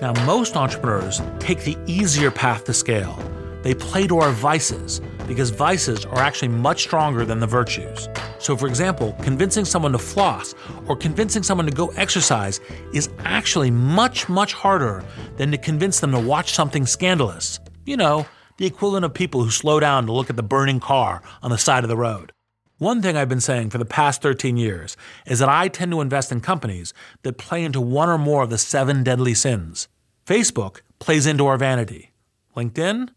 Now, 0.00 0.12
most 0.24 0.56
entrepreneurs 0.56 1.20
take 1.38 1.64
the 1.64 1.76
easier 1.86 2.30
path 2.30 2.64
to 2.64 2.72
scale. 2.72 3.18
They 3.62 3.74
play 3.74 4.06
to 4.06 4.18
our 4.18 4.32
vices 4.32 5.00
because 5.26 5.50
vices 5.50 6.04
are 6.06 6.18
actually 6.18 6.48
much 6.48 6.82
stronger 6.82 7.24
than 7.24 7.40
the 7.40 7.46
virtues. 7.46 8.08
So, 8.38 8.56
for 8.56 8.66
example, 8.66 9.14
convincing 9.22 9.64
someone 9.64 9.92
to 9.92 9.98
floss 9.98 10.54
or 10.86 10.96
convincing 10.96 11.42
someone 11.42 11.66
to 11.66 11.72
go 11.72 11.88
exercise 11.96 12.60
is 12.94 13.10
actually 13.20 13.70
much, 13.70 14.28
much 14.28 14.54
harder 14.54 15.04
than 15.36 15.50
to 15.50 15.58
convince 15.58 16.00
them 16.00 16.12
to 16.12 16.18
watch 16.18 16.52
something 16.52 16.86
scandalous. 16.86 17.60
You 17.84 17.98
know, 17.98 18.26
the 18.56 18.66
equivalent 18.66 19.04
of 19.04 19.14
people 19.14 19.44
who 19.44 19.50
slow 19.50 19.80
down 19.80 20.06
to 20.06 20.12
look 20.12 20.30
at 20.30 20.36
the 20.36 20.42
burning 20.42 20.80
car 20.80 21.22
on 21.42 21.50
the 21.50 21.58
side 21.58 21.84
of 21.84 21.88
the 21.88 21.96
road. 21.96 22.32
One 22.80 23.02
thing 23.02 23.14
I've 23.14 23.28
been 23.28 23.42
saying 23.42 23.68
for 23.68 23.76
the 23.76 23.84
past 23.84 24.22
13 24.22 24.56
years 24.56 24.96
is 25.26 25.40
that 25.40 25.50
I 25.50 25.68
tend 25.68 25.92
to 25.92 26.00
invest 26.00 26.32
in 26.32 26.40
companies 26.40 26.94
that 27.24 27.36
play 27.36 27.62
into 27.62 27.78
one 27.78 28.08
or 28.08 28.16
more 28.16 28.42
of 28.42 28.48
the 28.48 28.56
seven 28.56 29.02
deadly 29.02 29.34
sins. 29.34 29.86
Facebook 30.24 30.80
plays 30.98 31.26
into 31.26 31.46
our 31.46 31.58
vanity. 31.58 32.12
LinkedIn? 32.56 33.10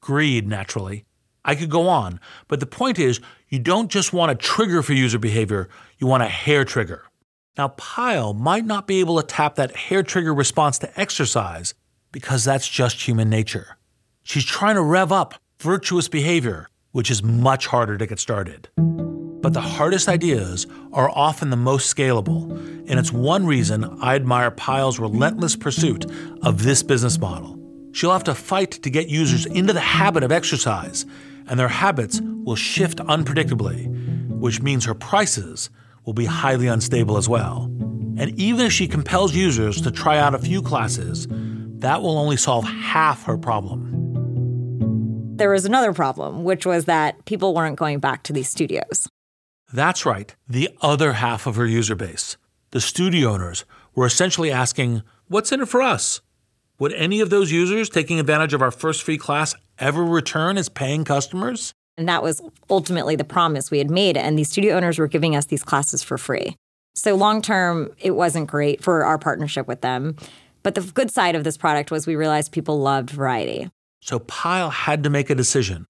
Greed, 0.00 0.46
naturally. 0.46 1.04
I 1.44 1.56
could 1.56 1.68
go 1.68 1.88
on, 1.88 2.20
but 2.46 2.60
the 2.60 2.66
point 2.66 3.00
is, 3.00 3.18
you 3.48 3.58
don't 3.58 3.90
just 3.90 4.12
want 4.12 4.30
a 4.30 4.36
trigger 4.36 4.84
for 4.84 4.92
user 4.92 5.18
behavior, 5.18 5.68
you 5.98 6.06
want 6.06 6.22
a 6.22 6.28
hair 6.28 6.64
trigger. 6.64 7.02
Now, 7.56 7.74
Payal 7.76 8.38
might 8.38 8.66
not 8.66 8.86
be 8.86 9.00
able 9.00 9.20
to 9.20 9.26
tap 9.26 9.56
that 9.56 9.74
hair 9.74 10.04
trigger 10.04 10.32
response 10.32 10.78
to 10.78 11.00
exercise 11.00 11.74
because 12.12 12.44
that's 12.44 12.68
just 12.68 13.08
human 13.08 13.28
nature. 13.28 13.78
She's 14.22 14.44
trying 14.44 14.76
to 14.76 14.82
rev 14.82 15.10
up 15.10 15.34
virtuous 15.58 16.06
behavior, 16.06 16.68
which 16.92 17.10
is 17.10 17.20
much 17.20 17.66
harder 17.66 17.98
to 17.98 18.06
get 18.06 18.20
started. 18.20 18.68
But 19.40 19.52
the 19.52 19.60
hardest 19.60 20.08
ideas 20.08 20.66
are 20.92 21.10
often 21.10 21.50
the 21.50 21.56
most 21.56 21.94
scalable, 21.94 22.50
and 22.88 22.98
it's 22.98 23.12
one 23.12 23.46
reason 23.46 23.84
I 24.00 24.16
admire 24.16 24.50
Payal's 24.50 24.98
relentless 24.98 25.54
pursuit 25.54 26.06
of 26.42 26.64
this 26.64 26.82
business 26.82 27.18
model. 27.18 27.56
She'll 27.92 28.12
have 28.12 28.24
to 28.24 28.34
fight 28.34 28.72
to 28.72 28.90
get 28.90 29.08
users 29.08 29.46
into 29.46 29.72
the 29.72 29.80
habit 29.80 30.24
of 30.24 30.32
exercise, 30.32 31.06
and 31.46 31.58
their 31.58 31.68
habits 31.68 32.20
will 32.22 32.56
shift 32.56 32.98
unpredictably, 32.98 33.86
which 34.28 34.60
means 34.60 34.84
her 34.84 34.94
prices 34.94 35.70
will 36.04 36.14
be 36.14 36.24
highly 36.24 36.66
unstable 36.66 37.16
as 37.16 37.28
well. 37.28 37.64
And 38.16 38.38
even 38.38 38.66
if 38.66 38.72
she 38.72 38.88
compels 38.88 39.34
users 39.34 39.80
to 39.82 39.92
try 39.92 40.18
out 40.18 40.34
a 40.34 40.38
few 40.38 40.62
classes, 40.62 41.28
that 41.78 42.02
will 42.02 42.18
only 42.18 42.36
solve 42.36 42.64
half 42.64 43.22
her 43.24 43.38
problem. 43.38 43.94
There 45.36 45.50
was 45.50 45.64
another 45.64 45.92
problem, 45.92 46.42
which 46.42 46.66
was 46.66 46.86
that 46.86 47.24
people 47.24 47.54
weren't 47.54 47.76
going 47.76 48.00
back 48.00 48.24
to 48.24 48.32
these 48.32 48.48
studios. 48.48 49.08
That's 49.72 50.06
right, 50.06 50.34
the 50.48 50.70
other 50.80 51.14
half 51.14 51.46
of 51.46 51.56
her 51.56 51.66
user 51.66 51.94
base. 51.94 52.36
The 52.70 52.80
studio 52.80 53.32
owners 53.32 53.64
were 53.94 54.06
essentially 54.06 54.50
asking, 54.50 55.02
What's 55.28 55.52
in 55.52 55.60
it 55.60 55.68
for 55.68 55.82
us? 55.82 56.22
Would 56.78 56.92
any 56.94 57.20
of 57.20 57.28
those 57.28 57.52
users 57.52 57.90
taking 57.90 58.18
advantage 58.18 58.54
of 58.54 58.62
our 58.62 58.70
first 58.70 59.02
free 59.02 59.18
class 59.18 59.54
ever 59.78 60.04
return 60.04 60.56
as 60.56 60.68
paying 60.68 61.04
customers? 61.04 61.72
And 61.98 62.08
that 62.08 62.22
was 62.22 62.40
ultimately 62.70 63.16
the 63.16 63.24
promise 63.24 63.70
we 63.70 63.78
had 63.78 63.90
made. 63.90 64.16
And 64.16 64.38
these 64.38 64.48
studio 64.48 64.76
owners 64.76 64.98
were 64.98 65.08
giving 65.08 65.36
us 65.36 65.46
these 65.46 65.64
classes 65.64 66.02
for 66.02 66.16
free. 66.16 66.54
So 66.94 67.14
long 67.14 67.42
term, 67.42 67.90
it 67.98 68.12
wasn't 68.12 68.48
great 68.48 68.82
for 68.82 69.04
our 69.04 69.18
partnership 69.18 69.66
with 69.66 69.82
them. 69.82 70.16
But 70.62 70.76
the 70.76 70.80
good 70.80 71.10
side 71.10 71.34
of 71.34 71.44
this 71.44 71.56
product 71.56 71.90
was 71.90 72.06
we 72.06 72.16
realized 72.16 72.52
people 72.52 72.80
loved 72.80 73.10
variety. 73.10 73.68
So 74.00 74.20
Payal 74.20 74.72
had 74.72 75.02
to 75.02 75.10
make 75.10 75.28
a 75.28 75.34
decision. 75.34 75.84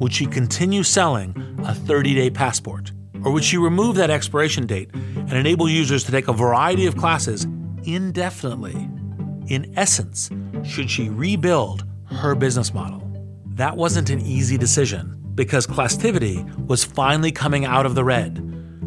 Would 0.00 0.14
she 0.14 0.26
continue 0.26 0.82
selling 0.82 1.60
a 1.64 1.74
30 1.74 2.14
day 2.14 2.30
passport? 2.30 2.92
Or 3.24 3.32
would 3.32 3.44
she 3.44 3.58
remove 3.58 3.96
that 3.96 4.10
expiration 4.10 4.66
date 4.66 4.90
and 4.94 5.32
enable 5.32 5.68
users 5.68 6.04
to 6.04 6.12
take 6.12 6.28
a 6.28 6.32
variety 6.32 6.86
of 6.86 6.96
classes 6.96 7.46
indefinitely? 7.84 8.88
In 9.48 9.72
essence, 9.76 10.30
should 10.64 10.90
she 10.90 11.08
rebuild 11.08 11.84
her 12.06 12.34
business 12.34 12.72
model? 12.72 13.02
That 13.46 13.76
wasn't 13.76 14.10
an 14.10 14.20
easy 14.20 14.56
decision 14.56 15.20
because 15.34 15.66
Classtivity 15.66 16.66
was 16.66 16.84
finally 16.84 17.32
coming 17.32 17.64
out 17.64 17.86
of 17.86 17.94
the 17.94 18.04
red. 18.04 18.46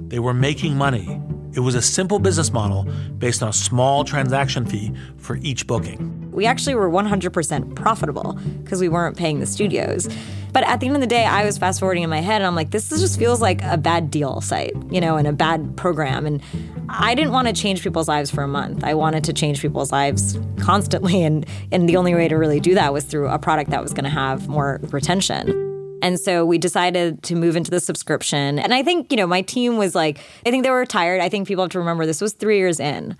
They 0.10 0.19
were 0.19 0.34
making 0.34 0.76
money. 0.76 1.19
It 1.54 1.60
was 1.60 1.76
a 1.76 1.82
simple 1.82 2.17
business 2.17 2.52
model 2.52 2.88
based 3.17 3.43
on 3.43 3.50
a 3.50 3.54
small 3.54 4.04
transaction 4.04 4.65
fee 4.65 4.91
for 5.17 5.38
each 5.38 5.67
booking. 5.67 6.32
We 6.32 6.48
actually 6.48 6.74
were 6.76 6.89
100% 6.89 7.76
profitable 7.76 8.39
because 8.63 8.82
we 8.82 8.89
weren't 8.89 9.15
paying 9.15 9.39
the 9.39 9.46
studios. 9.46 10.10
But 10.53 10.63
at 10.65 10.79
the 10.79 10.85
end 10.85 10.95
of 10.95 11.01
the 11.01 11.07
day, 11.07 11.25
I 11.25 11.45
was 11.45 11.57
fast 11.57 11.79
forwarding 11.79 12.03
in 12.03 12.09
my 12.11 12.21
head 12.21 12.35
and 12.35 12.45
I'm 12.45 12.55
like, 12.55 12.69
this 12.69 12.89
just 12.89 13.17
feels 13.17 13.41
like 13.41 13.63
a 13.63 13.75
bad 13.75 14.11
deal 14.11 14.39
site, 14.39 14.73
you 14.91 15.01
know, 15.01 15.17
and 15.17 15.27
a 15.27 15.33
bad 15.33 15.75
program. 15.75 16.27
And 16.27 16.41
I 16.89 17.15
didn't 17.15 17.31
want 17.31 17.47
to 17.47 17.53
change 17.53 17.81
people's 17.81 18.07
lives 18.07 18.29
for 18.29 18.43
a 18.43 18.47
month. 18.47 18.83
I 18.83 18.93
wanted 18.93 19.23
to 19.25 19.33
change 19.33 19.61
people's 19.61 19.91
lives 19.91 20.39
constantly. 20.59 21.23
And, 21.23 21.45
and 21.71 21.89
the 21.89 21.97
only 21.97 22.13
way 22.13 22.27
to 22.27 22.35
really 22.35 22.59
do 22.59 22.75
that 22.75 22.93
was 22.93 23.03
through 23.03 23.29
a 23.29 23.39
product 23.39 23.71
that 23.71 23.81
was 23.81 23.93
going 23.93 24.03
to 24.03 24.11
have 24.11 24.47
more 24.47 24.79
retention. 24.91 25.71
And 26.03 26.19
so 26.19 26.45
we 26.45 26.57
decided 26.57 27.23
to 27.23 27.35
move 27.35 27.55
into 27.55 27.71
the 27.71 27.79
subscription. 27.79 28.59
And 28.59 28.73
I 28.73 28.83
think, 28.83 29.09
you 29.09 29.17
know, 29.17 29.25
my 29.25 29.41
team 29.41 29.77
was 29.77 29.95
like, 29.95 30.19
I 30.45 30.51
think 30.51 30.63
they 30.65 30.69
were 30.69 30.85
tired. 30.85 31.21
I 31.21 31.29
think 31.29 31.47
people 31.47 31.63
have 31.63 31.71
to 31.71 31.79
remember 31.79 32.05
this 32.05 32.19
was 32.21 32.33
three 32.33 32.57
years 32.57 32.79
in. 32.79 33.15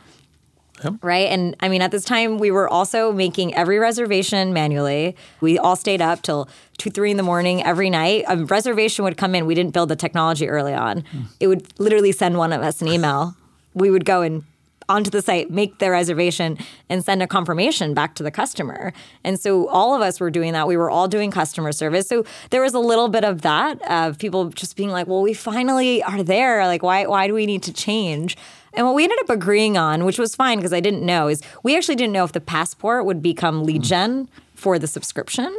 Yep. 0.83 0.95
Right. 1.01 1.27
And 1.29 1.55
I 1.59 1.69
mean, 1.69 1.81
at 1.81 1.91
this 1.91 2.05
time, 2.05 2.37
we 2.37 2.51
were 2.51 2.67
also 2.67 3.11
making 3.11 3.53
every 3.55 3.79
reservation 3.79 4.53
manually. 4.53 5.15
We 5.41 5.57
all 5.57 5.75
stayed 5.75 6.01
up 6.01 6.21
till 6.21 6.49
two, 6.77 6.89
three 6.89 7.11
in 7.11 7.17
the 7.17 7.23
morning 7.23 7.63
every 7.63 7.89
night. 7.89 8.25
A 8.27 8.37
reservation 8.37 9.03
would 9.05 9.17
come 9.17 9.35
in. 9.35 9.45
We 9.45 9.55
didn't 9.55 9.73
build 9.73 9.89
the 9.89 9.95
technology 9.95 10.47
early 10.49 10.73
on. 10.73 11.01
Hmm. 11.01 11.21
It 11.39 11.47
would 11.47 11.79
literally 11.79 12.11
send 12.11 12.37
one 12.37 12.51
of 12.53 12.61
us 12.61 12.81
an 12.81 12.87
email. 12.87 13.35
we 13.73 13.89
would 13.89 14.05
go 14.05 14.21
and 14.21 14.43
onto 14.89 15.09
the 15.09 15.21
site, 15.21 15.49
make 15.49 15.79
the 15.79 15.89
reservation, 15.89 16.57
and 16.89 17.03
send 17.03 17.23
a 17.23 17.27
confirmation 17.27 17.93
back 17.93 18.15
to 18.15 18.23
the 18.23 18.29
customer. 18.31 18.93
And 19.23 19.39
so 19.39 19.67
all 19.69 19.95
of 19.95 20.01
us 20.01 20.19
were 20.19 20.29
doing 20.29 20.53
that. 20.53 20.67
We 20.67 20.77
were 20.77 20.89
all 20.89 21.07
doing 21.07 21.31
customer 21.31 21.71
service. 21.71 22.07
So 22.07 22.25
there 22.49 22.61
was 22.61 22.73
a 22.73 22.79
little 22.79 23.07
bit 23.07 23.23
of 23.23 23.41
that 23.41 23.81
of 23.89 24.17
people 24.19 24.49
just 24.49 24.75
being 24.75 24.89
like, 24.89 25.07
"Well, 25.07 25.21
we 25.21 25.33
finally 25.33 26.03
are 26.03 26.21
there. 26.21 26.65
Like, 26.67 26.83
why? 26.83 27.05
Why 27.05 27.27
do 27.27 27.33
we 27.33 27.45
need 27.45 27.63
to 27.63 27.73
change?" 27.73 28.37
And 28.75 28.86
what 28.86 28.95
we 28.95 29.03
ended 29.03 29.19
up 29.21 29.29
agreeing 29.29 29.77
on, 29.77 30.05
which 30.05 30.17
was 30.17 30.36
fine 30.36 30.57
because 30.57 30.73
I 30.73 30.79
didn't 30.79 31.05
know, 31.05 31.27
is 31.27 31.41
we 31.62 31.75
actually 31.77 31.95
didn't 31.95 32.13
know 32.13 32.23
if 32.23 32.31
the 32.31 32.41
passport 32.41 33.05
would 33.05 33.21
become 33.21 33.63
lead 33.63 33.81
mm. 33.81 33.86
gen 33.86 34.29
for 34.55 34.79
the 34.79 34.88
subscription. 34.88 35.55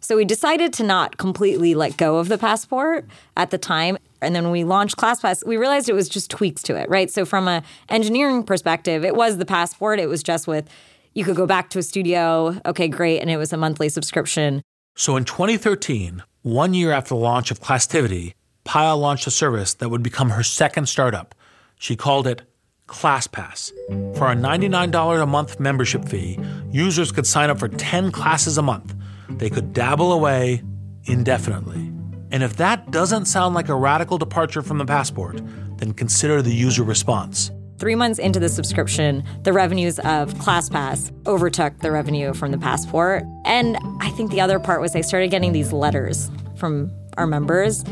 So 0.00 0.16
we 0.16 0.24
decided 0.24 0.72
to 0.74 0.84
not 0.84 1.16
completely 1.16 1.74
let 1.74 1.96
go 1.96 2.18
of 2.18 2.28
the 2.28 2.38
passport 2.38 3.06
at 3.36 3.50
the 3.50 3.58
time. 3.58 3.98
And 4.22 4.34
then 4.34 4.44
when 4.44 4.52
we 4.52 4.64
launched 4.64 4.96
ClassPass, 4.96 5.44
we 5.44 5.56
realized 5.56 5.88
it 5.88 5.94
was 5.94 6.08
just 6.08 6.30
tweaks 6.30 6.62
to 6.64 6.76
it, 6.76 6.88
right? 6.88 7.10
So 7.10 7.24
from 7.24 7.48
a 7.48 7.62
engineering 7.88 8.44
perspective, 8.44 9.04
it 9.04 9.16
was 9.16 9.38
the 9.38 9.44
passport. 9.44 9.98
It 9.98 10.08
was 10.08 10.22
just 10.22 10.46
with 10.46 10.68
you 11.14 11.24
could 11.24 11.36
go 11.36 11.46
back 11.46 11.70
to 11.70 11.78
a 11.78 11.82
studio, 11.82 12.60
okay, 12.66 12.88
great, 12.88 13.20
and 13.20 13.30
it 13.30 13.36
was 13.36 13.52
a 13.52 13.56
monthly 13.56 13.88
subscription. 13.88 14.62
So 14.96 15.16
in 15.16 15.24
2013, 15.24 16.22
one 16.42 16.74
year 16.74 16.92
after 16.92 17.08
the 17.08 17.16
launch 17.16 17.50
of 17.50 17.60
Classtivity, 17.60 18.34
Payal 18.66 19.00
launched 19.00 19.26
a 19.26 19.30
service 19.30 19.74
that 19.74 19.88
would 19.88 20.02
become 20.02 20.30
her 20.30 20.42
second 20.42 20.88
startup. 20.88 21.34
She 21.78 21.96
called 21.96 22.26
it 22.26 22.42
ClassPass. 22.88 23.72
For 24.16 24.30
a 24.30 24.34
$99 24.34 25.22
a 25.22 25.26
month 25.26 25.60
membership 25.60 26.04
fee, 26.08 26.38
users 26.70 27.12
could 27.12 27.26
sign 27.26 27.50
up 27.50 27.58
for 27.58 27.68
10 27.68 28.12
classes 28.12 28.58
a 28.58 28.62
month. 28.62 28.94
They 29.28 29.50
could 29.50 29.72
dabble 29.72 30.12
away 30.12 30.62
indefinitely. 31.04 31.92
And 32.30 32.42
if 32.42 32.56
that 32.56 32.90
doesn't 32.90 33.26
sound 33.26 33.54
like 33.54 33.68
a 33.68 33.74
radical 33.74 34.18
departure 34.18 34.62
from 34.62 34.78
the 34.78 34.86
passport, 34.86 35.40
then 35.76 35.92
consider 35.92 36.42
the 36.42 36.52
user 36.52 36.82
response. 36.82 37.50
Three 37.78 37.94
months 37.94 38.18
into 38.18 38.40
the 38.40 38.48
subscription, 38.48 39.22
the 39.42 39.52
revenues 39.52 39.98
of 40.00 40.32
ClassPass 40.34 41.12
overtook 41.26 41.78
the 41.80 41.92
revenue 41.92 42.32
from 42.32 42.50
the 42.50 42.58
passport. 42.58 43.22
And 43.44 43.76
I 44.00 44.08
think 44.10 44.30
the 44.30 44.40
other 44.40 44.58
part 44.58 44.80
was 44.80 44.96
I 44.96 45.02
started 45.02 45.30
getting 45.30 45.52
these 45.52 45.72
letters 45.72 46.30
from 46.56 46.90
our 47.18 47.26
members 47.26 47.84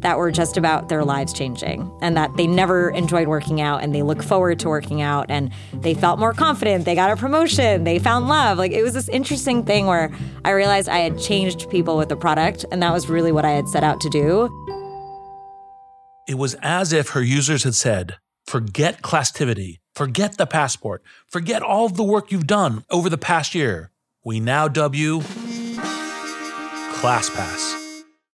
that 0.00 0.18
were 0.18 0.30
just 0.30 0.56
about 0.56 0.88
their 0.88 1.04
lives 1.04 1.32
changing 1.32 1.90
and 2.00 2.16
that 2.16 2.36
they 2.36 2.46
never 2.46 2.90
enjoyed 2.90 3.28
working 3.28 3.60
out 3.60 3.82
and 3.82 3.94
they 3.94 4.02
look 4.02 4.22
forward 4.22 4.58
to 4.60 4.68
working 4.68 5.02
out 5.02 5.26
and 5.28 5.50
they 5.72 5.94
felt 5.94 6.18
more 6.18 6.32
confident. 6.32 6.84
They 6.84 6.94
got 6.94 7.10
a 7.10 7.16
promotion. 7.16 7.84
They 7.84 7.98
found 7.98 8.28
love. 8.28 8.58
Like 8.58 8.72
it 8.72 8.82
was 8.82 8.94
this 8.94 9.08
interesting 9.08 9.64
thing 9.64 9.86
where 9.86 10.12
I 10.44 10.50
realized 10.50 10.88
I 10.88 10.98
had 10.98 11.18
changed 11.18 11.68
people 11.70 11.96
with 11.96 12.08
the 12.08 12.16
product 12.16 12.64
and 12.70 12.82
that 12.82 12.92
was 12.92 13.08
really 13.08 13.32
what 13.32 13.44
I 13.44 13.50
had 13.50 13.68
set 13.68 13.84
out 13.84 14.00
to 14.00 14.08
do. 14.08 14.48
It 16.28 16.38
was 16.38 16.54
as 16.62 16.92
if 16.92 17.10
her 17.10 17.22
users 17.22 17.64
had 17.64 17.74
said, 17.74 18.16
forget 18.46 19.02
Classtivity, 19.02 19.80
forget 19.94 20.38
the 20.38 20.46
passport, 20.46 21.02
forget 21.26 21.62
all 21.62 21.86
of 21.86 21.96
the 21.96 22.04
work 22.04 22.30
you've 22.30 22.46
done 22.46 22.84
over 22.90 23.08
the 23.08 23.18
past 23.18 23.54
year. 23.54 23.90
We 24.24 24.38
now 24.38 24.68
dub 24.68 24.94
you 24.94 25.20
ClassPass. 27.00 27.79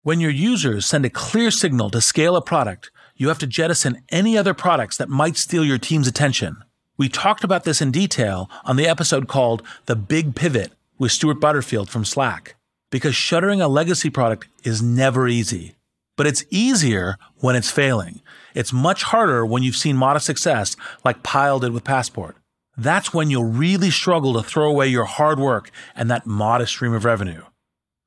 When 0.05 0.19
your 0.19 0.33
users 0.33 0.85
send 0.85 1.05
a 1.05 1.11
clear 1.11 1.53
signal 1.53 1.89
to 1.91 2.01
scale 2.01 2.35
a 2.35 2.43
product, 2.43 2.91
you 3.15 3.29
have 3.29 3.39
to 3.39 3.47
jettison 3.47 4.03
any 4.09 4.37
other 4.37 4.53
products 4.53 4.97
that 4.97 5.09
might 5.09 5.37
steal 5.37 5.65
your 5.65 5.79
team's 5.79 6.09
attention. 6.09 6.57
We 6.97 7.09
talked 7.09 7.45
about 7.45 7.63
this 7.63 7.81
in 7.81 7.93
detail 7.93 8.51
on 8.65 8.75
the 8.75 8.89
episode 8.89 9.29
called 9.29 9.63
The 9.87 9.95
Big 9.95 10.35
Pivot 10.35 10.73
with 10.99 11.13
Stuart 11.13 11.41
Butterfield 11.41 11.89
from 11.89 12.05
Slack. 12.05 12.57
Because 12.91 13.15
shuttering 13.15 13.61
a 13.61 13.69
legacy 13.69 14.11
product 14.11 14.49
is 14.65 14.83
never 14.83 15.29
easy. 15.29 15.77
But 16.17 16.27
it's 16.27 16.45
easier 16.51 17.17
when 17.37 17.55
it's 17.55 17.71
failing. 17.71 18.23
It's 18.57 18.73
much 18.73 19.05
harder 19.05 19.47
when 19.47 19.63
you've 19.63 19.77
seen 19.77 19.97
modest 19.97 20.27
success, 20.27 20.75
like 21.05 21.23
Payal 21.23 21.61
did 21.61 21.71
with 21.71 21.85
Passport. 21.85 22.37
That's 22.77 23.15
when 23.15 23.31
you'll 23.31 23.45
really 23.45 23.91
struggle 23.91 24.35
to 24.35 24.43
throw 24.43 24.69
away 24.69 24.89
your 24.89 25.05
hard 25.05 25.39
work 25.39 25.71
and 25.95 26.11
that 26.11 26.27
modest 26.27 26.73
stream 26.73 26.93
of 26.93 27.05
revenue. 27.05 27.43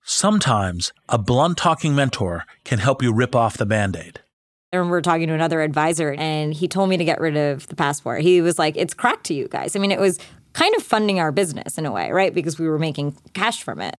Sometimes 0.07 0.93
a 1.09 1.17
blunt 1.17 1.57
talking 1.57 1.95
mentor 1.95 2.45
can 2.63 2.77
help 2.77 3.01
you 3.01 3.11
rip 3.11 3.35
off 3.35 3.57
the 3.57 3.65
band 3.65 3.95
aid. 3.95 4.21
I 4.71 4.77
remember 4.77 5.01
talking 5.01 5.25
to 5.29 5.33
another 5.33 5.61
advisor 5.61 6.13
and 6.13 6.53
he 6.53 6.67
told 6.67 6.91
me 6.91 6.97
to 6.97 7.03
get 7.03 7.19
rid 7.19 7.35
of 7.35 7.65
the 7.69 7.75
passport. 7.75 8.21
He 8.21 8.39
was 8.39 8.59
like, 8.59 8.77
it's 8.77 8.93
cracked 8.93 9.23
to 9.25 9.33
you 9.33 9.47
guys. 9.47 9.75
I 9.75 9.79
mean, 9.79 9.89
it 9.89 9.99
was 9.99 10.19
kind 10.53 10.75
of 10.75 10.83
funding 10.83 11.19
our 11.19 11.31
business 11.31 11.79
in 11.79 11.87
a 11.87 11.91
way, 11.91 12.11
right? 12.11 12.35
Because 12.35 12.59
we 12.59 12.67
were 12.67 12.77
making 12.77 13.17
cash 13.33 13.63
from 13.63 13.81
it. 13.81 13.95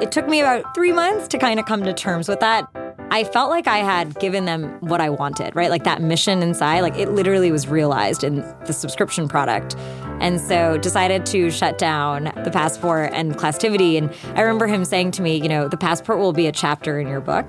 It 0.00 0.10
took 0.10 0.26
me 0.26 0.40
about 0.40 0.74
three 0.74 0.90
months 0.90 1.28
to 1.28 1.38
kind 1.38 1.60
of 1.60 1.66
come 1.66 1.84
to 1.84 1.92
terms 1.92 2.26
with 2.28 2.40
that. 2.40 2.68
I 3.12 3.22
felt 3.22 3.48
like 3.48 3.68
I 3.68 3.78
had 3.78 4.18
given 4.18 4.46
them 4.46 4.70
what 4.80 5.00
I 5.00 5.08
wanted, 5.08 5.54
right? 5.54 5.70
Like 5.70 5.84
that 5.84 6.02
mission 6.02 6.42
inside, 6.42 6.80
like 6.80 6.96
it 6.96 7.12
literally 7.12 7.52
was 7.52 7.68
realized 7.68 8.24
in 8.24 8.36
the 8.66 8.72
subscription 8.72 9.28
product. 9.28 9.76
And 10.22 10.40
so 10.40 10.78
decided 10.78 11.26
to 11.26 11.50
shut 11.50 11.78
down 11.78 12.32
the 12.44 12.50
passport 12.52 13.10
and 13.12 13.36
Classtivity. 13.36 13.98
And 13.98 14.08
I 14.36 14.42
remember 14.42 14.68
him 14.68 14.84
saying 14.84 15.10
to 15.12 15.22
me, 15.22 15.36
you 15.36 15.48
know, 15.48 15.66
the 15.66 15.76
passport 15.76 16.20
will 16.20 16.32
be 16.32 16.46
a 16.46 16.52
chapter 16.52 17.00
in 17.00 17.08
your 17.08 17.20
book. 17.20 17.44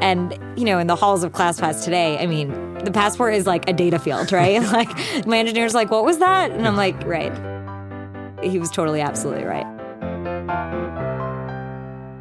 And, 0.00 0.36
you 0.56 0.64
know, 0.64 0.80
in 0.80 0.88
the 0.88 0.96
halls 0.96 1.22
of 1.22 1.30
ClassPass 1.30 1.84
today, 1.84 2.18
I 2.18 2.26
mean, 2.26 2.74
the 2.78 2.90
passport 2.90 3.34
is 3.34 3.46
like 3.46 3.68
a 3.70 3.72
data 3.72 4.00
field, 4.00 4.32
right? 4.32 4.60
like 4.72 4.90
my 5.24 5.38
engineer's 5.38 5.72
like, 5.72 5.92
what 5.92 6.04
was 6.04 6.18
that? 6.18 6.50
And 6.50 6.66
I'm 6.66 6.76
like, 6.76 7.00
right. 7.04 7.32
He 8.42 8.58
was 8.58 8.70
totally 8.70 9.00
absolutely 9.00 9.44
right. 9.44 9.64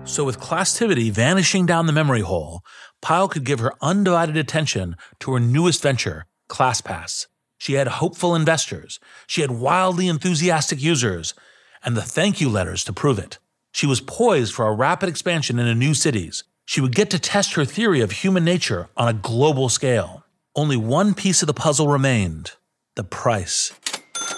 So, 0.05 0.23
with 0.23 0.39
Classtivity 0.39 1.09
vanishing 1.09 1.65
down 1.65 1.87
the 1.87 1.93
memory 1.93 2.21
hole, 2.21 2.61
Payal 3.01 3.31
could 3.31 3.43
give 3.43 3.59
her 3.59 3.73
undivided 3.81 4.37
attention 4.37 4.95
to 5.21 5.33
her 5.33 5.39
newest 5.39 5.81
venture, 5.81 6.27
ClassPass. 6.49 7.25
She 7.63 7.75
had 7.75 7.87
hopeful 7.87 8.35
investors, 8.35 8.99
she 9.25 9.39
had 9.39 9.49
wildly 9.49 10.09
enthusiastic 10.09 10.83
users, 10.83 11.33
and 11.81 11.95
the 11.95 12.01
thank 12.01 12.41
you 12.41 12.49
letters 12.49 12.83
to 12.83 12.91
prove 12.91 13.17
it. 13.17 13.39
She 13.71 13.87
was 13.87 14.01
poised 14.01 14.53
for 14.53 14.67
a 14.67 14.73
rapid 14.73 15.07
expansion 15.07 15.57
into 15.57 15.73
new 15.73 15.93
cities. 15.93 16.43
She 16.65 16.81
would 16.81 16.93
get 16.93 17.09
to 17.11 17.19
test 17.19 17.53
her 17.53 17.63
theory 17.63 18.01
of 18.01 18.11
human 18.11 18.43
nature 18.43 18.89
on 18.97 19.07
a 19.07 19.13
global 19.13 19.69
scale. 19.69 20.25
Only 20.57 20.75
one 20.75 21.13
piece 21.13 21.41
of 21.41 21.47
the 21.47 21.53
puzzle 21.53 21.87
remained 21.87 22.51
the 22.95 23.05
price. 23.05 23.71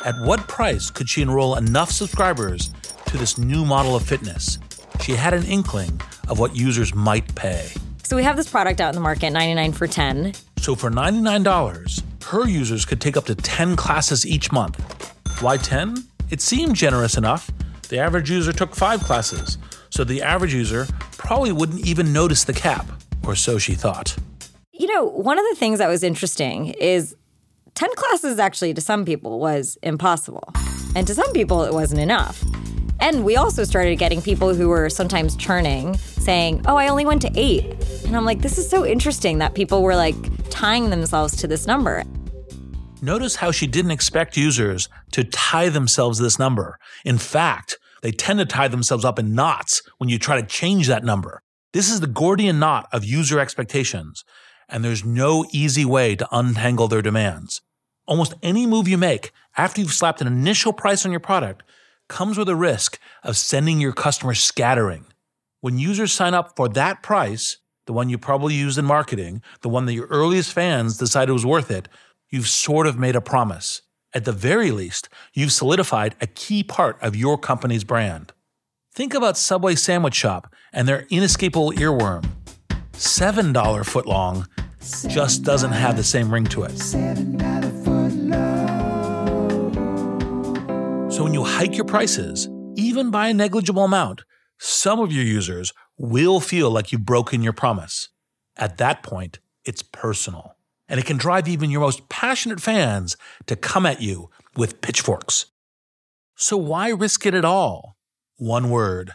At 0.05 0.21
what 0.21 0.47
price 0.47 0.91
could 0.91 1.09
she 1.09 1.23
enroll 1.23 1.55
enough 1.55 1.89
subscribers 1.89 2.69
to 3.07 3.17
this 3.17 3.39
new 3.39 3.65
model 3.65 3.95
of 3.95 4.03
fitness? 4.03 4.59
She 5.01 5.13
had 5.13 5.33
an 5.33 5.45
inkling 5.45 5.99
of 6.27 6.37
what 6.37 6.55
users 6.55 6.93
might 6.93 7.33
pay. 7.33 7.71
So 8.03 8.15
we 8.15 8.21
have 8.21 8.37
this 8.37 8.51
product 8.51 8.81
out 8.81 8.89
in 8.89 8.95
the 8.95 9.01
market, 9.01 9.31
99 9.31 9.71
for 9.71 9.87
10. 9.87 10.33
So 10.59 10.75
for 10.75 10.91
$99, 10.91 12.03
her 12.25 12.47
users 12.47 12.85
could 12.85 12.99
take 12.99 13.15
up 13.15 13.25
to 13.25 13.35
10 13.35 13.75
classes 13.75 14.25
each 14.25 14.51
month. 14.51 14.79
Why 15.41 15.57
10? 15.57 15.95
It 16.31 16.41
seemed 16.41 16.75
generous 16.75 17.17
enough. 17.17 17.51
The 17.89 17.99
average 17.99 18.31
user 18.31 18.51
took 18.51 18.75
five 18.75 19.01
classes, 19.01 19.59
so 19.91 20.03
the 20.03 20.23
average 20.23 20.53
user 20.53 20.87
probably 21.11 21.51
wouldn't 21.51 21.85
even 21.85 22.11
notice 22.11 22.43
the 22.43 22.53
cap, 22.53 22.87
or 23.23 23.35
so 23.35 23.59
she 23.59 23.75
thought. 23.75 24.15
You 24.71 24.87
know, 24.87 25.05
one 25.05 25.37
of 25.37 25.45
the 25.49 25.55
things 25.55 25.77
that 25.79 25.87
was 25.87 26.03
interesting 26.03 26.69
is 26.79 27.15
10 27.75 27.93
classes 27.95 28.39
actually 28.39 28.73
to 28.73 28.81
some 28.81 29.05
people 29.05 29.39
was 29.39 29.77
impossible. 29.83 30.51
And 30.95 31.05
to 31.07 31.13
some 31.13 31.31
people, 31.33 31.63
it 31.63 31.73
wasn't 31.73 32.01
enough. 32.01 32.43
And 32.99 33.23
we 33.23 33.35
also 33.35 33.65
started 33.65 33.97
getting 33.99 34.21
people 34.21 34.53
who 34.53 34.69
were 34.69 34.89
sometimes 34.89 35.35
churning 35.35 35.97
saying, 35.97 36.63
Oh, 36.65 36.77
I 36.77 36.87
only 36.87 37.05
went 37.05 37.21
to 37.23 37.31
eight. 37.35 37.65
And 38.05 38.15
I'm 38.15 38.25
like, 38.25 38.41
This 38.41 38.57
is 38.57 38.69
so 38.69 38.85
interesting 38.85 39.39
that 39.39 39.53
people 39.53 39.83
were 39.83 39.95
like 39.95 40.15
tying 40.49 40.89
themselves 40.89 41.35
to 41.37 41.47
this 41.47 41.67
number. 41.67 42.03
Notice 43.05 43.35
how 43.35 43.51
she 43.51 43.67
didn't 43.67 43.91
expect 43.91 44.35
users 44.35 44.89
to 45.11 45.23
tie 45.23 45.69
themselves 45.69 46.17
to 46.17 46.23
this 46.23 46.39
number. 46.39 46.79
In 47.05 47.19
fact, 47.19 47.77
they 48.01 48.11
tend 48.11 48.39
to 48.39 48.47
tie 48.47 48.67
themselves 48.67 49.05
up 49.05 49.19
in 49.19 49.35
knots 49.35 49.83
when 49.99 50.09
you 50.09 50.17
try 50.17 50.41
to 50.41 50.47
change 50.47 50.87
that 50.87 51.03
number. 51.03 51.43
This 51.71 51.87
is 51.87 51.99
the 51.99 52.07
Gordian 52.07 52.57
knot 52.57 52.87
of 52.91 53.05
user 53.05 53.39
expectations, 53.39 54.25
and 54.67 54.83
there's 54.83 55.05
no 55.05 55.45
easy 55.51 55.85
way 55.85 56.15
to 56.15 56.27
untangle 56.31 56.87
their 56.87 57.03
demands. 57.03 57.61
Almost 58.07 58.33
any 58.41 58.65
move 58.65 58.87
you 58.87 58.97
make 58.97 59.31
after 59.55 59.81
you've 59.81 59.93
slapped 59.93 60.21
an 60.21 60.25
initial 60.25 60.73
price 60.73 61.05
on 61.05 61.11
your 61.11 61.19
product 61.19 61.61
comes 62.09 62.39
with 62.39 62.49
a 62.49 62.55
risk 62.55 62.97
of 63.21 63.37
sending 63.37 63.79
your 63.79 63.93
customers 63.93 64.43
scattering. 64.43 65.05
When 65.61 65.77
users 65.77 66.11
sign 66.11 66.33
up 66.33 66.55
for 66.55 66.67
that 66.69 67.03
price, 67.03 67.57
the 67.85 67.93
one 67.93 68.09
you 68.09 68.17
probably 68.17 68.55
used 68.55 68.79
in 68.79 68.85
marketing, 68.85 69.43
the 69.61 69.69
one 69.69 69.85
that 69.85 69.93
your 69.93 70.07
earliest 70.07 70.53
fans 70.53 70.97
decided 70.97 71.33
was 71.33 71.45
worth 71.45 71.69
it, 71.69 71.87
you've 72.29 72.47
sort 72.47 72.87
of 72.87 72.97
made 72.97 73.15
a 73.15 73.21
promise. 73.21 73.81
At 74.13 74.25
the 74.25 74.31
very 74.31 74.71
least, 74.71 75.09
you've 75.33 75.51
solidified 75.51 76.15
a 76.21 76.27
key 76.27 76.63
part 76.63 76.97
of 77.01 77.15
your 77.15 77.37
company's 77.37 77.83
brand. 77.83 78.31
Think 78.93 79.13
about 79.13 79.37
Subway 79.37 79.75
Sandwich 79.75 80.15
Shop 80.15 80.53
and 80.71 80.87
their 80.87 81.05
inescapable 81.09 81.71
earworm. 81.73 82.25
$7 82.93 83.53
footlong 83.53 84.47
just 85.09 85.43
doesn't 85.43 85.73
have 85.73 85.97
the 85.97 86.03
same 86.03 86.33
ring 86.33 86.45
to 86.45 86.63
it. 86.63 86.77
So 91.11 91.23
when 91.23 91.33
you 91.33 91.43
hike 91.43 91.75
your 91.75 91.85
prices, 91.85 92.47
even 92.75 93.11
by 93.11 93.29
a 93.29 93.33
negligible 93.33 93.83
amount, 93.83 94.23
some 94.59 94.99
of 94.99 95.11
your 95.11 95.23
users 95.23 95.73
will 95.97 96.39
feel 96.39 96.69
like 96.71 96.91
you've 96.91 97.05
broken 97.05 97.41
your 97.41 97.53
promise. 97.53 98.09
At 98.57 98.77
that 98.77 99.03
point, 99.03 99.39
it's 99.65 99.81
personal. 99.81 100.54
And 100.87 100.99
it 100.99 101.05
can 101.05 101.17
drive 101.17 101.47
even 101.47 101.71
your 101.71 101.81
most 101.81 102.09
passionate 102.09 102.61
fans 102.61 103.17
to 103.47 103.55
come 103.55 103.85
at 103.85 104.01
you 104.01 104.29
with 104.55 104.81
pitchforks. 104.81 105.47
So 106.35 106.57
why 106.57 106.89
risk 106.89 107.25
it 107.25 107.33
at 107.33 107.45
all? 107.45 107.95
One 108.37 108.69
word 108.69 109.13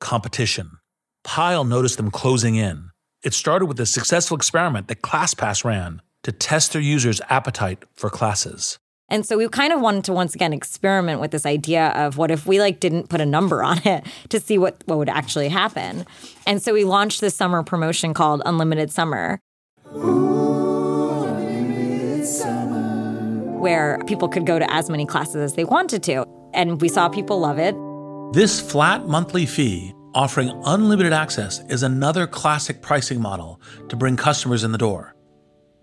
competition. 0.00 0.78
Payal 1.24 1.68
noticed 1.68 1.96
them 1.96 2.10
closing 2.10 2.54
in. 2.54 2.90
It 3.22 3.34
started 3.34 3.66
with 3.66 3.78
a 3.80 3.86
successful 3.86 4.36
experiment 4.36 4.88
that 4.88 5.02
ClassPass 5.02 5.64
ran 5.64 6.00
to 6.22 6.32
test 6.32 6.72
their 6.72 6.82
users' 6.82 7.20
appetite 7.28 7.84
for 7.94 8.08
classes. 8.08 8.78
And 9.10 9.26
so 9.26 9.36
we 9.36 9.48
kind 9.48 9.72
of 9.72 9.80
wanted 9.80 10.04
to 10.04 10.12
once 10.12 10.34
again 10.34 10.52
experiment 10.52 11.20
with 11.20 11.32
this 11.32 11.44
idea 11.44 11.88
of 11.88 12.16
what 12.16 12.30
if 12.30 12.46
we 12.46 12.60
like 12.60 12.78
didn't 12.78 13.08
put 13.08 13.20
a 13.20 13.26
number 13.26 13.62
on 13.62 13.78
it 13.86 14.06
to 14.28 14.38
see 14.38 14.56
what 14.56 14.82
what 14.86 14.98
would 14.98 15.08
actually 15.08 15.48
happen. 15.48 16.06
And 16.46 16.62
so 16.62 16.72
we 16.72 16.84
launched 16.84 17.20
this 17.20 17.34
summer 17.34 17.62
promotion 17.62 18.14
called 18.14 18.40
Unlimited 18.46 18.90
Summer. 18.90 19.40
Where 23.60 23.98
people 24.06 24.26
could 24.26 24.46
go 24.46 24.58
to 24.58 24.72
as 24.72 24.88
many 24.88 25.04
classes 25.04 25.36
as 25.36 25.54
they 25.54 25.64
wanted 25.64 26.02
to. 26.04 26.24
And 26.54 26.80
we 26.80 26.88
saw 26.88 27.10
people 27.10 27.38
love 27.38 27.58
it. 27.58 27.74
This 28.32 28.58
flat 28.58 29.06
monthly 29.06 29.44
fee 29.44 29.92
offering 30.14 30.50
unlimited 30.64 31.12
access 31.12 31.60
is 31.68 31.82
another 31.82 32.26
classic 32.26 32.80
pricing 32.80 33.20
model 33.20 33.60
to 33.88 33.96
bring 33.96 34.16
customers 34.16 34.64
in 34.64 34.72
the 34.72 34.78
door. 34.78 35.14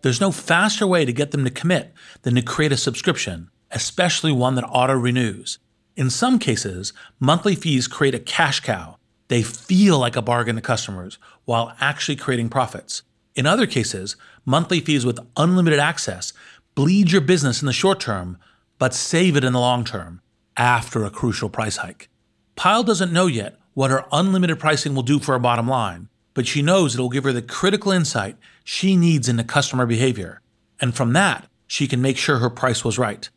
There's 0.02 0.20
no 0.20 0.32
faster 0.32 0.88
way 0.88 1.06
to 1.06 1.13
get 1.13 1.32
them 1.32 1.44
to 1.44 1.52
commit 1.52 1.94
than 2.24 2.34
to 2.34 2.42
create 2.42 2.72
a 2.72 2.78
subscription, 2.78 3.52
especially 3.70 4.32
one 4.32 4.56
that 4.56 4.66
auto 4.66 4.94
renews. 4.94 5.60
In 5.96 6.10
some 6.10 6.40
cases, 6.40 6.94
monthly 7.20 7.54
fees 7.56 7.88
create 7.88 8.16
a 8.16 8.20
cash 8.20 8.60
cow. 8.60 8.98
They 9.28 9.44
feel 9.44 10.00
like 10.00 10.16
a 10.16 10.22
bargain 10.22 10.56
to 10.56 10.62
customers 10.62 11.20
while 11.46 11.76
actually 11.80 12.16
creating 12.16 12.50
profits. 12.50 13.04
In 13.36 13.46
other 13.46 13.68
cases, 13.68 14.16
monthly 14.46 14.80
fees 14.80 15.06
with 15.06 15.20
unlimited 15.38 15.80
access 15.80 16.34
bleed 16.78 17.12
your 17.12 17.22
business 17.22 17.60
in 17.60 17.66
the 17.66 17.74
short 17.74 18.00
term, 18.00 18.38
but 18.78 18.94
save 18.94 19.36
it 19.36 19.44
in 19.44 19.52
the 19.52 19.60
long 19.60 19.84
term 19.84 20.22
after 20.56 21.04
a 21.04 21.10
crucial 21.10 21.50
price 21.50 21.78
hike. 21.78 22.08
Payal 22.56 22.86
doesn't 22.86 23.12
know 23.12 23.26
yet 23.26 23.58
what 23.74 23.90
her 23.90 24.06
unlimited 24.12 24.60
pricing 24.60 24.94
will 24.94 25.02
do 25.02 25.18
for 25.18 25.32
her 25.32 25.40
bottom 25.40 25.68
line, 25.68 26.08
but 26.36 26.46
she 26.46 26.62
knows 26.62 26.94
it'll 26.94 27.10
give 27.10 27.24
her 27.24 27.34
the 27.34 27.42
critical 27.42 27.92
insight 27.92 28.38
she 28.63 28.96
needs 28.96 29.28
into 29.28 29.44
customer 29.44 29.88
behavior. 29.88 30.40
And 30.80 30.96
from 30.96 31.13
that, 31.13 31.50
she 31.66 31.88
can 31.88 32.00
make 32.00 32.16
sure 32.16 32.38
her 32.38 32.50
price 32.52 32.86
was 32.86 33.00
right. 33.00 33.28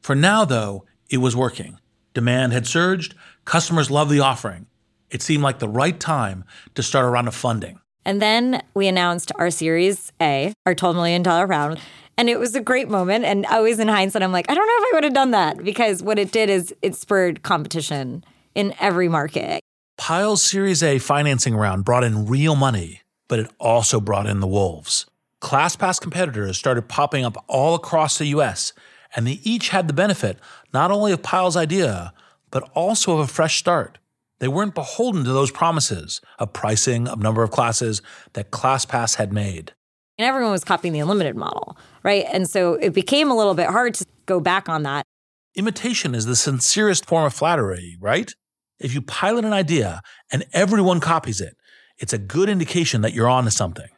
For 0.00 0.14
now, 0.14 0.46
though, 0.46 0.86
it 1.10 1.18
was 1.18 1.36
working. 1.36 1.78
Demand 2.14 2.54
had 2.54 2.66
surged, 2.66 3.14
customers 3.44 3.90
loved 3.90 4.10
the 4.10 4.20
offering. 4.20 4.68
It 5.10 5.20
seemed 5.20 5.42
like 5.42 5.58
the 5.58 5.68
right 5.68 6.00
time 6.00 6.46
to 6.74 6.82
start 6.82 7.04
a 7.04 7.10
round 7.10 7.28
of 7.28 7.34
funding. 7.34 7.78
And 8.06 8.22
then 8.22 8.62
we 8.72 8.86
announced 8.86 9.32
our 9.34 9.50
Series 9.50 10.12
A, 10.18 10.54
our 10.64 10.74
$12 10.74 10.94
million 10.94 11.22
round. 11.22 11.78
And 12.18 12.30
it 12.30 12.38
was 12.38 12.54
a 12.54 12.60
great 12.60 12.88
moment. 12.88 13.24
And 13.24 13.44
always 13.46 13.78
in 13.78 13.88
hindsight, 13.88 14.22
I'm 14.22 14.32
like, 14.32 14.50
I 14.50 14.54
don't 14.54 14.66
know 14.66 14.74
if 14.76 14.84
I 14.84 14.96
would 14.96 15.04
have 15.04 15.14
done 15.14 15.30
that 15.32 15.62
because 15.62 16.02
what 16.02 16.18
it 16.18 16.32
did 16.32 16.48
is 16.48 16.74
it 16.82 16.94
spurred 16.94 17.42
competition 17.42 18.24
in 18.54 18.74
every 18.80 19.08
market. 19.08 19.60
Payal's 19.98 20.42
Series 20.42 20.82
A 20.82 20.98
financing 20.98 21.56
round 21.56 21.84
brought 21.84 22.04
in 22.04 22.26
real 22.26 22.54
money, 22.54 23.02
but 23.28 23.38
it 23.38 23.50
also 23.58 24.00
brought 24.00 24.26
in 24.26 24.40
the 24.40 24.46
wolves. 24.46 25.06
ClassPass 25.42 26.00
competitors 26.00 26.58
started 26.58 26.88
popping 26.88 27.24
up 27.24 27.42
all 27.48 27.74
across 27.74 28.18
the 28.18 28.26
US, 28.26 28.72
and 29.14 29.26
they 29.26 29.40
each 29.42 29.68
had 29.68 29.88
the 29.88 29.94
benefit 29.94 30.38
not 30.72 30.90
only 30.90 31.12
of 31.12 31.22
Payal's 31.22 31.56
idea, 31.56 32.12
but 32.50 32.68
also 32.74 33.14
of 33.14 33.20
a 33.20 33.26
fresh 33.26 33.56
start. 33.58 33.98
They 34.38 34.48
weren't 34.48 34.74
beholden 34.74 35.24
to 35.24 35.32
those 35.32 35.50
promises 35.50 36.20
of 36.38 36.52
pricing, 36.52 37.08
of 37.08 37.20
number 37.20 37.42
of 37.42 37.50
classes 37.50 38.02
that 38.34 38.50
ClassPass 38.50 39.16
had 39.16 39.32
made. 39.32 39.72
And 40.18 40.26
everyone 40.26 40.52
was 40.52 40.64
copying 40.64 40.92
the 40.92 41.00
unlimited 41.00 41.36
model, 41.36 41.76
right? 42.02 42.24
And 42.32 42.48
so 42.48 42.74
it 42.74 42.94
became 42.94 43.30
a 43.30 43.36
little 43.36 43.54
bit 43.54 43.68
hard 43.68 43.94
to 43.94 44.06
go 44.24 44.40
back 44.40 44.68
on 44.68 44.82
that. 44.84 45.04
Imitation 45.54 46.14
is 46.14 46.26
the 46.26 46.36
sincerest 46.36 47.06
form 47.06 47.24
of 47.24 47.34
flattery, 47.34 47.96
right? 48.00 48.32
If 48.78 48.94
you 48.94 49.02
pilot 49.02 49.44
an 49.44 49.52
idea 49.52 50.00
and 50.32 50.44
everyone 50.52 51.00
copies 51.00 51.40
it, 51.40 51.56
it's 51.98 52.12
a 52.12 52.18
good 52.18 52.48
indication 52.48 53.00
that 53.02 53.12
you're 53.12 53.28
onto 53.28 53.50
something. 53.50 53.88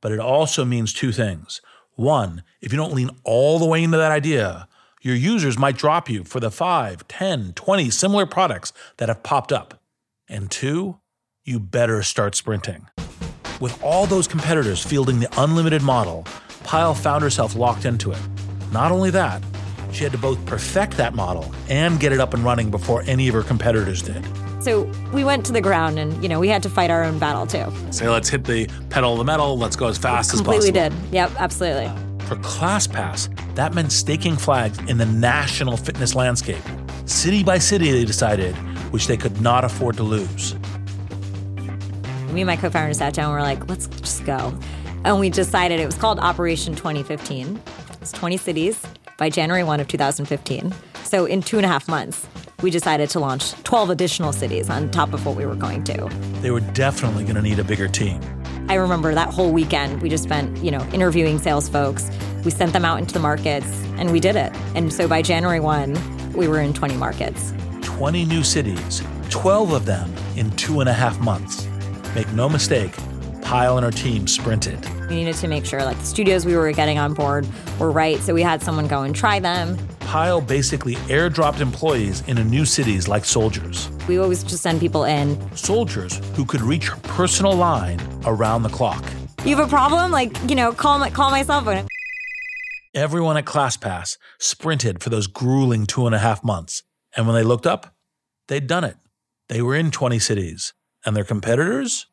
But 0.00 0.12
it 0.12 0.20
also 0.20 0.64
means 0.64 0.92
two 0.92 1.10
things. 1.12 1.60
One, 1.94 2.44
if 2.60 2.72
you 2.72 2.76
don't 2.76 2.94
lean 2.94 3.10
all 3.24 3.58
the 3.58 3.66
way 3.66 3.82
into 3.82 3.96
that 3.96 4.12
idea, 4.12 4.68
your 5.02 5.16
users 5.16 5.58
might 5.58 5.76
drop 5.76 6.08
you 6.08 6.22
for 6.24 6.38
the 6.40 6.50
5, 6.50 7.08
10, 7.08 7.52
20 7.54 7.90
similar 7.90 8.26
products 8.26 8.72
that 8.98 9.08
have 9.08 9.22
popped 9.22 9.52
up. 9.52 9.80
And 10.28 10.50
two, 10.50 11.00
you 11.44 11.58
better 11.58 12.02
start 12.02 12.34
sprinting. 12.34 12.86
With 13.60 13.82
all 13.82 14.06
those 14.06 14.28
competitors 14.28 14.84
fielding 14.84 15.18
the 15.18 15.28
unlimited 15.36 15.82
model, 15.82 16.22
Payal 16.62 16.96
found 16.96 17.22
herself 17.22 17.56
locked 17.56 17.84
into 17.86 18.12
it. 18.12 18.20
Not 18.70 18.92
only 18.92 19.10
that, 19.10 19.42
she 19.90 20.04
had 20.04 20.12
to 20.12 20.18
both 20.18 20.44
perfect 20.46 20.96
that 20.98 21.14
model 21.14 21.52
and 21.68 21.98
get 21.98 22.12
it 22.12 22.20
up 22.20 22.34
and 22.34 22.44
running 22.44 22.70
before 22.70 23.02
any 23.06 23.26
of 23.26 23.34
her 23.34 23.42
competitors 23.42 24.00
did. 24.00 24.24
So 24.62 24.84
we 25.12 25.24
went 25.24 25.44
to 25.46 25.52
the 25.52 25.60
ground 25.60 25.98
and, 25.98 26.22
you 26.22 26.28
know, 26.28 26.38
we 26.38 26.48
had 26.48 26.62
to 26.62 26.70
fight 26.70 26.90
our 26.90 27.02
own 27.02 27.18
battle 27.18 27.46
too. 27.46 27.66
Say, 27.90 28.08
let's 28.08 28.28
hit 28.28 28.44
the 28.44 28.68
pedal 28.90 29.12
of 29.12 29.18
the 29.18 29.24
metal, 29.24 29.58
let's 29.58 29.74
go 29.74 29.88
as 29.88 29.98
fast 29.98 30.32
as 30.34 30.40
possible. 30.40 30.52
Completely 30.52 30.80
did. 30.80 30.92
Yep, 31.12 31.32
absolutely. 31.38 31.86
For 32.26 32.36
ClassPass, 32.36 33.54
that 33.56 33.74
meant 33.74 33.90
staking 33.90 34.36
flags 34.36 34.78
in 34.88 34.98
the 34.98 35.06
national 35.06 35.76
fitness 35.76 36.14
landscape. 36.14 36.62
City 37.06 37.42
by 37.42 37.58
city, 37.58 37.90
they 37.90 38.04
decided, 38.04 38.54
which 38.92 39.08
they 39.08 39.16
could 39.16 39.40
not 39.40 39.64
afford 39.64 39.96
to 39.96 40.04
lose. 40.04 40.54
Me 42.32 42.42
and 42.42 42.46
my 42.46 42.56
co 42.56 42.68
founder 42.68 42.92
sat 42.92 43.14
down 43.14 43.26
and 43.26 43.34
we 43.34 43.38
are 43.38 43.42
like, 43.42 43.68
let's 43.68 43.86
just 43.86 44.24
go. 44.24 44.56
And 45.04 45.18
we 45.18 45.30
decided 45.30 45.80
it 45.80 45.86
was 45.86 45.94
called 45.94 46.18
Operation 46.18 46.74
2015. 46.74 47.60
It's 48.00 48.12
20 48.12 48.36
cities 48.36 48.84
by 49.16 49.30
January 49.30 49.64
1 49.64 49.80
of 49.80 49.88
2015. 49.88 50.74
So 51.04 51.24
in 51.24 51.42
two 51.42 51.56
and 51.56 51.64
a 51.64 51.68
half 51.68 51.88
months, 51.88 52.26
we 52.62 52.70
decided 52.70 53.08
to 53.10 53.20
launch 53.20 53.52
12 53.62 53.90
additional 53.90 54.32
cities 54.32 54.68
on 54.68 54.90
top 54.90 55.12
of 55.12 55.24
what 55.24 55.36
we 55.36 55.46
were 55.46 55.54
going 55.54 55.84
to. 55.84 56.08
They 56.42 56.50
were 56.50 56.60
definitely 56.60 57.24
going 57.24 57.36
to 57.36 57.42
need 57.42 57.58
a 57.58 57.64
bigger 57.64 57.88
team. 57.88 58.20
I 58.68 58.74
remember 58.74 59.14
that 59.14 59.32
whole 59.32 59.52
weekend 59.52 60.02
we 60.02 60.08
just 60.08 60.24
spent, 60.24 60.58
you 60.58 60.70
know, 60.70 60.86
interviewing 60.92 61.38
sales 61.38 61.68
folks. 61.68 62.10
We 62.44 62.50
sent 62.50 62.72
them 62.72 62.84
out 62.84 62.98
into 62.98 63.14
the 63.14 63.20
markets 63.20 63.66
and 63.96 64.12
we 64.12 64.20
did 64.20 64.36
it. 64.36 64.52
And 64.74 64.92
so 64.92 65.08
by 65.08 65.22
January 65.22 65.60
1, 65.60 66.32
we 66.34 66.48
were 66.48 66.60
in 66.60 66.74
20 66.74 66.96
markets. 66.96 67.54
20 67.82 68.24
new 68.26 68.42
cities, 68.42 69.02
12 69.30 69.72
of 69.72 69.86
them 69.86 70.12
in 70.36 70.50
two 70.52 70.80
and 70.80 70.88
a 70.88 70.92
half 70.92 71.18
months. 71.20 71.67
Make 72.18 72.32
no 72.32 72.48
mistake, 72.48 72.90
Payal 73.42 73.76
and 73.76 73.84
her 73.84 73.92
team 73.92 74.26
sprinted. 74.26 74.84
We 75.08 75.14
needed 75.14 75.36
to 75.36 75.46
make 75.46 75.64
sure 75.64 75.84
like 75.84 75.96
the 76.00 76.04
studios 76.04 76.44
we 76.44 76.56
were 76.56 76.72
getting 76.72 76.98
on 76.98 77.14
board 77.14 77.46
were 77.78 77.92
right, 77.92 78.18
so 78.18 78.34
we 78.34 78.42
had 78.42 78.60
someone 78.60 78.88
go 78.88 79.02
and 79.02 79.14
try 79.14 79.38
them. 79.38 79.76
Payal 80.00 80.44
basically 80.44 80.96
airdropped 81.06 81.60
employees 81.60 82.26
into 82.26 82.42
new 82.42 82.64
cities 82.64 83.06
like 83.06 83.24
soldiers. 83.24 83.88
We 84.08 84.18
always 84.18 84.42
just 84.42 84.64
send 84.64 84.80
people 84.80 85.04
in. 85.04 85.38
Soldiers 85.56 86.20
who 86.34 86.44
could 86.44 86.60
reach 86.60 86.88
her 86.88 86.96
personal 87.04 87.54
line 87.54 88.00
around 88.24 88.64
the 88.64 88.68
clock. 88.68 89.04
You 89.44 89.54
have 89.54 89.64
a 89.64 89.70
problem? 89.70 90.10
Like, 90.10 90.36
you 90.50 90.56
know, 90.56 90.72
call 90.72 90.98
my 90.98 91.10
call 91.10 91.30
my 91.30 91.44
cell 91.44 91.62
phone. 91.62 91.86
Everyone 92.94 93.36
at 93.36 93.44
ClassPass 93.44 94.16
sprinted 94.40 95.04
for 95.04 95.10
those 95.10 95.28
grueling 95.28 95.86
two 95.86 96.04
and 96.04 96.16
a 96.16 96.18
half 96.18 96.42
months. 96.42 96.82
And 97.16 97.28
when 97.28 97.36
they 97.36 97.44
looked 97.44 97.64
up, 97.64 97.94
they'd 98.48 98.66
done 98.66 98.82
it. 98.82 98.96
They 99.48 99.62
were 99.62 99.76
in 99.76 99.92
20 99.92 100.18
cities. 100.18 100.74
And 101.08 101.16
their 101.16 101.24
competitors? 101.24 102.04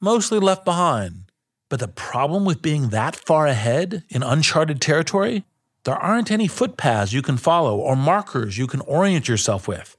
mostly 0.00 0.38
left 0.38 0.64
behind. 0.64 1.24
But 1.68 1.80
the 1.80 1.88
problem 1.88 2.44
with 2.44 2.62
being 2.62 2.90
that 2.90 3.16
far 3.16 3.48
ahead 3.48 4.04
in 4.08 4.22
uncharted 4.22 4.80
territory? 4.80 5.44
There 5.82 5.96
aren't 5.96 6.30
any 6.30 6.46
footpaths 6.46 7.12
you 7.12 7.20
can 7.20 7.36
follow 7.36 7.76
or 7.76 7.96
markers 7.96 8.56
you 8.56 8.68
can 8.68 8.80
orient 8.82 9.26
yourself 9.26 9.66
with. 9.66 9.96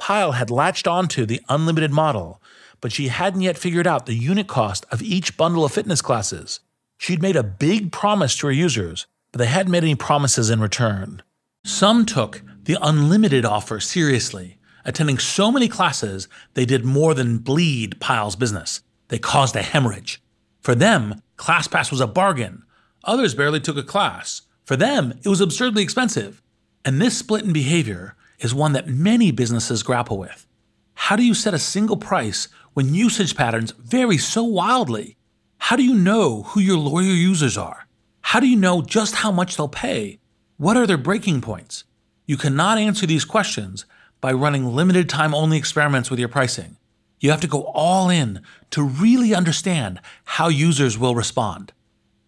Payal 0.00 0.32
had 0.32 0.50
latched 0.50 0.88
onto 0.88 1.26
the 1.26 1.42
unlimited 1.50 1.90
model, 1.90 2.40
but 2.80 2.92
she 2.92 3.08
hadn't 3.08 3.42
yet 3.42 3.58
figured 3.58 3.86
out 3.86 4.06
the 4.06 4.14
unit 4.14 4.46
cost 4.46 4.86
of 4.90 5.02
each 5.02 5.36
bundle 5.36 5.66
of 5.66 5.72
fitness 5.72 6.00
classes. 6.00 6.60
She'd 6.96 7.20
made 7.20 7.36
a 7.36 7.42
big 7.42 7.92
promise 7.92 8.38
to 8.38 8.46
her 8.46 8.52
users, 8.52 9.06
but 9.32 9.38
they 9.38 9.46
hadn't 9.46 9.72
made 9.72 9.82
any 9.82 9.96
promises 9.96 10.48
in 10.48 10.60
return. 10.60 11.22
Some 11.62 12.06
took 12.06 12.40
the 12.62 12.78
unlimited 12.80 13.44
offer 13.44 13.80
seriously, 13.80 14.57
attending 14.88 15.18
so 15.18 15.52
many 15.52 15.68
classes 15.68 16.28
they 16.54 16.64
did 16.64 16.82
more 16.82 17.12
than 17.12 17.38
bleed 17.38 18.00
Payal's 18.00 18.36
business. 18.36 18.80
They 19.08 19.18
caused 19.18 19.54
a 19.54 19.62
hemorrhage. 19.62 20.22
For 20.62 20.74
them, 20.74 21.20
ClassPass 21.36 21.90
was 21.90 22.00
a 22.00 22.06
bargain. 22.06 22.62
Others 23.04 23.34
barely 23.34 23.60
took 23.60 23.76
a 23.76 23.82
class. 23.82 24.42
For 24.64 24.76
them, 24.76 25.12
it 25.22 25.28
was 25.28 25.42
absurdly 25.42 25.82
expensive. 25.82 26.42
And 26.86 27.00
this 27.00 27.18
split 27.18 27.44
in 27.44 27.52
behavior 27.52 28.16
is 28.38 28.54
one 28.54 28.72
that 28.72 28.88
many 28.88 29.30
businesses 29.30 29.82
grapple 29.82 30.16
with. 30.16 30.46
How 30.94 31.16
do 31.16 31.24
you 31.24 31.34
set 31.34 31.52
a 31.52 31.58
single 31.58 31.98
price 31.98 32.48
when 32.72 32.94
usage 32.94 33.36
patterns 33.36 33.72
vary 33.72 34.16
so 34.16 34.42
wildly? 34.42 35.16
How 35.58 35.76
do 35.76 35.84
you 35.84 35.94
know 35.94 36.44
who 36.44 36.60
your 36.60 36.78
loyal 36.78 37.04
users 37.04 37.58
are? 37.58 37.86
How 38.22 38.40
do 38.40 38.48
you 38.48 38.56
know 38.56 38.80
just 38.80 39.16
how 39.16 39.32
much 39.32 39.56
they'll 39.56 39.68
pay? 39.68 40.18
What 40.56 40.78
are 40.78 40.86
their 40.86 40.96
breaking 40.96 41.42
points? 41.42 41.84
You 42.24 42.38
cannot 42.38 42.78
answer 42.78 43.06
these 43.06 43.26
questions 43.26 43.84
by 44.20 44.32
running 44.32 44.66
limited 44.66 45.08
time 45.08 45.34
only 45.34 45.56
experiments 45.56 46.10
with 46.10 46.18
your 46.18 46.28
pricing. 46.28 46.76
You 47.20 47.30
have 47.30 47.40
to 47.40 47.46
go 47.46 47.64
all 47.74 48.10
in 48.10 48.42
to 48.70 48.82
really 48.82 49.34
understand 49.34 50.00
how 50.24 50.48
users 50.48 50.98
will 50.98 51.14
respond. 51.14 51.72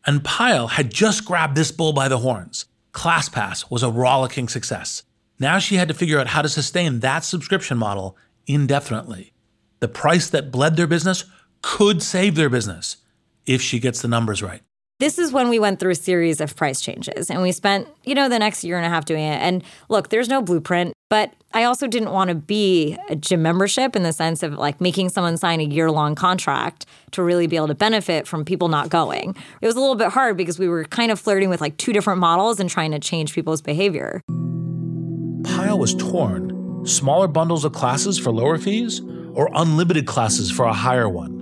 And 0.07 0.23
Payal 0.23 0.71
had 0.71 0.93
just 0.93 1.25
grabbed 1.25 1.57
this 1.57 1.71
bull 1.71 1.93
by 1.93 2.09
the 2.09 2.19
horns. 2.19 2.67
ClassPass 2.93 3.71
was 3.71 3.83
a 3.83 3.91
rollicking 3.91 4.49
success. 4.49 5.03
Now 5.39 5.59
she 5.59 5.77
had 5.77 5.89
to 5.89 5.95
figure 5.95 6.19
out 6.19 6.29
how 6.29 6.43
to 6.43 6.49
sustain 6.49 7.01
that 7.01 7.25
subscription 7.25 7.79
model 7.79 8.17
indefinitely. 8.47 9.33
The 9.79 9.89
price 9.89 10.29
that 10.31 10.51
bled 10.51 10.77
their 10.77 10.87
business 10.87 11.25
could 11.63 12.03
save 12.03 12.35
their 12.35 12.51
business 12.51 12.99
if 13.47 13.63
she 13.63 13.79
gets 13.79 14.03
the 14.03 14.09
numbers 14.09 14.43
right. 14.43 14.63
This 15.01 15.19
is 15.19 15.33
when 15.33 15.49
we 15.49 15.59
went 15.59 15.81
through 15.81 15.93
a 15.93 15.95
series 15.95 16.43
of 16.43 16.55
price 16.55 16.83
changes 16.83 17.31
and 17.31 17.41
we 17.41 17.53
spent, 17.53 17.89
you 18.05 18.15
know, 18.15 18.29
the 18.29 18.39
next 18.39 18.63
year 18.63 18.77
and 18.77 18.85
a 18.85 18.91
half 18.91 19.07
doing 19.07 19.25
it. 19.25 19.41
And 19.41 19.65
look, 19.89 20.11
there's 20.11 20.29
no 20.29 20.43
blueprint, 20.43 20.93
but 21.09 21.33
I 21.55 21.65
also 21.65 21.87
didn't 21.87 22.13
want 22.13 22.29
to 22.29 22.35
be 22.35 22.99
a 23.09 23.17
gym 23.17 23.41
membership 23.41 23.97
in 23.97 24.03
the 24.03 24.13
sense 24.13 24.43
of 24.43 24.53
like 24.59 24.79
making 24.79 25.09
someone 25.09 25.39
sign 25.39 25.59
a 25.59 25.65
year 25.65 25.91
long 25.91 26.15
contract 26.15 26.85
to 27.13 27.23
really 27.23 27.47
be 27.47 27.57
able 27.57 27.69
to 27.69 27.75
benefit 27.75 28.29
from 28.29 28.45
people 28.45 28.69
not 28.69 28.91
going. 28.91 29.35
It 29.63 29.67
was 29.67 29.75
a 29.75 29.81
little 29.81 29.95
bit 29.95 30.09
hard 30.09 30.37
because 30.37 30.59
we 30.59 30.69
were 30.69 30.85
kind 30.85 31.11
of 31.11 31.19
flirting 31.19 31.49
with 31.49 31.63
like 31.63 31.79
two 31.79 31.95
different 31.95 32.21
models 32.21 32.61
and 32.61 32.69
trying 32.69 32.91
to 32.91 32.99
change 32.99 33.33
people's 33.33 33.63
behavior. 33.63 34.21
Payal 34.29 35.79
was 35.79 35.95
torn. 35.95 36.85
Smaller 36.85 37.27
bundles 37.27 37.65
of 37.65 37.73
classes 37.73 38.19
for 38.19 38.33
lower 38.33 38.59
fees 38.59 39.01
or 39.33 39.49
unlimited 39.55 40.07
classes 40.07 40.51
for 40.51 40.67
a 40.67 40.75
higher 40.75 41.09
one. 41.09 41.40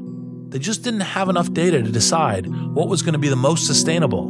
They 0.48 0.58
just 0.58 0.82
didn't 0.82 1.00
have 1.00 1.28
enough 1.28 1.52
data 1.52 1.82
to 1.82 1.90
decide 1.90 2.46
what 2.74 2.88
was 2.88 3.02
going 3.02 3.12
to 3.12 3.18
be 3.18 3.28
the 3.28 3.36
most 3.36 3.66
sustainable. 3.66 4.28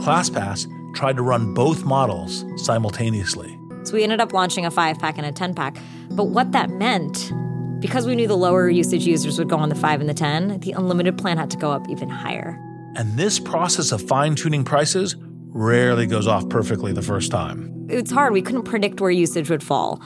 ClassPass 0.00 0.66
tried 0.94 1.16
to 1.16 1.22
run 1.22 1.52
both 1.52 1.84
models 1.84 2.42
simultaneously. 2.56 3.54
So 3.82 3.92
we 3.92 4.02
ended 4.02 4.20
up 4.20 4.32
launching 4.32 4.64
a 4.64 4.70
five 4.70 4.98
pack 4.98 5.18
and 5.18 5.26
a 5.26 5.32
10 5.32 5.54
pack. 5.54 5.76
But 6.10 6.28
what 6.28 6.52
that 6.52 6.70
meant, 6.70 7.32
because 7.80 8.06
we 8.06 8.14
knew 8.16 8.26
the 8.26 8.36
lower 8.36 8.70
usage 8.70 9.06
users 9.06 9.38
would 9.38 9.50
go 9.50 9.58
on 9.58 9.68
the 9.68 9.74
five 9.74 10.00
and 10.00 10.08
the 10.08 10.14
10, 10.14 10.60
the 10.60 10.72
unlimited 10.72 11.18
plan 11.18 11.36
had 11.36 11.50
to 11.50 11.58
go 11.58 11.70
up 11.70 11.86
even 11.90 12.08
higher. 12.08 12.58
And 12.96 13.18
this 13.18 13.38
process 13.38 13.92
of 13.92 14.00
fine 14.00 14.36
tuning 14.36 14.64
prices 14.64 15.16
rarely 15.48 16.06
goes 16.06 16.26
off 16.26 16.48
perfectly 16.48 16.92
the 16.94 17.02
first 17.02 17.30
time. 17.30 17.86
It's 17.90 18.10
hard. 18.10 18.32
We 18.32 18.40
couldn't 18.40 18.64
predict 18.64 19.02
where 19.02 19.10
usage 19.10 19.50
would 19.50 19.62
fall. 19.62 20.02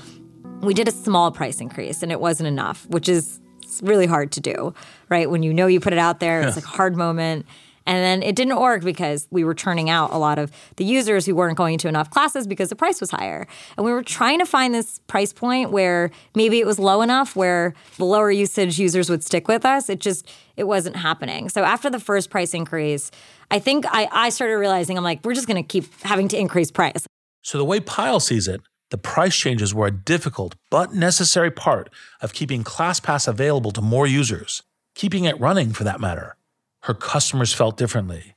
We 0.60 0.74
did 0.74 0.88
a 0.88 0.92
small 0.92 1.30
price 1.30 1.60
increase 1.60 2.02
and 2.02 2.10
it 2.10 2.20
wasn't 2.20 2.48
enough, 2.48 2.86
which 2.88 3.08
is 3.08 3.40
really 3.80 4.06
hard 4.06 4.32
to 4.32 4.40
do, 4.40 4.74
right? 5.08 5.30
When 5.30 5.42
you 5.42 5.54
know 5.54 5.66
you 5.66 5.80
put 5.80 5.92
it 5.92 5.98
out 5.98 6.20
there, 6.20 6.42
it's 6.42 6.56
like 6.56 6.64
a 6.64 6.68
hard 6.68 6.96
moment. 6.96 7.46
And 7.86 7.98
then 7.98 8.22
it 8.22 8.36
didn't 8.36 8.60
work 8.60 8.84
because 8.84 9.26
we 9.30 9.44
were 9.44 9.54
turning 9.54 9.90
out 9.90 10.12
a 10.12 10.16
lot 10.16 10.38
of 10.38 10.52
the 10.76 10.84
users 10.84 11.26
who 11.26 11.34
weren't 11.34 11.56
going 11.56 11.78
to 11.78 11.88
enough 11.88 12.10
classes 12.10 12.46
because 12.46 12.68
the 12.68 12.76
price 12.76 13.00
was 13.00 13.10
higher. 13.10 13.46
And 13.76 13.84
we 13.84 13.90
were 13.90 14.02
trying 14.02 14.38
to 14.38 14.46
find 14.46 14.74
this 14.74 15.00
price 15.08 15.32
point 15.32 15.72
where 15.72 16.10
maybe 16.34 16.60
it 16.60 16.66
was 16.66 16.78
low 16.78 17.02
enough 17.02 17.34
where 17.34 17.74
the 17.96 18.04
lower 18.04 18.30
usage 18.30 18.78
users 18.78 19.10
would 19.10 19.24
stick 19.24 19.48
with 19.48 19.64
us. 19.64 19.88
It 19.88 19.98
just 19.98 20.28
it 20.56 20.64
wasn't 20.64 20.96
happening. 20.96 21.48
So 21.48 21.64
after 21.64 21.90
the 21.90 21.98
first 21.98 22.30
price 22.30 22.54
increase, 22.54 23.10
I 23.50 23.58
think 23.58 23.84
I, 23.88 24.08
I 24.12 24.28
started 24.28 24.56
realizing 24.56 24.96
I'm 24.96 25.04
like, 25.04 25.24
we're 25.24 25.34
just 25.34 25.48
gonna 25.48 25.62
keep 25.62 25.86
having 26.02 26.28
to 26.28 26.38
increase 26.38 26.70
price. 26.70 27.04
So 27.42 27.58
the 27.58 27.64
way 27.64 27.80
Payal 27.80 28.22
sees 28.22 28.46
it, 28.46 28.60
the 28.92 28.98
price 28.98 29.34
changes 29.34 29.74
were 29.74 29.86
a 29.86 29.90
difficult 29.90 30.54
but 30.68 30.92
necessary 30.92 31.50
part 31.50 31.88
of 32.20 32.34
keeping 32.34 32.62
ClassPass 32.62 33.26
available 33.26 33.70
to 33.70 33.80
more 33.80 34.06
users, 34.06 34.62
keeping 34.94 35.24
it 35.24 35.40
running 35.40 35.72
for 35.72 35.82
that 35.82 35.98
matter. 35.98 36.36
Her 36.82 36.92
customers 36.92 37.54
felt 37.54 37.78
differently. 37.78 38.34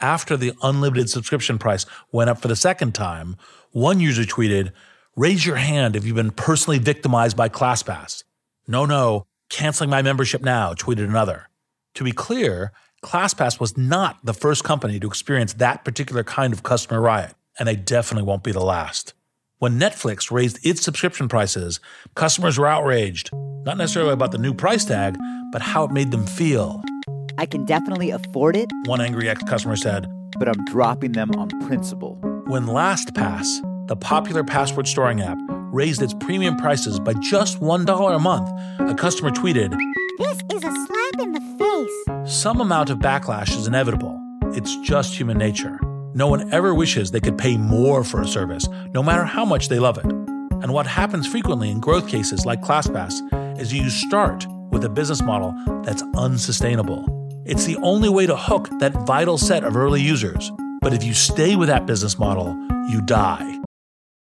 After 0.00 0.36
the 0.36 0.52
unlimited 0.62 1.10
subscription 1.10 1.58
price 1.58 1.86
went 2.12 2.30
up 2.30 2.40
for 2.40 2.46
the 2.46 2.54
second 2.54 2.94
time, 2.94 3.36
one 3.72 3.98
user 3.98 4.22
tweeted, 4.22 4.70
Raise 5.16 5.44
your 5.44 5.56
hand 5.56 5.96
if 5.96 6.06
you've 6.06 6.14
been 6.14 6.30
personally 6.30 6.78
victimized 6.78 7.36
by 7.36 7.48
ClassPass. 7.48 8.22
No, 8.68 8.86
no, 8.86 9.26
canceling 9.48 9.90
my 9.90 10.02
membership 10.02 10.40
now, 10.40 10.72
tweeted 10.72 11.08
another. 11.08 11.48
To 11.94 12.04
be 12.04 12.12
clear, 12.12 12.70
ClassPass 13.02 13.58
was 13.58 13.76
not 13.76 14.24
the 14.24 14.34
first 14.34 14.62
company 14.62 15.00
to 15.00 15.08
experience 15.08 15.54
that 15.54 15.84
particular 15.84 16.22
kind 16.22 16.52
of 16.52 16.62
customer 16.62 17.00
riot, 17.00 17.34
and 17.58 17.66
they 17.66 17.74
definitely 17.74 18.28
won't 18.28 18.44
be 18.44 18.52
the 18.52 18.60
last. 18.60 19.12
When 19.58 19.80
Netflix 19.80 20.30
raised 20.30 20.58
its 20.66 20.82
subscription 20.82 21.28
prices, 21.28 21.80
customers 22.14 22.58
were 22.58 22.66
outraged, 22.66 23.30
not 23.64 23.78
necessarily 23.78 24.12
about 24.12 24.32
the 24.32 24.38
new 24.38 24.52
price 24.52 24.84
tag, 24.84 25.16
but 25.50 25.62
how 25.62 25.84
it 25.84 25.92
made 25.92 26.10
them 26.10 26.26
feel. 26.26 26.82
I 27.38 27.46
can 27.46 27.64
definitely 27.64 28.10
afford 28.10 28.54
it, 28.54 28.70
one 28.84 29.00
angry 29.00 29.30
ex 29.30 29.42
customer 29.44 29.76
said, 29.76 30.08
but 30.38 30.46
I'm 30.46 30.62
dropping 30.66 31.12
them 31.12 31.30
on 31.38 31.48
principle. 31.66 32.16
When 32.48 32.66
LastPass, 32.66 33.88
the 33.88 33.96
popular 33.96 34.44
password 34.44 34.88
storing 34.88 35.22
app, 35.22 35.38
raised 35.72 36.02
its 36.02 36.12
premium 36.12 36.56
prices 36.56 37.00
by 37.00 37.14
just 37.14 37.58
$1 37.58 38.14
a 38.14 38.18
month, 38.18 38.50
a 38.78 38.94
customer 38.94 39.30
tweeted, 39.30 39.74
This 40.18 40.38
is 40.52 40.64
a 40.64 40.70
slap 40.70 41.20
in 41.22 41.32
the 41.32 41.40
face. 41.58 42.30
Some 42.30 42.60
amount 42.60 42.90
of 42.90 42.98
backlash 42.98 43.56
is 43.56 43.66
inevitable. 43.66 44.20
It's 44.48 44.76
just 44.82 45.18
human 45.18 45.38
nature. 45.38 45.80
No 46.16 46.28
one 46.28 46.50
ever 46.50 46.74
wishes 46.74 47.10
they 47.10 47.20
could 47.20 47.36
pay 47.36 47.58
more 47.58 48.02
for 48.02 48.22
a 48.22 48.26
service, 48.26 48.66
no 48.94 49.02
matter 49.02 49.26
how 49.26 49.44
much 49.44 49.68
they 49.68 49.78
love 49.78 49.98
it. 49.98 50.06
And 50.06 50.72
what 50.72 50.86
happens 50.86 51.26
frequently 51.26 51.68
in 51.68 51.78
growth 51.78 52.08
cases 52.08 52.46
like 52.46 52.62
ClassPass 52.62 53.60
is 53.60 53.70
you 53.70 53.90
start 53.90 54.46
with 54.70 54.82
a 54.84 54.88
business 54.88 55.20
model 55.20 55.54
that's 55.84 56.02
unsustainable. 56.16 57.04
It's 57.44 57.66
the 57.66 57.76
only 57.82 58.08
way 58.08 58.24
to 58.24 58.34
hook 58.34 58.70
that 58.78 58.94
vital 59.06 59.36
set 59.36 59.62
of 59.62 59.76
early 59.76 60.00
users. 60.00 60.50
But 60.80 60.94
if 60.94 61.04
you 61.04 61.12
stay 61.12 61.54
with 61.54 61.68
that 61.68 61.84
business 61.84 62.18
model, 62.18 62.56
you 62.88 63.02
die. 63.02 63.60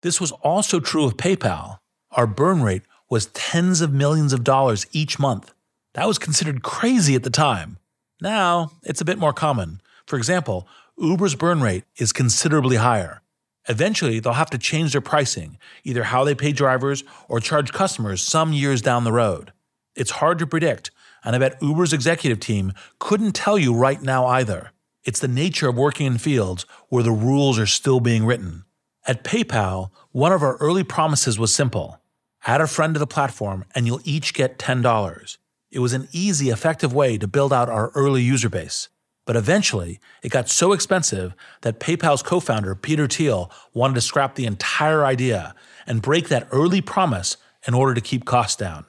This 0.02 0.20
was 0.20 0.34
also 0.34 0.82
true 0.82 1.06
of 1.06 1.16
PayPal. 1.16 1.78
Our 2.12 2.28
burn 2.28 2.62
rate 2.62 2.84
was 3.10 3.28
tens 3.28 3.80
of 3.80 3.94
millions 3.94 4.34
of 4.34 4.44
dollars 4.44 4.86
each 4.92 5.18
month. 5.18 5.54
That 5.94 6.10
was 6.10 6.20
considered 6.20 6.62
crazy 6.62 7.16
at 7.16 7.24
the 7.24 7.30
time. 7.30 7.78
Now, 8.22 8.74
it's 8.84 9.00
a 9.00 9.06
bit 9.06 9.18
more 9.18 9.32
common. 9.32 9.80
For 10.06 10.18
example, 10.18 10.68
Uber's 11.02 11.36
burn 11.36 11.62
rate 11.62 11.86
is 11.96 12.12
considerably 12.12 12.76
higher. 12.76 13.22
Eventually, 13.70 14.20
they'll 14.20 14.34
have 14.34 14.50
to 14.50 14.58
change 14.58 14.92
their 14.92 15.02
pricing, 15.02 15.58
either 15.86 16.04
how 16.04 16.26
they 16.26 16.36
pay 16.36 16.52
drivers 16.52 17.06
or 17.30 17.40
charge 17.40 17.72
customers 17.72 18.22
some 18.22 18.52
years 18.52 18.82
down 18.82 19.06
the 19.06 19.14
road. 19.14 19.54
It's 19.96 20.12
hard 20.12 20.40
to 20.40 20.48
predict, 20.48 20.92
and 21.24 21.36
I 21.36 21.40
bet 21.40 21.62
Uber's 21.62 21.94
executive 21.94 22.42
team 22.42 22.74
couldn't 23.00 23.32
tell 23.32 23.58
you 23.58 23.74
right 23.74 24.02
now 24.02 24.26
either. 24.26 24.72
It's 25.06 25.22
the 25.22 25.30
nature 25.30 25.70
of 25.70 25.78
working 25.78 26.06
in 26.06 26.18
fields 26.18 26.66
where 26.90 27.04
the 27.04 27.12
rules 27.12 27.58
are 27.58 27.66
still 27.66 28.02
being 28.02 28.26
written. 28.26 28.66
At 29.08 29.24
PayPal, 29.24 29.92
one 30.12 30.34
of 30.34 30.44
our 30.44 30.58
early 30.58 30.84
promises 30.84 31.40
was 31.40 31.54
simple 31.54 32.02
add 32.46 32.62
a 32.62 32.68
friend 32.68 32.94
to 32.96 33.00
the 33.00 33.08
platform, 33.08 33.64
and 33.74 33.86
you'll 33.86 34.02
each 34.04 34.34
get 34.34 34.58
$10. 34.58 35.38
It 35.72 35.80
was 35.80 35.94
an 35.94 36.08
easy, 36.12 36.50
effective 36.50 36.94
way 36.94 37.18
to 37.18 37.28
build 37.28 37.54
out 37.54 37.70
our 37.70 37.90
early 37.96 38.22
user 38.22 38.50
base. 38.50 38.90
But 39.30 39.36
eventually, 39.36 40.00
it 40.24 40.32
got 40.32 40.50
so 40.50 40.74
expensive 40.74 41.36
that 41.62 41.80
PayPal's 41.80 42.24
co 42.24 42.40
founder, 42.40 42.74
Peter 42.74 43.06
Thiel, 43.08 43.52
wanted 43.76 43.94
to 43.94 44.02
scrap 44.02 44.34
the 44.34 44.48
entire 44.48 45.06
idea 45.06 45.54
and 45.86 46.02
break 46.02 46.30
that 46.30 46.48
early 46.52 46.82
promise 46.82 47.38
in 47.68 47.76
order 47.76 47.94
to 47.94 48.02
keep 48.02 48.26
costs 48.26 48.56
down. 48.56 48.88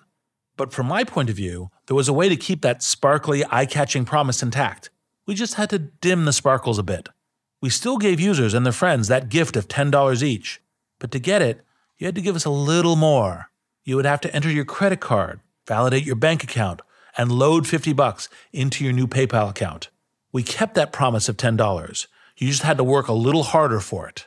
But 0.57 0.72
from 0.72 0.86
my 0.86 1.05
point 1.05 1.28
of 1.28 1.36
view, 1.36 1.68
there 1.88 1.95
was 1.95 2.09
a 2.09 2.14
way 2.14 2.30
to 2.30 2.36
keep 2.36 2.62
that 2.62 2.82
sparkly, 2.82 3.45
eye 3.51 3.66
catching 3.66 4.07
promise 4.07 4.43
intact. 4.43 4.88
We 5.26 5.34
just 5.34 5.57
had 5.57 5.68
to 5.68 5.78
dim 5.78 6.24
the 6.24 6.32
sparkles 6.32 6.78
a 6.78 6.82
bit. 6.82 7.11
We 7.61 7.68
still 7.68 7.99
gave 7.99 8.18
users 8.18 8.55
and 8.55 8.64
their 8.64 8.72
friends 8.72 9.09
that 9.09 9.28
gift 9.28 9.59
of 9.59 9.68
$10 9.68 10.22
each, 10.22 10.62
but 10.99 11.11
to 11.11 11.18
get 11.18 11.43
it, 11.43 11.61
you 11.99 12.07
had 12.07 12.14
to 12.14 12.22
give 12.22 12.34
us 12.34 12.47
a 12.47 12.51
little 12.51 12.97
more. 12.97 13.51
You 13.84 13.97
would 13.97 14.07
have 14.07 14.22
to 14.22 14.34
enter 14.34 14.51
your 14.51 14.64
credit 14.64 15.01
card, 15.01 15.41
validate 15.68 16.07
your 16.07 16.16
bank 16.16 16.43
account, 16.43 16.80
and 17.18 17.30
load 17.30 17.66
50 17.66 17.93
bucks 17.93 18.30
into 18.55 18.84
your 18.84 18.95
new 18.95 19.07
PayPal 19.07 19.51
account. 19.51 19.91
We 20.33 20.43
kept 20.43 20.74
that 20.74 20.93
promise 20.93 21.28
of 21.28 21.37
$10. 21.37 22.07
You 22.37 22.49
just 22.49 22.62
had 22.62 22.78
to 22.78 22.85
work 22.85 23.09
a 23.09 23.12
little 23.12 23.43
harder 23.43 23.81
for 23.81 24.09
it. 24.09 24.26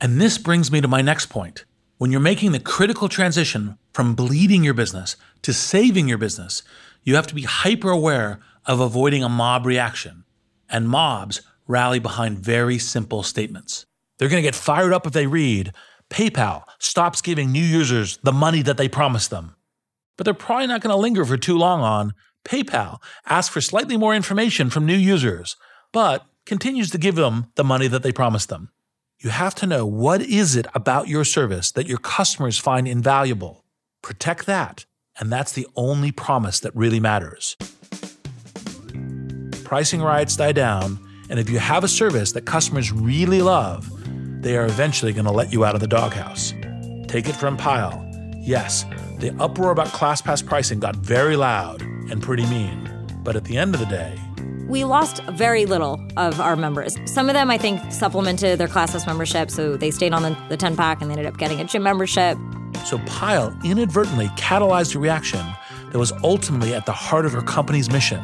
And 0.00 0.20
this 0.20 0.38
brings 0.38 0.70
me 0.70 0.80
to 0.80 0.88
my 0.88 1.02
next 1.02 1.26
point. 1.26 1.64
When 1.96 2.12
you're 2.12 2.20
making 2.20 2.52
the 2.52 2.60
critical 2.60 3.08
transition 3.08 3.78
from 3.92 4.14
bleeding 4.14 4.62
your 4.62 4.74
business 4.74 5.16
to 5.42 5.52
saving 5.52 6.08
your 6.08 6.18
business, 6.18 6.62
you 7.02 7.16
have 7.16 7.26
to 7.26 7.34
be 7.34 7.42
hyper 7.42 7.90
aware 7.90 8.38
of 8.66 8.80
avoiding 8.80 9.24
a 9.24 9.28
mob 9.28 9.66
reaction. 9.66 10.24
And 10.68 10.88
mobs 10.88 11.40
rally 11.66 11.98
behind 11.98 12.38
very 12.38 12.78
simple 12.78 13.22
statements. 13.22 13.86
They're 14.18 14.28
going 14.28 14.42
to 14.42 14.46
get 14.46 14.54
fired 14.54 14.92
up 14.92 15.06
if 15.06 15.12
they 15.12 15.26
read 15.26 15.72
PayPal 16.10 16.64
stops 16.78 17.20
giving 17.20 17.52
new 17.52 17.62
users 17.62 18.18
the 18.22 18.32
money 18.32 18.62
that 18.62 18.76
they 18.76 18.88
promised 18.88 19.30
them. 19.30 19.56
But 20.16 20.24
they're 20.24 20.34
probably 20.34 20.66
not 20.66 20.80
going 20.80 20.94
to 20.94 20.96
linger 20.96 21.24
for 21.24 21.36
too 21.36 21.56
long 21.56 21.80
on 21.80 22.12
PayPal 22.48 22.98
asks 23.26 23.52
for 23.52 23.60
slightly 23.60 23.98
more 23.98 24.14
information 24.14 24.70
from 24.70 24.86
new 24.86 24.96
users, 24.96 25.56
but 25.92 26.24
continues 26.46 26.90
to 26.90 26.98
give 26.98 27.14
them 27.14 27.52
the 27.56 27.64
money 27.64 27.88
that 27.88 28.02
they 28.02 28.10
promised 28.10 28.48
them. 28.48 28.70
You 29.20 29.30
have 29.30 29.54
to 29.56 29.66
know 29.66 29.84
what 29.84 30.22
is 30.22 30.56
it 30.56 30.66
about 30.74 31.08
your 31.08 31.24
service 31.24 31.70
that 31.72 31.86
your 31.86 31.98
customers 31.98 32.58
find 32.58 32.88
invaluable. 32.88 33.64
Protect 34.00 34.46
that, 34.46 34.86
and 35.20 35.30
that's 35.30 35.52
the 35.52 35.66
only 35.76 36.10
promise 36.10 36.60
that 36.60 36.74
really 36.74 37.00
matters. 37.00 37.54
Pricing 39.64 40.00
riots 40.00 40.36
die 40.36 40.52
down, 40.52 40.98
and 41.28 41.38
if 41.38 41.50
you 41.50 41.58
have 41.58 41.84
a 41.84 41.88
service 41.88 42.32
that 42.32 42.46
customers 42.46 42.90
really 42.92 43.42
love, 43.42 43.92
they 44.42 44.56
are 44.56 44.64
eventually 44.64 45.12
going 45.12 45.26
to 45.26 45.32
let 45.32 45.52
you 45.52 45.66
out 45.66 45.74
of 45.74 45.82
the 45.82 45.86
doghouse. 45.86 46.54
Take 47.08 47.28
it 47.28 47.36
from 47.36 47.58
Payal. 47.58 48.07
Yes, 48.48 48.86
the 49.18 49.36
uproar 49.38 49.72
about 49.72 49.88
ClassPass 49.88 50.46
pricing 50.46 50.80
got 50.80 50.96
very 50.96 51.36
loud 51.36 51.82
and 51.82 52.22
pretty 52.22 52.46
mean. 52.46 52.90
But 53.22 53.36
at 53.36 53.44
the 53.44 53.58
end 53.58 53.74
of 53.74 53.80
the 53.80 53.86
day, 53.86 54.18
we 54.66 54.84
lost 54.84 55.22
very 55.24 55.66
little 55.66 56.00
of 56.16 56.40
our 56.40 56.56
members. 56.56 56.96
Some 57.04 57.28
of 57.28 57.34
them, 57.34 57.50
I 57.50 57.58
think, 57.58 57.92
supplemented 57.92 58.58
their 58.58 58.66
ClassPass 58.66 59.06
membership, 59.06 59.50
so 59.50 59.76
they 59.76 59.90
stayed 59.90 60.14
on 60.14 60.22
the, 60.22 60.34
the 60.48 60.56
10 60.56 60.76
pack 60.78 61.02
and 61.02 61.10
they 61.10 61.12
ended 61.12 61.26
up 61.26 61.36
getting 61.36 61.60
a 61.60 61.64
gym 61.64 61.82
membership. 61.82 62.38
So 62.86 62.96
Payal 63.00 63.62
inadvertently 63.64 64.28
catalyzed 64.28 64.96
a 64.96 64.98
reaction 64.98 65.44
that 65.92 65.98
was 65.98 66.12
ultimately 66.24 66.72
at 66.72 66.86
the 66.86 66.92
heart 66.92 67.26
of 67.26 67.32
her 67.32 67.42
company's 67.42 67.90
mission 67.90 68.22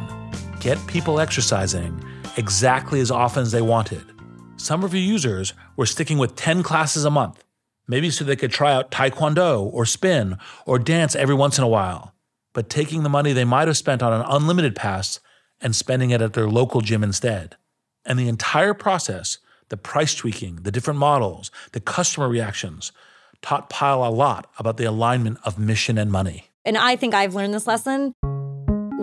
get 0.59 0.79
people 0.87 1.20
exercising 1.20 2.03
exactly 2.39 3.01
as 3.01 3.11
often 3.11 3.43
as 3.43 3.53
they 3.53 3.61
wanted. 3.61 4.11
Some 4.57 4.85
of 4.85 4.93
her 4.93 4.97
users 4.97 5.53
were 5.77 5.85
sticking 5.85 6.16
with 6.16 6.35
10 6.35 6.62
classes 6.62 7.05
a 7.05 7.11
month, 7.11 7.43
maybe 7.87 8.11
so 8.11 8.24
they 8.24 8.37
could 8.37 8.51
try 8.51 8.72
out 8.72 8.91
taekwondo 8.91 9.62
or 9.72 9.85
spin 9.85 10.39
or 10.66 10.78
dance 10.78 11.14
every 11.14 11.35
once 11.35 11.59
in 11.59 11.64
a 11.64 11.68
while, 11.68 12.14
but 12.53 12.70
taking 12.70 13.03
the 13.03 13.09
money 13.09 13.32
they 13.32 13.45
might 13.45 13.68
have 13.68 13.76
spent 13.76 14.03
on 14.03 14.12
an 14.12 14.24
unlimited 14.28 14.74
pass 14.74 15.20
and 15.61 15.74
spending 15.74 16.11
it 16.11 16.22
at 16.22 16.32
their 16.32 16.49
local 16.49 16.80
gym 16.80 17.03
instead. 17.03 17.57
And 18.05 18.18
the 18.18 18.28
entire 18.28 18.74
process, 18.74 19.39
the 19.68 19.76
price 19.76 20.14
tweaking, 20.14 20.57
the 20.57 20.72
different 20.72 20.99
models, 20.99 21.51
the 21.72 21.80
customer 21.80 22.28
reactions, 22.28 22.93
taught 23.41 23.70
Payal 23.70 24.07
a 24.07 24.11
lot 24.11 24.51
about 24.59 24.76
the 24.76 24.85
alignment 24.85 25.39
of 25.45 25.59
mission 25.59 25.99
and 25.99 26.11
money. 26.11 26.51
And 26.64 26.78
I 26.78 26.97
think 26.97 27.14
I've 27.14 27.35
learned 27.35 27.55
this 27.55 27.66
lesson. 27.66 28.12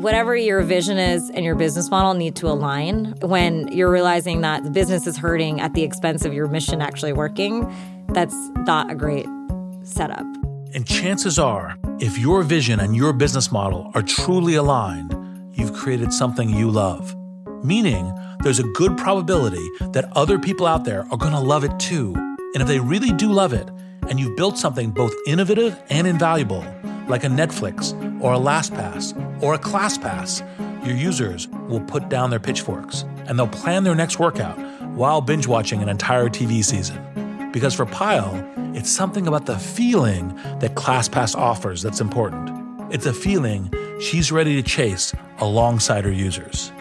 Whatever 0.02 0.36
your 0.36 0.64
vision 0.64 0.98
is 0.98 1.30
and 1.30 1.46
your 1.46 1.54
business 1.54 1.92
model 1.92 2.16
need 2.16 2.36
to 2.38 2.48
align 2.48 3.14
when 3.22 3.68
you're 3.68 3.92
realizing 3.92 4.42
that 4.42 4.64
the 4.64 4.72
business 4.72 5.06
is 5.06 5.16
hurting 5.16 5.62
at 5.62 5.76
the 5.76 5.84
expense 5.84 6.26
of 6.26 6.34
your 6.34 6.48
mission 6.48 6.82
actually 6.82 7.14
working. 7.14 7.72
That's 8.08 8.36
not 8.66 8.90
a 8.90 8.96
great 8.96 9.28
setup. 9.84 10.26
And 10.74 10.88
chances 10.88 11.38
are, 11.38 11.78
if 12.00 12.18
your 12.18 12.42
vision 12.42 12.80
and 12.80 12.96
your 12.96 13.14
business 13.14 13.52
model 13.52 13.92
are 13.94 14.02
truly 14.02 14.56
aligned, 14.56 15.16
you've 15.54 15.74
created 15.74 16.12
something 16.12 16.50
you 16.50 16.72
love. 16.72 17.16
Meaning, 17.64 18.12
there's 18.42 18.58
a 18.58 18.64
good 18.74 18.98
probability 18.98 19.70
that 19.92 20.12
other 20.18 20.40
people 20.40 20.66
out 20.66 20.84
there 20.84 21.06
are 21.12 21.18
going 21.18 21.34
to 21.34 21.40
love 21.40 21.64
it 21.64 21.80
too. 21.80 22.16
And 22.16 22.64
if 22.64 22.68
they 22.68 22.80
really 22.80 23.12
do 23.12 23.32
love 23.32 23.54
it, 23.54 23.70
and 24.10 24.20
you've 24.20 24.36
built 24.36 24.58
something 24.58 24.90
both 24.90 25.14
innovative 25.28 25.80
and 25.92 26.08
invaluable, 26.08 26.66
like 27.12 27.24
a 27.24 27.28
Netflix 27.28 27.94
or 28.22 28.34
a 28.34 28.38
LastPass 28.38 29.44
or 29.44 29.54
a 29.54 29.60
ClassPass, 29.60 30.42
your 30.86 30.96
users 30.96 31.48
will 31.68 31.82
put 31.82 32.10
down 32.10 32.30
their 32.32 32.40
pitchforks 32.40 33.04
and 33.28 33.38
they'll 33.38 33.48
plan 33.48 33.84
their 33.84 33.94
next 33.94 34.18
workout 34.18 34.58
while 34.96 35.22
binge 35.22 35.46
watching 35.46 35.84
an 35.84 35.90
entire 35.90 36.30
TV 36.30 36.64
season. 36.64 37.00
Because 37.52 37.76
for 37.76 37.86
Payal, 37.86 38.76
it's 38.76 38.90
something 38.90 39.28
about 39.28 39.46
the 39.46 39.60
feeling 39.60 40.30
that 40.60 40.76
ClassPass 40.76 41.36
offers 41.36 41.82
that's 41.82 42.02
important. 42.02 42.50
It's 42.94 43.06
a 43.06 43.14
feeling 43.14 43.72
she's 44.00 44.32
ready 44.32 44.62
to 44.62 44.68
chase 44.68 45.14
alongside 45.40 46.06
her 46.06 46.12
users. 46.12 46.72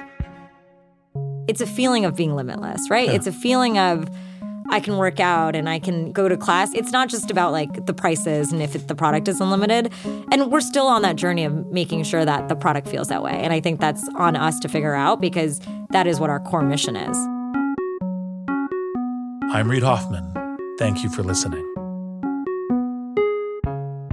It's 1.49 1.61
a 1.61 1.67
feeling 1.67 2.05
of 2.05 2.15
being 2.15 2.37
limitless, 2.37 2.89
right? 2.89 3.09
Yeah. 3.09 3.15
It's 3.15 3.27
a 3.27 3.33
feeling 3.33 3.79
of 3.79 4.09
I 4.71 4.79
can 4.79 4.97
work 4.97 5.19
out 5.19 5.57
and 5.57 5.69
I 5.69 5.81
can 5.81 6.13
go 6.13 6.29
to 6.29 6.37
class. 6.37 6.73
It's 6.75 6.93
not 6.93 7.09
just 7.09 7.31
about 7.31 7.51
like 7.51 7.87
the 7.87 7.93
prices 7.93 8.53
and 8.53 8.63
if 8.63 8.77
it, 8.77 8.87
the 8.87 8.95
product 8.95 9.27
is 9.27 9.41
unlimited. 9.41 9.93
And 10.31 10.51
we're 10.51 10.61
still 10.61 10.87
on 10.87 11.03
that 11.03 11.17
journey 11.17 11.45
of 11.45 11.67
making 11.67 12.05
sure 12.05 12.25
that 12.25 12.49
the 12.49 12.55
product 12.55 12.89
feels 12.89 13.09
that 13.09 13.23
way. 13.23 13.33
And 13.33 13.53
I 13.53 13.61
think 13.61 13.81
that's 13.81 14.09
on 14.15 14.37
us 14.37 14.61
to 14.61 14.69
figure 14.69 14.95
out 14.95 15.21
because 15.21 15.61
that 15.91 16.07
is 16.07 16.21
what 16.21 16.31
our 16.31 16.39
core 16.39 16.63
mission 16.63 16.95
is. 16.95 17.17
I'm 19.53 19.69
Reid 19.69 19.83
Hoffman. 19.83 20.57
Thank 20.79 21.03
you 21.03 21.11
for 21.11 21.25
listening. 21.25 21.67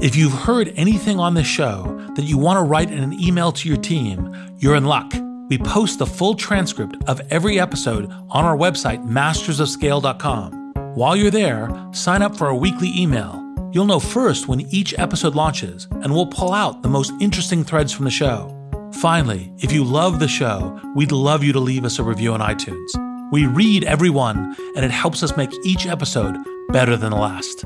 If 0.01 0.15
you've 0.15 0.33
heard 0.33 0.73
anything 0.75 1.19
on 1.19 1.35
this 1.35 1.47
show 1.47 1.83
that 2.15 2.23
you 2.23 2.39
want 2.39 2.57
to 2.57 2.63
write 2.63 2.89
in 2.89 3.03
an 3.03 3.13
email 3.13 3.51
to 3.51 3.69
your 3.69 3.77
team, 3.77 4.35
you're 4.57 4.75
in 4.75 4.85
luck. 4.85 5.13
We 5.49 5.57
post 5.57 5.99
the 5.99 6.05
full 6.05 6.35
transcript 6.35 6.97
of 7.07 7.21
every 7.31 7.59
episode 7.59 8.11
on 8.29 8.45
our 8.45 8.57
website, 8.57 9.05
mastersofscale.com. 9.05 10.73
While 10.95 11.15
you're 11.15 11.31
there, 11.31 11.69
sign 11.91 12.21
up 12.21 12.35
for 12.35 12.47
our 12.47 12.55
weekly 12.55 12.91
email. 12.97 13.43
You'll 13.71 13.85
know 13.85 13.99
first 13.99 14.47
when 14.47 14.61
each 14.73 14.97
episode 14.97 15.35
launches, 15.35 15.87
and 15.91 16.13
we'll 16.13 16.27
pull 16.27 16.53
out 16.53 16.81
the 16.81 16.89
most 16.89 17.13
interesting 17.19 17.63
threads 17.63 17.93
from 17.93 18.05
the 18.05 18.11
show. 18.11 18.53
Finally, 18.93 19.53
if 19.59 19.71
you 19.71 19.83
love 19.83 20.19
the 20.19 20.27
show, 20.27 20.79
we'd 20.95 21.11
love 21.11 21.43
you 21.43 21.53
to 21.53 21.59
leave 21.59 21.85
us 21.85 21.99
a 21.99 22.03
review 22.03 22.33
on 22.33 22.39
iTunes. 22.39 23.31
We 23.31 23.45
read 23.45 23.83
every 23.83 24.09
one, 24.09 24.55
and 24.75 24.83
it 24.83 24.91
helps 24.91 25.21
us 25.21 25.37
make 25.37 25.51
each 25.63 25.85
episode 25.85 26.37
better 26.69 26.97
than 26.97 27.11
the 27.11 27.17
last. 27.17 27.65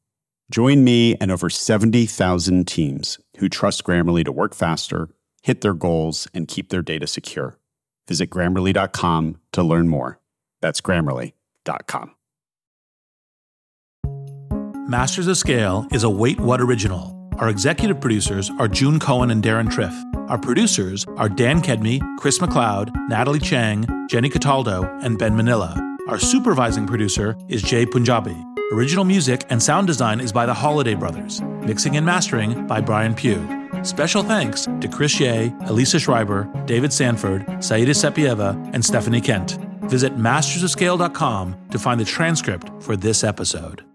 Join 0.51 0.83
me 0.83 1.15
and 1.15 1.31
over 1.31 1.49
70,000 1.49 2.67
teams 2.67 3.19
who 3.37 3.47
trust 3.47 3.85
Grammarly 3.85 4.25
to 4.25 4.33
work 4.33 4.53
faster, 4.53 5.07
hit 5.41 5.61
their 5.61 5.73
goals, 5.73 6.27
and 6.33 6.47
keep 6.47 6.69
their 6.69 6.81
data 6.81 7.07
secure. 7.07 7.57
Visit 8.07 8.29
grammarly.com 8.29 9.37
to 9.53 9.63
learn 9.63 9.87
more. 9.87 10.19
That's 10.61 10.81
grammarly.com. 10.81 12.15
Masters 14.89 15.27
of 15.27 15.37
Scale 15.37 15.87
is 15.93 16.03
a 16.03 16.09
Wait 16.09 16.37
What 16.41 16.59
original. 16.59 17.17
Our 17.37 17.47
executive 17.47 18.01
producers 18.01 18.51
are 18.59 18.67
June 18.67 18.99
Cohen 18.99 19.31
and 19.31 19.41
Deron 19.41 19.69
Triff. 19.71 19.93
Our 20.29 20.37
producers 20.37 21.05
are 21.15 21.29
Dan 21.29 21.61
Kedmi, 21.61 22.01
Chris 22.17 22.39
McLeod, 22.39 22.91
Natalie 23.07 23.39
Chang, 23.39 23.87
Jenny 24.09 24.29
Cataldo, 24.29 24.83
and 25.01 25.17
Ben 25.17 25.35
Manila. 25.37 25.90
Our 26.11 26.19
supervising 26.19 26.87
producer 26.87 27.37
is 27.47 27.61
Jay 27.61 27.85
Punjabi. 27.85 28.35
Original 28.73 29.05
music 29.05 29.45
and 29.49 29.63
sound 29.63 29.87
design 29.87 30.19
is 30.19 30.33
by 30.33 30.45
the 30.45 30.53
Holladay 30.53 30.99
Brothers. 30.99 31.39
Mixing 31.61 31.95
and 31.95 32.05
mastering 32.05 32.67
by 32.67 32.81
Brian 32.81 33.15
Pugh. 33.15 33.41
Special 33.83 34.21
thanks 34.21 34.65
to 34.81 34.89
Chris 34.89 35.17
Ye, 35.21 35.53
Elisa 35.67 35.99
Schreiber, 35.99 36.51
David 36.65 36.91
Sanford, 36.91 37.45
Saida 37.63 37.91
Sepieva, 37.91 38.57
and 38.73 38.83
Stephanie 38.83 39.21
Kent. 39.21 39.51
Visit 39.83 40.17
mastersofscale.com 40.17 41.67
to 41.69 41.79
find 41.79 41.97
the 41.97 42.03
transcript 42.03 42.69
for 42.83 42.97
this 42.97 43.23
episode. 43.23 43.85